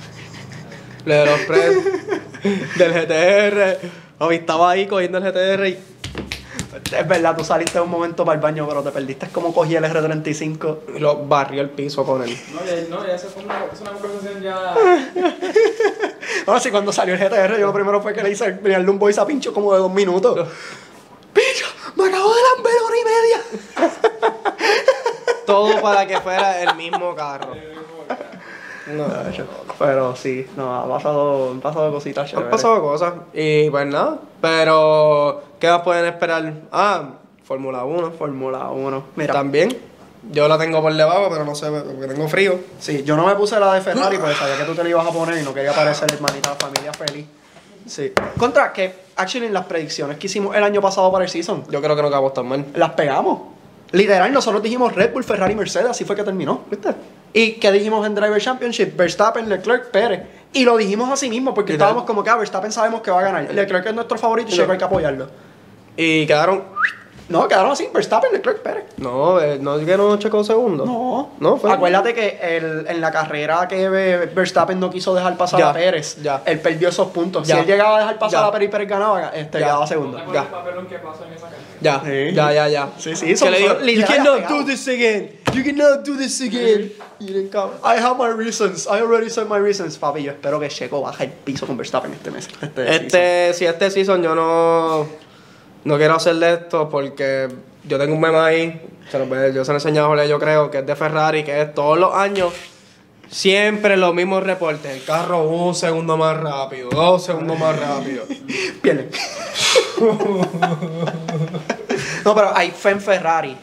Lo 1.04 1.14
de 1.14 1.26
los 1.26 1.40
press 1.40 1.76
del 2.78 2.92
GTR. 2.92 3.88
Papi, 4.16 4.34
estaba 4.36 4.70
ahí 4.70 4.86
cogiendo 4.86 5.18
el 5.18 5.24
GTR 5.24 5.66
y. 5.66 5.78
Es 6.72 7.08
verdad, 7.08 7.36
tú 7.36 7.44
saliste 7.44 7.80
un 7.80 7.90
momento 7.90 8.24
para 8.24 8.36
el 8.36 8.40
baño, 8.40 8.66
pero 8.68 8.82
te 8.82 8.90
perdiste 8.92 9.28
como 9.28 9.52
cogí 9.52 9.74
el 9.74 9.84
R35. 9.84 10.98
lo 10.98 11.26
barrió 11.26 11.62
el 11.62 11.70
piso 11.70 12.04
con 12.04 12.22
él. 12.22 12.36
No, 12.52 12.64
ya, 12.64 12.88
no, 12.88 13.06
ya 13.06 13.14
eso 13.14 13.28
fue 13.28 13.42
una, 13.44 13.64
es 13.72 13.80
una 13.80 13.90
conversación 13.92 14.40
ya. 14.40 14.74
Ahora 16.46 16.60
sí, 16.60 16.70
cuando 16.70 16.92
salió 16.92 17.14
el 17.14 17.20
GTR, 17.20 17.58
yo 17.58 17.66
lo 17.66 17.72
primero 17.72 18.00
fue 18.00 18.12
que 18.12 18.22
le 18.22 18.30
hice 18.30 18.46
enviarle 18.46 18.88
un 18.88 18.98
voice 18.98 19.20
a 19.20 19.26
Pincho 19.26 19.52
como 19.52 19.72
de 19.72 19.80
dos 19.80 19.92
minutos. 19.92 20.36
¡Pincho! 21.32 21.66
¡Me 21.96 22.04
acabo 22.08 22.32
de 22.34 22.40
lamber 22.54 22.72
hora 22.86 22.96
y 22.96 23.04
media! 23.04 23.90
Todo 25.46 25.80
para 25.82 26.06
que 26.06 26.20
fuera 26.20 26.62
el 26.62 26.76
mismo 26.76 27.14
carro. 27.16 27.54
No. 28.86 29.06
Pero 29.78 30.16
sí, 30.16 30.46
no, 30.56 30.74
ha 30.74 30.88
pasado, 30.88 31.50
han 31.50 31.60
pasado 31.60 31.92
cositas 31.92 32.24
Han 32.24 32.30
chéveres. 32.30 32.50
pasado 32.50 32.80
cosas. 32.82 33.14
Y 33.32 33.70
pues 33.70 33.86
nada. 33.86 34.18
Pero, 34.40 35.42
¿qué 35.60 35.68
más 35.68 35.82
pueden 35.82 36.06
esperar? 36.06 36.52
Ah, 36.72 37.10
Fórmula 37.44 37.84
1. 37.84 38.12
Fórmula 38.12 38.70
1. 38.70 39.04
Mira, 39.16 39.32
También. 39.32 39.76
Yo 40.32 40.46
la 40.48 40.58
tengo 40.58 40.82
por 40.82 40.92
debajo, 40.92 41.28
pero 41.30 41.44
no 41.46 41.54
sé, 41.54 41.70
porque 41.70 42.06
tengo 42.12 42.28
frío. 42.28 42.60
sí, 42.78 43.02
yo 43.04 43.16
no 43.16 43.26
me 43.26 43.34
puse 43.36 43.58
la 43.58 43.72
de 43.72 43.80
Ferrari 43.80 44.18
porque 44.18 44.34
sabía 44.34 44.58
que 44.58 44.64
tú 44.64 44.74
te 44.74 44.82
la 44.82 44.90
ibas 44.90 45.06
a 45.06 45.10
poner 45.10 45.40
y 45.40 45.42
no 45.42 45.54
quería 45.54 45.72
parecer 45.72 46.12
hermanita 46.12 46.50
de 46.50 46.56
familia 46.56 46.92
feliz. 46.92 47.26
Sí. 47.86 48.12
Contra 48.38 48.70
que, 48.72 48.94
actually, 49.16 49.46
en 49.46 49.54
las 49.54 49.64
predicciones 49.64 50.18
que 50.18 50.26
hicimos 50.26 50.54
el 50.54 50.62
año 50.62 50.82
pasado 50.82 51.10
para 51.10 51.24
el 51.24 51.30
season, 51.30 51.64
Yo 51.70 51.80
creo 51.80 51.96
que 51.96 52.02
no 52.02 52.08
acabamos 52.08 52.34
tan 52.34 52.46
mal. 52.46 52.66
las 52.74 52.90
pegamos. 52.90 53.40
Literal, 53.92 54.30
nosotros 54.30 54.62
dijimos 54.62 54.94
Red 54.94 55.12
Bull, 55.12 55.24
Ferrari, 55.24 55.54
Mercedes, 55.54 55.88
así 55.90 56.04
fue 56.04 56.14
que 56.14 56.22
terminó. 56.22 56.64
¿Viste? 56.70 56.90
Y 57.32 57.52
que 57.54 57.72
dijimos 57.72 58.06
en 58.06 58.14
Driver 58.14 58.40
Championship, 58.40 58.94
Verstappen, 58.96 59.48
Leclerc, 59.48 59.90
Pérez. 59.90 60.22
Y 60.52 60.64
lo 60.64 60.76
dijimos 60.76 61.08
así 61.10 61.30
mismo, 61.30 61.54
porque 61.54 61.72
Literal. 61.72 61.88
estábamos 61.92 62.06
como 62.06 62.22
que 62.22 62.28
ah, 62.30 62.36
Verstappen 62.36 62.70
sabemos 62.72 63.00
que 63.00 63.10
va 63.10 63.20
a 63.20 63.22
ganar. 63.22 63.54
Leclerc 63.54 63.86
es 63.86 63.94
nuestro 63.94 64.18
favorito 64.18 64.50
y 64.50 64.52
Checo 64.52 64.70
hay 64.72 64.78
que 64.78 64.84
apoyarlo. 64.84 65.28
Y 65.96 66.26
quedaron. 66.26 66.64
No, 67.28 67.46
quedaron 67.46 67.70
así, 67.70 67.88
Verstappen, 67.94 68.32
Leclerc, 68.32 68.58
Pérez. 68.60 68.84
No, 68.96 69.40
eh, 69.40 69.56
no 69.60 69.76
es 69.78 69.86
que 69.86 69.96
no 69.96 70.18
checó 70.18 70.42
segundo. 70.42 70.84
No, 70.84 71.30
No, 71.38 71.56
fue. 71.58 71.70
Acuérdate 71.72 72.12
que 72.12 72.40
el- 72.42 72.84
en 72.88 73.00
la 73.00 73.12
carrera 73.12 73.68
que 73.68 73.84
eh, 73.84 74.26
Verstappen 74.34 74.80
no 74.80 74.90
quiso 74.90 75.14
dejar 75.14 75.36
pasar 75.36 75.60
Ya, 75.60 75.70
a 75.70 75.72
Pérez, 75.72 76.16
ya. 76.20 76.42
él 76.44 76.58
perdió 76.58 76.88
esos 76.88 77.06
puntos. 77.12 77.46
Ya. 77.46 77.54
Si 77.54 77.60
él 77.60 77.66
llegaba 77.68 77.98
a 77.98 78.00
dejar 78.00 78.18
pasar 78.18 78.40
Ya. 78.40 78.46
a 78.48 78.50
Pérez 78.52 78.68
y 78.68 78.72
Pérez 78.72 78.88
ganaba, 78.88 79.28
este, 79.28 79.60
Ya. 79.60 79.66
quedaba 79.66 79.86
segundo. 79.86 80.16
¿Te 80.16 80.22
Ya. 80.24 80.40
acuerdas 80.40 80.44
el 80.46 80.50
papelón 80.50 80.86
que 80.88 80.98
pasó 80.98 81.24
en 81.24 81.32
esa 81.34 81.42
cancha? 81.42 81.56
Ya, 81.80 82.02
Sí. 82.04 82.34
ya, 82.34 82.52
ya, 82.52 82.68
ya. 82.68 82.88
Sí, 82.98 83.14
sí, 83.14 83.26
Que 83.26 83.36
son- 83.36 83.52
le 83.52 83.58
digo, 83.58 83.68
son 83.74 83.78
you 83.78 83.84
literal 83.86 84.08
cannot 84.16 84.34
apegados. 84.40 84.58
do 84.58 84.66
this 84.66 84.88
again. 84.88 85.30
You 85.54 85.64
cannot 85.64 86.04
do 86.04 86.16
this 86.16 86.40
again. 86.40 86.92
Y 87.20 87.28
le 87.28 87.48
cabrón. 87.48 87.78
I 87.84 88.02
have 88.02 88.16
my 88.18 88.30
reasons. 88.36 88.86
I 88.86 89.00
already 89.02 89.30
said 89.30 89.46
my 89.46 89.58
reasons, 89.60 89.96
papi. 89.98 90.24
Yo 90.24 90.32
espero 90.32 90.58
que 90.58 90.66
Checo 90.68 91.00
baje 91.00 91.24
el 91.26 91.30
piso 91.30 91.64
con 91.64 91.76
Verstappen 91.76 92.12
este 92.12 92.32
mes. 92.32 92.48
Este, 92.60 92.82
season. 92.86 93.04
Este, 93.06 93.54
si 93.54 93.66
este 93.66 93.90
season 93.92 94.20
yo 94.22 94.34
no, 94.34 95.06
no 95.84 95.96
quiero 95.96 96.14
hacerle 96.14 96.54
esto 96.54 96.88
porque 96.88 97.48
yo 97.84 97.98
tengo 97.98 98.14
un 98.14 98.20
meme 98.20 98.38
ahí, 98.38 98.80
se 99.10 99.18
lo 99.18 99.24
yo 99.50 99.64
se 99.64 99.72
lo 99.72 99.76
he 99.76 99.80
enseñado 99.80 100.06
a 100.06 100.10
Jorge, 100.10 100.28
yo 100.28 100.38
creo, 100.38 100.70
que 100.70 100.78
es 100.78 100.86
de 100.86 100.96
Ferrari, 100.96 101.44
que 101.44 101.60
es 101.60 101.74
todos 101.74 101.98
los 101.98 102.14
años, 102.14 102.52
siempre 103.28 103.96
los 103.96 104.14
mismos 104.14 104.42
reportes. 104.42 104.92
El 104.92 105.04
carro 105.04 105.48
un 105.48 105.74
segundo 105.74 106.16
más 106.16 106.36
rápido, 106.36 106.90
dos 106.90 107.24
segundos 107.24 107.58
más 107.58 107.78
rápido. 107.78 108.24
Pierden. 108.82 109.10
no, 112.24 112.34
pero 112.34 112.52
hay 112.54 112.70
fe 112.70 112.90
en 112.90 113.00
Ferrari. 113.00 113.56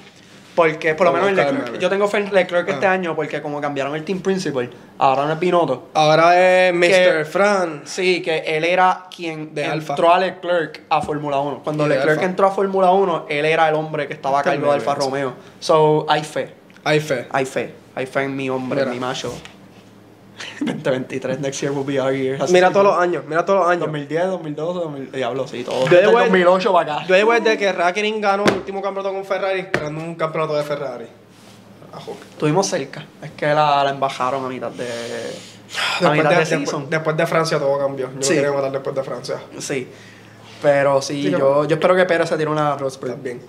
Porque, 0.57 0.95
por 0.95 1.05
lo 1.05 1.13
menos 1.13 1.29
en 1.29 1.35
Leclerc. 1.35 1.77
Yo 1.77 1.87
tengo 1.87 2.07
fe 2.07 2.17
en 2.17 2.33
Leclerc 2.33 2.67
Ah. 2.67 2.71
este 2.73 2.87
año 2.87 3.15
porque 3.15 3.43
como 3.43 3.61
cambiaron 3.61 3.95
el 3.95 4.03
team 4.03 4.21
principal, 4.21 4.67
ahora 4.97 5.25
no 5.27 5.33
es 5.33 5.39
Binotto. 5.39 5.89
Ahora 5.93 6.35
es 6.67 6.73
Mr. 6.73 6.79
Que- 7.19 7.25
Fran. 7.25 7.81
Sí, 7.85 8.23
que 8.23 8.39
él 8.39 8.63
era 8.63 9.03
quien 9.15 9.53
De 9.53 9.65
entró 9.65 10.11
Alfa. 10.11 10.15
a 10.15 10.19
Leclerc 10.19 10.81
a 10.89 10.99
Fórmula 11.03 11.37
1. 11.39 11.61
Cuando 11.63 11.85
Y 11.85 11.89
Leclerc 11.89 12.23
entró 12.23 12.47
a 12.47 12.51
Fórmula 12.51 12.89
1, 12.89 13.27
él 13.29 13.45
era 13.45 13.69
el 13.69 13.75
hombre 13.75 14.07
que 14.07 14.13
estaba 14.15 14.39
a 14.39 14.43
cargo 14.43 14.65
de 14.65 14.73
Alfa. 14.73 14.95
Romeo. 14.95 15.35
So, 15.59 16.07
hay 16.09 16.23
fe. 16.23 16.55
Hay 16.83 16.99
fe. 17.01 17.27
Hay 17.29 17.45
fe. 17.45 17.75
Hay 17.93 18.07
fe 18.07 18.23
en 18.23 18.35
mi 18.35 18.49
hombre, 18.49 18.79
Mira. 18.79 18.87
en 18.91 18.93
mi 18.95 18.99
macho. 18.99 19.31
2023, 20.59 21.39
next 21.39 21.61
year 21.61 21.71
will 21.71 21.85
be 21.85 21.99
our 21.99 22.13
year. 22.13 22.37
Mira 22.49 22.71
todos 22.71 22.85
los 22.85 22.97
años, 22.97 23.23
mira 23.27 23.43
todos 23.45 23.59
los 23.61 23.69
años. 23.69 23.81
2010, 23.81 24.27
2012, 24.27 24.79
2000, 24.79 25.11
diablo, 25.11 25.47
sí, 25.47 25.63
todo. 25.63 25.85
Yo 25.85 25.89
Desde 25.89 26.07
llevo- 26.07 26.19
2008 26.19 26.73
para 26.73 26.95
acá. 26.97 27.05
Yo 27.07 27.15
llevo 27.15 27.33
desde 27.33 27.57
que 27.57 27.71
Rackering 27.71 28.21
ganó 28.21 28.43
el 28.45 28.53
último 28.53 28.81
campeonato 28.81 29.13
con 29.15 29.25
Ferrari, 29.25 29.59
esperando 29.61 30.01
un 30.01 30.15
campeonato 30.15 30.55
de 30.55 30.63
Ferrari. 30.63 31.05
Ajo. 31.93 32.15
Estuvimos 32.31 32.67
cerca. 32.67 33.05
Es 33.23 33.31
que 33.31 33.47
la, 33.47 33.83
la 33.83 33.89
embajaron 33.89 34.45
a 34.45 34.49
mitad 34.49 34.69
de. 34.71 34.85
Después 34.85 36.23
de, 36.23 36.29
de, 36.29 36.45
después- 36.57 36.89
después 36.89 37.17
de 37.17 37.27
Francia 37.27 37.59
todo 37.59 37.77
cambió. 37.79 38.09
Yo 38.13 38.21
Sí. 38.21 38.35
quería 38.35 38.51
matar 38.51 38.71
después 38.71 38.95
de 38.95 39.03
Francia. 39.03 39.35
Sí. 39.59 39.87
Pero 40.61 41.01
sí, 41.01 41.23
Sí, 41.23 41.29
yo, 41.31 41.65
yo 41.65 41.75
espero 41.75 41.95
que 41.95 42.05
Pérez 42.05 42.29
se 42.29 42.37
tire 42.37 42.49
una 42.49 42.75
Rosberg. 42.77 43.17
Bien. 43.21 43.41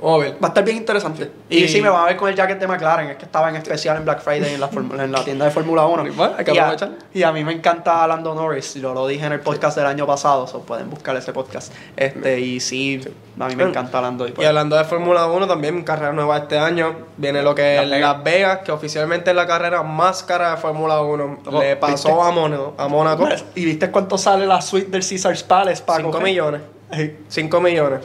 Vamos 0.00 0.20
a 0.20 0.24
ver. 0.24 0.34
Va 0.34 0.38
a 0.42 0.48
estar 0.48 0.64
bien 0.64 0.76
interesante. 0.76 1.30
Y, 1.48 1.64
Y- 1.64 1.68
sí, 1.68 1.80
me 1.80 1.88
van 1.88 2.02
a 2.02 2.06
ver 2.06 2.16
con 2.16 2.28
el 2.28 2.34
jacket 2.34 2.58
de 2.58 2.66
McLaren. 2.66 3.10
Es 3.10 3.16
que 3.16 3.24
estaba 3.24 3.48
en 3.48 3.56
especial 3.56 3.96
en 3.96 4.04
Black 4.04 4.20
Friday 4.20 4.54
en 4.54 4.60
la, 4.60 4.70
formu- 4.70 5.00
en 5.02 5.10
la 5.10 5.24
tienda 5.24 5.44
de 5.46 5.50
Fórmula 5.50 5.86
1. 5.86 6.04
Bueno, 6.16 6.34
hay 6.38 6.44
que 6.44 6.52
y, 6.54 6.58
a, 6.58 6.62
aprovechar. 6.64 6.90
y 7.14 7.22
a 7.22 7.32
mí 7.32 7.44
me 7.44 7.52
encanta 7.52 8.06
Lando 8.06 8.34
Norris. 8.34 8.74
Yo 8.74 8.92
lo 8.92 9.06
dije 9.06 9.24
en 9.26 9.32
el 9.32 9.40
podcast 9.40 9.76
del 9.76 9.86
año 9.86 10.06
pasado. 10.06 10.46
So 10.46 10.60
pueden 10.60 10.90
buscar 10.90 11.16
ese 11.16 11.32
podcast. 11.32 11.72
Este, 11.96 12.40
y 12.40 12.60
sí, 12.60 13.00
a 13.40 13.48
mí 13.48 13.56
me 13.56 13.64
encanta 13.64 14.00
Lando. 14.00 14.26
Y, 14.26 14.30
Y 14.30 14.32
pues, 14.32 14.46
hablando 14.48 14.76
de 14.76 14.84
Fórmula 14.84 15.26
1, 15.26 15.46
también 15.46 15.82
carrera 15.82 16.12
nueva 16.12 16.36
este 16.38 16.58
año. 16.58 16.94
Viene 17.16 17.42
lo 17.42 17.54
que 17.54 17.80
es 17.82 17.88
Las 17.88 18.00
Las 18.00 18.22
Vegas. 18.24 18.58
Que 18.64 18.72
oficialmente 18.72 19.30
es 19.30 19.36
la 19.36 19.46
carrera 19.46 19.82
más 19.82 20.22
cara 20.22 20.50
de 20.52 20.56
Fórmula 20.58 21.00
1. 21.00 21.38
Oh, 21.46 21.60
Le 21.60 21.76
pasó 21.76 22.08
¿viste? 22.08 22.10
a, 22.22 22.30
Mono- 22.32 22.74
a 22.76 22.88
Mónaco. 22.88 23.28
¿Y 23.54 23.64
viste 23.64 23.90
cuánto 23.90 24.18
sale 24.18 24.46
la 24.46 24.60
suite 24.60 24.90
del 24.90 25.06
Caesars 25.06 25.42
Palace 25.42 25.82
para 25.82 25.98
5 25.98 26.10
coger? 26.10 26.24
millones. 26.24 26.60
Sí. 26.92 27.16
5 27.28 27.60
millones. 27.60 28.00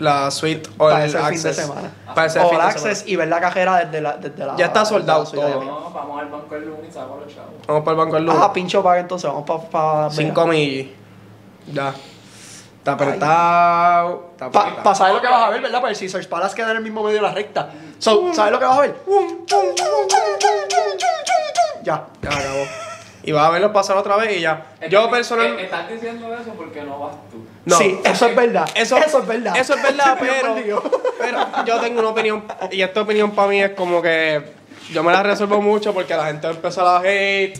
La 0.00 0.30
suite 0.30 0.68
o 0.78 0.88
Para 0.88 1.04
el 1.04 1.10
ese 1.10 1.18
fin 1.18 1.26
de 1.28 1.34
access. 1.34 1.56
semana. 1.56 1.90
Para 2.14 2.26
ese 2.26 2.38
o 2.40 2.48
fin 2.48 2.54
el 2.54 2.56
de 2.58 2.66
access 2.68 2.98
semana. 2.98 3.12
y 3.12 3.16
ver 3.16 3.28
la 3.28 3.40
cajera 3.40 3.76
desde 3.84 4.00
la, 4.00 4.16
desde 4.16 4.46
la 4.46 4.56
Ya 4.56 4.66
está 4.66 4.84
soldado 4.84 5.24
desde 5.24 5.36
la 5.36 5.42
suite 5.42 5.54
todo. 5.60 5.64
No, 5.64 5.90
vamos 5.90 6.20
al 6.20 6.28
banco 6.28 6.54
el 6.56 6.64
lunes 6.66 6.80
y 6.88 6.92
sacamos 6.92 7.20
los 7.24 7.34
chavos. 7.34 7.50
Vamos 7.68 7.82
para 7.84 7.92
el 7.92 7.98
banco 7.98 8.14
del 8.16 8.24
lunes. 8.24 8.40
Ah, 8.42 8.52
pincho 8.52 8.82
paga 8.82 9.00
entonces. 9.00 9.30
Vamos 9.30 9.44
para. 9.44 9.68
Pa, 9.70 10.08
5 10.10 10.46
millas. 10.46 10.86
Ya. 11.72 11.94
Está 12.78 12.92
apretado. 12.92 14.30
Está 14.32 14.50
Para 14.50 14.94
saber 14.94 15.14
lo 15.14 15.20
que 15.20 15.28
vas 15.28 15.42
a 15.42 15.50
ver, 15.50 15.60
¿verdad? 15.60 15.80
Porque 15.80 15.92
el 15.92 15.98
Caesars 15.98 16.26
Palace 16.26 16.56
queda 16.56 16.70
en 16.70 16.78
el 16.78 16.82
mismo 16.82 17.02
medio 17.02 17.16
de 17.16 17.22
la 17.22 17.32
recta. 17.32 17.68
So, 17.98 18.32
¿Sabes 18.32 18.52
lo 18.52 18.58
que 18.58 18.64
vas 18.64 18.78
a 18.78 18.80
ver? 18.80 18.96
Ya. 21.82 22.06
Ya 22.22 22.28
acabó. 22.30 22.89
Y 23.22 23.32
vas 23.32 23.46
a 23.46 23.50
verlo 23.50 23.72
pasar 23.72 23.96
otra 23.96 24.16
vez 24.16 24.36
y 24.38 24.40
ya. 24.40 24.66
Yo 24.88 25.04
Eh, 25.04 25.08
personalmente. 25.10 25.64
Estás 25.64 25.90
diciendo 25.90 26.34
eso 26.34 26.52
porque 26.56 26.82
no 26.82 26.98
vas 27.00 27.16
tú. 27.30 27.44
No. 27.66 27.76
sí, 27.76 27.98
eso 28.04 28.26
es 28.26 28.36
verdad. 28.36 28.68
Eso, 28.74 28.96
Eso, 28.96 29.18
es 29.20 29.26
verdad. 29.26 29.56
Eso 29.56 29.74
es 29.74 29.82
verdad, 29.82 30.16
pero, 30.20 30.82
pero 31.18 31.64
yo 31.66 31.80
tengo 31.80 32.00
una 32.00 32.08
opinión. 32.10 32.44
Y 32.70 32.80
esta 32.80 33.02
opinión 33.02 33.32
para 33.32 33.48
mí 33.48 33.62
es 33.62 33.70
como 33.72 34.00
que 34.00 34.42
yo 34.92 35.02
me 35.02 35.12
la 35.12 35.22
resuelvo 35.22 35.60
mucho 35.60 35.92
porque 35.92 36.14
la 36.16 36.26
gente 36.26 36.48
empezó 36.48 36.80
a 36.88 37.00
la 37.00 37.08
hate. 37.08 37.58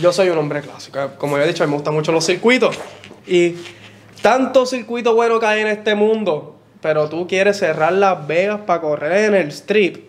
Yo 0.00 0.12
soy 0.12 0.30
un 0.30 0.38
hombre 0.38 0.62
clásico. 0.62 0.98
eh. 1.00 1.08
Como 1.18 1.36
yo 1.36 1.42
he 1.44 1.46
dicho, 1.46 1.62
a 1.62 1.66
mí 1.66 1.70
me 1.70 1.76
gustan 1.76 1.94
mucho 1.94 2.12
los 2.12 2.24
circuitos. 2.24 2.78
Y 3.26 3.56
tanto 4.22 4.64
circuito 4.66 5.14
bueno 5.14 5.38
que 5.38 5.46
hay 5.46 5.60
en 5.60 5.68
este 5.68 5.94
mundo. 5.94 6.54
Pero 6.80 7.08
tú 7.08 7.26
quieres 7.26 7.58
cerrar 7.58 7.92
Las 7.92 8.26
Vegas 8.26 8.60
para 8.66 8.80
correr 8.80 9.26
en 9.26 9.34
el 9.34 9.48
strip. 9.48 10.08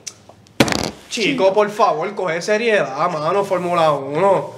Chico, 1.09 1.53
por 1.53 1.69
favor, 1.69 2.13
coge 2.15 2.41
seriedad, 2.41 3.09
mano, 3.09 3.43
Fórmula 3.43 3.91
1. 3.91 4.51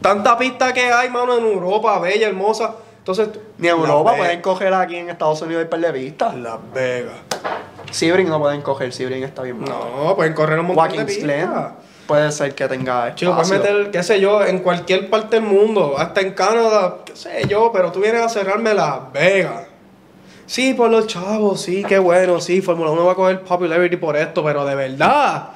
Tanta 0.00 0.38
pista 0.38 0.72
que 0.72 0.92
hay, 0.92 1.10
mano, 1.10 1.36
en 1.36 1.44
Europa, 1.44 1.98
bella, 1.98 2.28
hermosa. 2.28 2.76
Entonces, 2.98 3.28
Ni 3.58 3.68
en 3.68 3.76
Europa 3.76 4.16
pueden 4.16 4.40
coger 4.40 4.74
aquí 4.74 4.96
en 4.96 5.10
Estados 5.10 5.40
Unidos 5.42 5.64
y 5.64 5.68
par 5.68 5.80
de 5.80 5.92
pistas. 5.92 6.34
Las 6.34 6.58
Vegas. 6.74 7.14
Sebring 7.90 8.28
no 8.28 8.40
pueden 8.40 8.62
coger, 8.62 8.92
Sebring 8.92 9.22
está 9.22 9.42
bien. 9.42 9.60
No, 9.60 10.14
pueden 10.16 10.34
correr 10.34 10.58
un 10.58 10.66
montón 10.66 10.96
de 10.96 11.04
pistas. 11.04 11.72
Puede 12.06 12.30
ser 12.30 12.54
que 12.54 12.68
tenga 12.68 13.14
Chico, 13.16 13.34
puedes 13.34 13.50
meter, 13.50 13.90
qué 13.90 14.02
sé 14.02 14.20
yo, 14.20 14.44
en 14.44 14.60
cualquier 14.60 15.10
parte 15.10 15.40
del 15.40 15.44
mundo, 15.44 15.96
hasta 15.98 16.20
en 16.20 16.34
Canadá, 16.34 16.98
qué 17.04 17.16
sé 17.16 17.48
yo, 17.48 17.72
pero 17.72 17.90
tú 17.90 18.00
vienes 18.00 18.22
a 18.22 18.28
cerrarme 18.28 18.74
Las 18.74 19.12
Vegas. 19.12 19.64
Sí, 20.46 20.74
por 20.74 20.88
los 20.88 21.08
chavos, 21.08 21.60
sí, 21.60 21.82
qué 21.82 21.98
bueno, 21.98 22.40
sí, 22.40 22.62
Fórmula 22.62 22.92
1 22.92 23.04
va 23.04 23.12
a 23.12 23.14
coger 23.16 23.40
popularity 23.40 23.96
por 23.96 24.16
esto, 24.16 24.44
pero 24.44 24.64
de 24.64 24.76
verdad. 24.76 25.48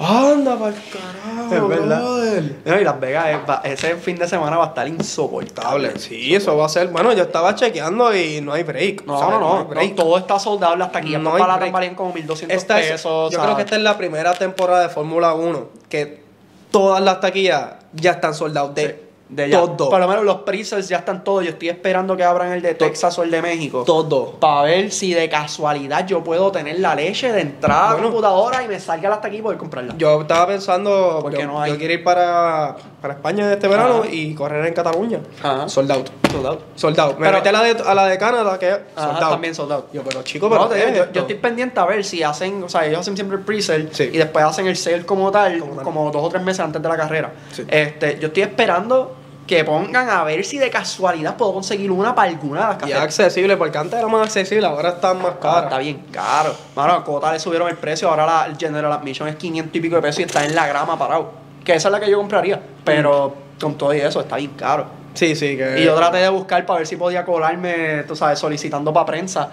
Anda 0.00 0.56
pa'l 0.56 0.74
carajo, 0.92 1.54
Es 1.54 1.68
verdad. 1.80 1.98
brother. 2.00 2.56
No, 2.64 2.80
y 2.80 2.84
Las 2.84 3.00
Vegas, 3.00 3.26
ese 3.64 3.96
fin 3.96 4.16
de 4.16 4.28
semana 4.28 4.56
va 4.56 4.66
a 4.66 4.68
estar 4.68 4.86
insoportable. 4.86 5.98
Sí, 5.98 6.34
eso 6.34 6.56
va 6.56 6.66
a 6.66 6.68
ser. 6.68 6.88
Bueno, 6.88 7.12
yo 7.14 7.24
estaba 7.24 7.54
chequeando 7.56 8.14
y 8.14 8.40
no 8.40 8.52
hay 8.52 8.62
break. 8.62 9.04
No, 9.06 9.18
¿sabes? 9.18 9.40
no, 9.40 9.52
hay 9.52 9.58
no, 9.58 9.64
break. 9.64 9.90
no, 9.90 9.96
todo 9.96 10.18
está 10.18 10.38
soldado, 10.38 10.76
las 10.76 10.92
taquillas 10.92 11.20
No 11.20 11.30
no 11.30 11.36
hay 11.36 11.40
para 11.42 11.58
la 11.58 11.70
break. 11.70 11.96
como 11.96 12.12
1200 12.12 12.56
Esta 12.56 12.80
es- 12.80 12.92
pesos. 12.92 13.32
yo 13.32 13.38
o 13.38 13.42
creo 13.42 13.44
sea, 13.46 13.56
que 13.56 13.62
esta 13.62 13.76
es 13.76 13.82
la 13.82 13.96
primera 13.98 14.34
temporada 14.34 14.82
de 14.82 14.88
Fórmula 14.88 15.34
1 15.34 15.68
que 15.88 16.22
todas 16.70 17.02
las 17.02 17.20
taquillas 17.20 17.70
ya 17.92 18.12
están 18.12 18.34
soldados 18.34 18.74
de, 18.76 19.07
de 19.28 19.48
ya. 19.50 19.60
todo. 19.60 19.90
Por 19.90 20.00
lo 20.00 20.08
menos 20.08 20.24
los 20.24 20.36
presets 20.36 20.88
ya 20.88 20.98
están 20.98 21.22
todos. 21.22 21.44
Yo 21.44 21.50
estoy 21.50 21.68
esperando 21.68 22.16
que 22.16 22.24
abran 22.24 22.52
el 22.52 22.62
de 22.62 22.74
Texas 22.74 23.18
o 23.18 23.22
el 23.22 23.30
de 23.30 23.42
México. 23.42 23.84
todo. 23.84 24.32
Para 24.40 24.62
ver 24.62 24.90
si 24.90 25.12
de 25.12 25.28
casualidad 25.28 26.06
yo 26.06 26.24
puedo 26.24 26.50
tener 26.50 26.80
la 26.80 26.94
leche 26.94 27.32
de 27.32 27.40
entrada 27.42 27.80
a 27.80 27.86
la 27.88 27.92
Bueno. 27.94 28.08
computadora 28.08 28.62
y 28.64 28.68
me 28.68 28.80
salga 28.80 29.12
hasta 29.12 29.28
aquí 29.28 29.36
y 29.38 29.42
poder 29.42 29.58
comprarla. 29.58 29.94
Yo 29.98 30.22
estaba 30.22 30.46
pensando, 30.46 31.18
Porque 31.22 31.38
yo, 31.38 31.46
no 31.46 31.60
hay. 31.60 31.72
yo 31.72 31.78
quiero 31.78 31.92
ir 31.94 32.04
para, 32.04 32.76
para 33.00 33.14
España 33.14 33.52
este 33.52 33.68
verano 33.68 34.00
Ajá. 34.00 34.08
y 34.10 34.34
correr 34.34 34.66
en 34.66 34.74
Cataluña. 34.74 35.20
Ajá. 35.42 35.68
Sold 35.68 35.90
out. 35.92 36.08
Soldado. 36.30 36.60
Sold 36.74 36.98
out. 37.00 37.18
Me 37.18 37.26
Pero- 37.26 37.38
metí 37.38 37.48
a 37.48 37.52
la 37.52 37.62
de, 37.62 37.82
a 37.86 37.94
la 37.94 38.06
de 38.06 38.18
Canadá, 38.18 38.58
que 38.58 38.68
es 38.68 38.78
Ajá, 38.96 39.06
sold 39.12 39.22
out. 39.22 39.30
también 39.32 39.54
soldado. 39.54 39.86
Yo, 39.92 40.02
pero 40.02 40.22
chico, 40.22 40.48
pero 40.50 40.62
No, 40.62 40.68
te 40.68 40.74
¿qué 40.76 40.86
digo, 40.90 41.04
es 41.04 41.06
yo, 41.08 41.12
yo 41.12 41.20
estoy 41.22 41.36
pendiente 41.36 41.78
a 41.80 41.84
ver 41.86 42.04
si 42.04 42.22
hacen, 42.22 42.62
o 42.62 42.68
sea, 42.68 42.84
ellos 42.86 43.00
hacen 43.00 43.16
siempre 43.16 43.38
el 43.38 43.44
pre-sale 43.44 43.88
Sí. 43.92 44.10
y 44.12 44.18
después 44.18 44.44
hacen 44.44 44.66
el 44.66 44.76
sale 44.76 45.06
como 45.06 45.30
tal, 45.30 45.58
Como 45.60 45.82
como, 45.82 46.10
dos 46.10 46.22
o 46.24 46.28
tres 46.28 46.42
meses 46.42 46.60
antes 46.60 46.82
de 46.82 46.88
la 46.88 46.96
carrera. 46.96 47.32
Sí. 47.52 47.64
Este, 47.68 48.18
yo 48.18 48.28
estoy 48.28 48.42
esperando 48.42 49.14
que 49.46 49.64
pongan 49.64 50.10
a 50.10 50.24
ver 50.24 50.44
si 50.44 50.58
de 50.58 50.68
casualidad 50.68 51.34
puedo 51.38 51.54
conseguir 51.54 51.90
una 51.90 52.14
para 52.14 52.28
alguna 52.28 52.60
de 52.60 52.66
las 52.66 52.72
Y 52.74 52.76
es 52.76 52.80
carreras. 52.82 53.02
accesible, 53.04 53.56
porque 53.56 53.78
antes 53.78 53.98
era 53.98 54.06
más 54.06 54.22
accesible, 54.26 54.66
ahora 54.66 54.90
están 54.90 55.16
más 55.22 55.32
Ah, 55.36 55.40
caras. 55.40 55.64
está 55.64 55.78
bien 55.78 56.04
caro. 56.12 56.54
Mano, 56.76 56.92
a 56.92 57.02
Cota 57.04 57.32
le 57.32 57.38
subieron 57.40 57.66
el 57.70 57.76
precio, 57.76 58.10
ahora 58.10 58.26
la 58.26 58.44
el 58.44 58.58
General 58.58 58.92
Admission 58.92 59.26
es 59.28 59.36
500 59.36 59.74
y 59.74 59.80
pico 59.80 59.96
de 59.96 60.02
pesos 60.02 60.20
y 60.20 60.24
está 60.24 60.44
en 60.44 60.54
la 60.54 60.66
grama 60.66 60.98
parado. 60.98 61.30
Que 61.68 61.74
esa 61.74 61.88
es 61.88 61.92
la 61.92 62.00
que 62.00 62.10
yo 62.10 62.16
compraría. 62.16 62.58
Pero 62.82 63.34
con 63.60 63.74
todo 63.76 63.92
y 63.94 63.98
eso 63.98 64.20
está 64.22 64.36
bien 64.36 64.52
caro. 64.56 64.86
Sí, 65.12 65.34
sí, 65.36 65.54
que... 65.54 65.80
Y 65.80 65.84
yo 65.84 65.94
traté 65.96 66.16
de 66.16 66.30
buscar 66.30 66.64
para 66.64 66.78
ver 66.78 66.86
si 66.86 66.96
podía 66.96 67.26
colarme, 67.26 68.04
tú 68.04 68.16
sabes, 68.16 68.38
solicitando 68.38 68.90
para 68.90 69.04
prensa. 69.04 69.50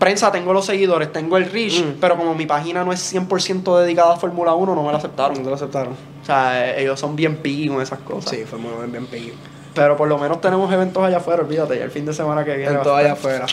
Prensa, 0.00 0.32
tengo 0.32 0.52
los 0.52 0.66
seguidores, 0.66 1.12
tengo 1.12 1.36
el 1.36 1.48
reach, 1.48 1.80
Mm. 1.80 1.98
pero 2.00 2.16
como 2.16 2.34
mi 2.34 2.44
página 2.44 2.82
no 2.84 2.92
es 2.92 2.98
100% 3.00 3.78
dedicada 3.78 4.14
a 4.14 4.16
Fórmula 4.16 4.52
1, 4.54 4.74
no 4.74 4.80
me 4.80 4.86
la 4.88 4.92
No 4.94 4.98
aceptaron. 4.98 5.36
te 5.36 5.48
lo 5.48 5.54
aceptaron. 5.54 5.92
O 5.92 6.26
sea, 6.26 6.76
ellos 6.76 6.98
son 6.98 7.14
bien 7.14 7.36
picky 7.36 7.68
con 7.68 7.80
esas 7.80 8.00
cosas. 8.00 8.30
Sí, 8.30 8.42
fue 8.44 8.58
muy 8.58 8.72
bien, 8.76 8.90
bien 8.90 9.06
pillo. 9.06 9.34
Pero 9.74 9.96
por 9.96 10.06
lo 10.08 10.16
menos 10.18 10.40
tenemos 10.40 10.72
eventos 10.72 11.02
allá 11.02 11.16
afuera, 11.16 11.42
olvídate, 11.42 11.76
ya 11.78 11.84
el 11.84 11.90
fin 11.90 12.06
de 12.06 12.12
semana 12.12 12.44
que 12.44 12.56
viene. 12.56 12.76
Estar- 12.76 12.96
allá 12.96 13.12
afuera. 13.14 13.44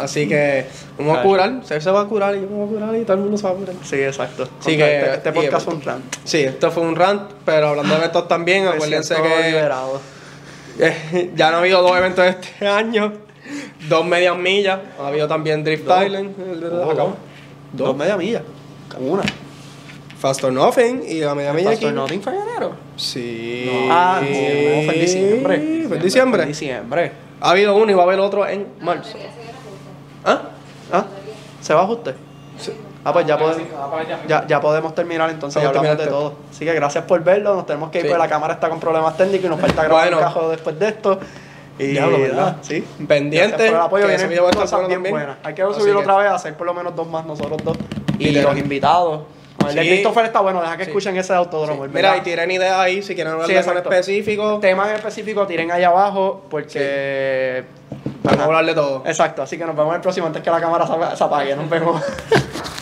Así 0.00 0.26
que 0.26 0.66
vamos 0.96 1.18
a 1.18 1.22
curar. 1.22 1.60
Se 1.64 1.90
va 1.90 2.00
a 2.00 2.04
curar 2.06 2.34
y 2.36 2.40
yo 2.40 2.46
me 2.48 2.56
voy 2.56 2.66
a 2.66 2.80
curar 2.80 2.96
y 2.96 3.02
todo 3.04 3.14
el 3.14 3.22
mundo 3.22 3.36
se 3.36 3.44
va 3.44 3.50
a 3.50 3.54
curar. 3.54 3.74
Sí, 3.84 3.96
exacto. 3.96 4.44
Sí, 4.60 4.70
Contra 4.72 4.86
que- 4.86 4.96
este, 5.00 5.14
este 5.16 5.32
podcast 5.32 5.64
fue 5.66 5.74
un 5.74 5.82
rant. 5.82 6.04
Sí, 6.24 6.38
esto 6.38 6.70
fue 6.70 6.82
un 6.84 6.96
rant, 6.96 7.30
pero 7.44 7.68
hablando 7.68 7.92
de 7.92 7.98
eventos 8.00 8.26
también, 8.28 8.64
Me 8.64 8.70
acuérdense 8.70 9.14
que 9.16 9.46
liberado. 9.48 10.00
eh, 10.78 11.32
ya 11.36 11.50
no 11.50 11.56
ha 11.56 11.60
habido 11.60 11.82
dos 11.82 11.96
eventos 11.96 12.24
este 12.24 12.66
año. 12.66 13.12
Dos 13.88 14.04
medias 14.06 14.36
millas. 14.36 14.78
Ha 15.00 15.08
habido 15.08 15.26
también 15.28 15.64
Drift 15.64 15.84
Dos. 15.84 16.04
Island. 16.04 16.34
el 16.50 16.60
de 16.60 16.66
Oh, 16.68 16.90
acá. 16.90 17.02
dos. 17.02 17.12
Dos 17.72 17.96
media 17.96 18.16
millas. 18.16 18.42
Una. 18.98 19.22
Fast 20.20 20.42
or 20.44 20.52
Nothing 20.52 21.02
y 21.06 21.20
la 21.20 21.34
media 21.34 21.52
milla 21.52 21.70
aquí. 21.70 21.84
Pastor 21.84 21.92
Nothing 21.94 22.22
fue 22.22 22.34
en 22.34 22.42
enero. 22.42 22.72
Sí. 22.96 23.88
Ah, 23.90 24.18
no, 24.20 24.26
fue 24.26 24.94
en 24.94 25.00
diciembre. 25.00 25.84
Fue 25.88 25.96
en 25.96 26.02
diciembre. 26.02 26.38
Fue 26.38 26.42
en 26.42 26.48
diciembre. 26.48 27.12
Ha 27.40 27.50
habido 27.50 27.76
uno 27.76 27.90
y 27.92 27.94
va 27.94 28.02
a 28.02 28.06
haber 28.06 28.18
otro 28.18 28.46
en 28.46 28.66
marzo. 28.80 29.16
¿Ah? 30.24 30.42
¿Ah? 30.92 31.04
¿Se 31.60 31.72
va 31.74 31.84
usted? 31.88 32.14
Sí. 32.58 32.72
Ah, 33.04 33.12
pues 33.12 33.26
ya 33.26 33.34
Ah, 33.34 33.38
podemos. 33.38 33.68
para 33.90 34.02
allá. 34.02 34.18
Ya, 34.26 34.46
ya 34.46 34.60
podemos 34.60 34.92
terminar 34.94 35.30
entonces, 35.30 35.62
ya 35.62 35.68
hablamos 35.68 35.96
de 35.98 36.06
todo. 36.08 36.34
Así 36.50 36.64
que 36.64 36.74
gracias 36.74 37.04
por 37.04 37.22
verlo, 37.22 37.54
nos 37.54 37.64
tenemos 37.66 37.90
que 37.90 37.98
ir 37.98 38.04
Sí. 38.04 38.08
porque 38.10 38.22
la 38.22 38.28
cámara 38.28 38.54
está 38.54 38.68
con 38.68 38.80
problemas 38.80 39.16
técnicos 39.16 39.46
y 39.46 39.48
nos 39.48 39.60
falta 39.60 39.84
grabar 39.84 40.02
Bueno. 40.08 40.16
un 40.18 40.22
cajo 40.24 40.48
después 40.50 40.78
de 40.78 40.88
esto. 40.88 41.20
Y 41.78 41.86
Diablo, 41.86 42.18
¿verdad? 42.20 42.56
sí. 42.60 42.84
Pendiente, 43.06 43.56
por 43.56 43.66
el 43.66 43.74
apoyo, 43.76 44.06
que 44.08 44.16
vienen 44.16 44.38
a 44.40 44.50
cosas 44.50 44.88
bien 44.88 45.00
buenas. 45.04 45.36
Hay 45.44 45.54
que 45.54 45.62
subirlo 45.62 46.00
que- 46.00 46.06
otra 46.10 46.16
vez, 46.16 46.32
hacer 46.32 46.54
por 46.56 46.66
lo 46.66 46.74
menos 46.74 46.96
dos 46.96 47.06
más 47.06 47.24
nosotros 47.24 47.58
dos. 47.64 47.76
Y 48.18 48.24
Literal. 48.24 48.50
los 48.50 48.58
invitados. 48.58 49.20
El 49.66 49.74
de. 49.74 49.80
Christopher 49.80 50.26
está 50.26 50.40
bueno, 50.40 50.60
deja 50.60 50.76
que 50.76 50.84
escuchen 50.84 51.16
ese 51.16 51.32
de 51.32 51.38
autódromo. 51.38 51.86
Mira, 51.88 52.16
y 52.16 52.20
tiren 52.20 52.50
ideas 52.50 52.78
ahí 52.78 53.02
si 53.02 53.14
quieren 53.14 53.32
hablar 53.32 53.48
de 53.48 53.58
algo 53.58 53.70
en 53.70 53.76
exacto. 53.76 53.92
específico. 53.92 54.58
Temas 54.60 54.90
específicos 54.92 55.48
tiren 55.48 55.70
ahí 55.70 55.84
abajo 55.84 56.44
porque... 56.48 57.64
Vamos 58.22 58.40
a 58.40 58.44
hablar 58.44 58.66
de 58.66 58.74
todo. 58.74 59.02
Exacto, 59.06 59.42
así 59.42 59.56
que 59.56 59.64
nos 59.64 59.74
vemos 59.74 59.90
en 59.90 59.96
el 59.96 60.02
próximo 60.02 60.26
antes 60.26 60.42
que 60.42 60.50
la 60.50 60.60
cámara 60.60 60.86
se 61.16 61.24
apague. 61.24 61.56
Nos 61.56 61.68
vemos. 61.68 62.02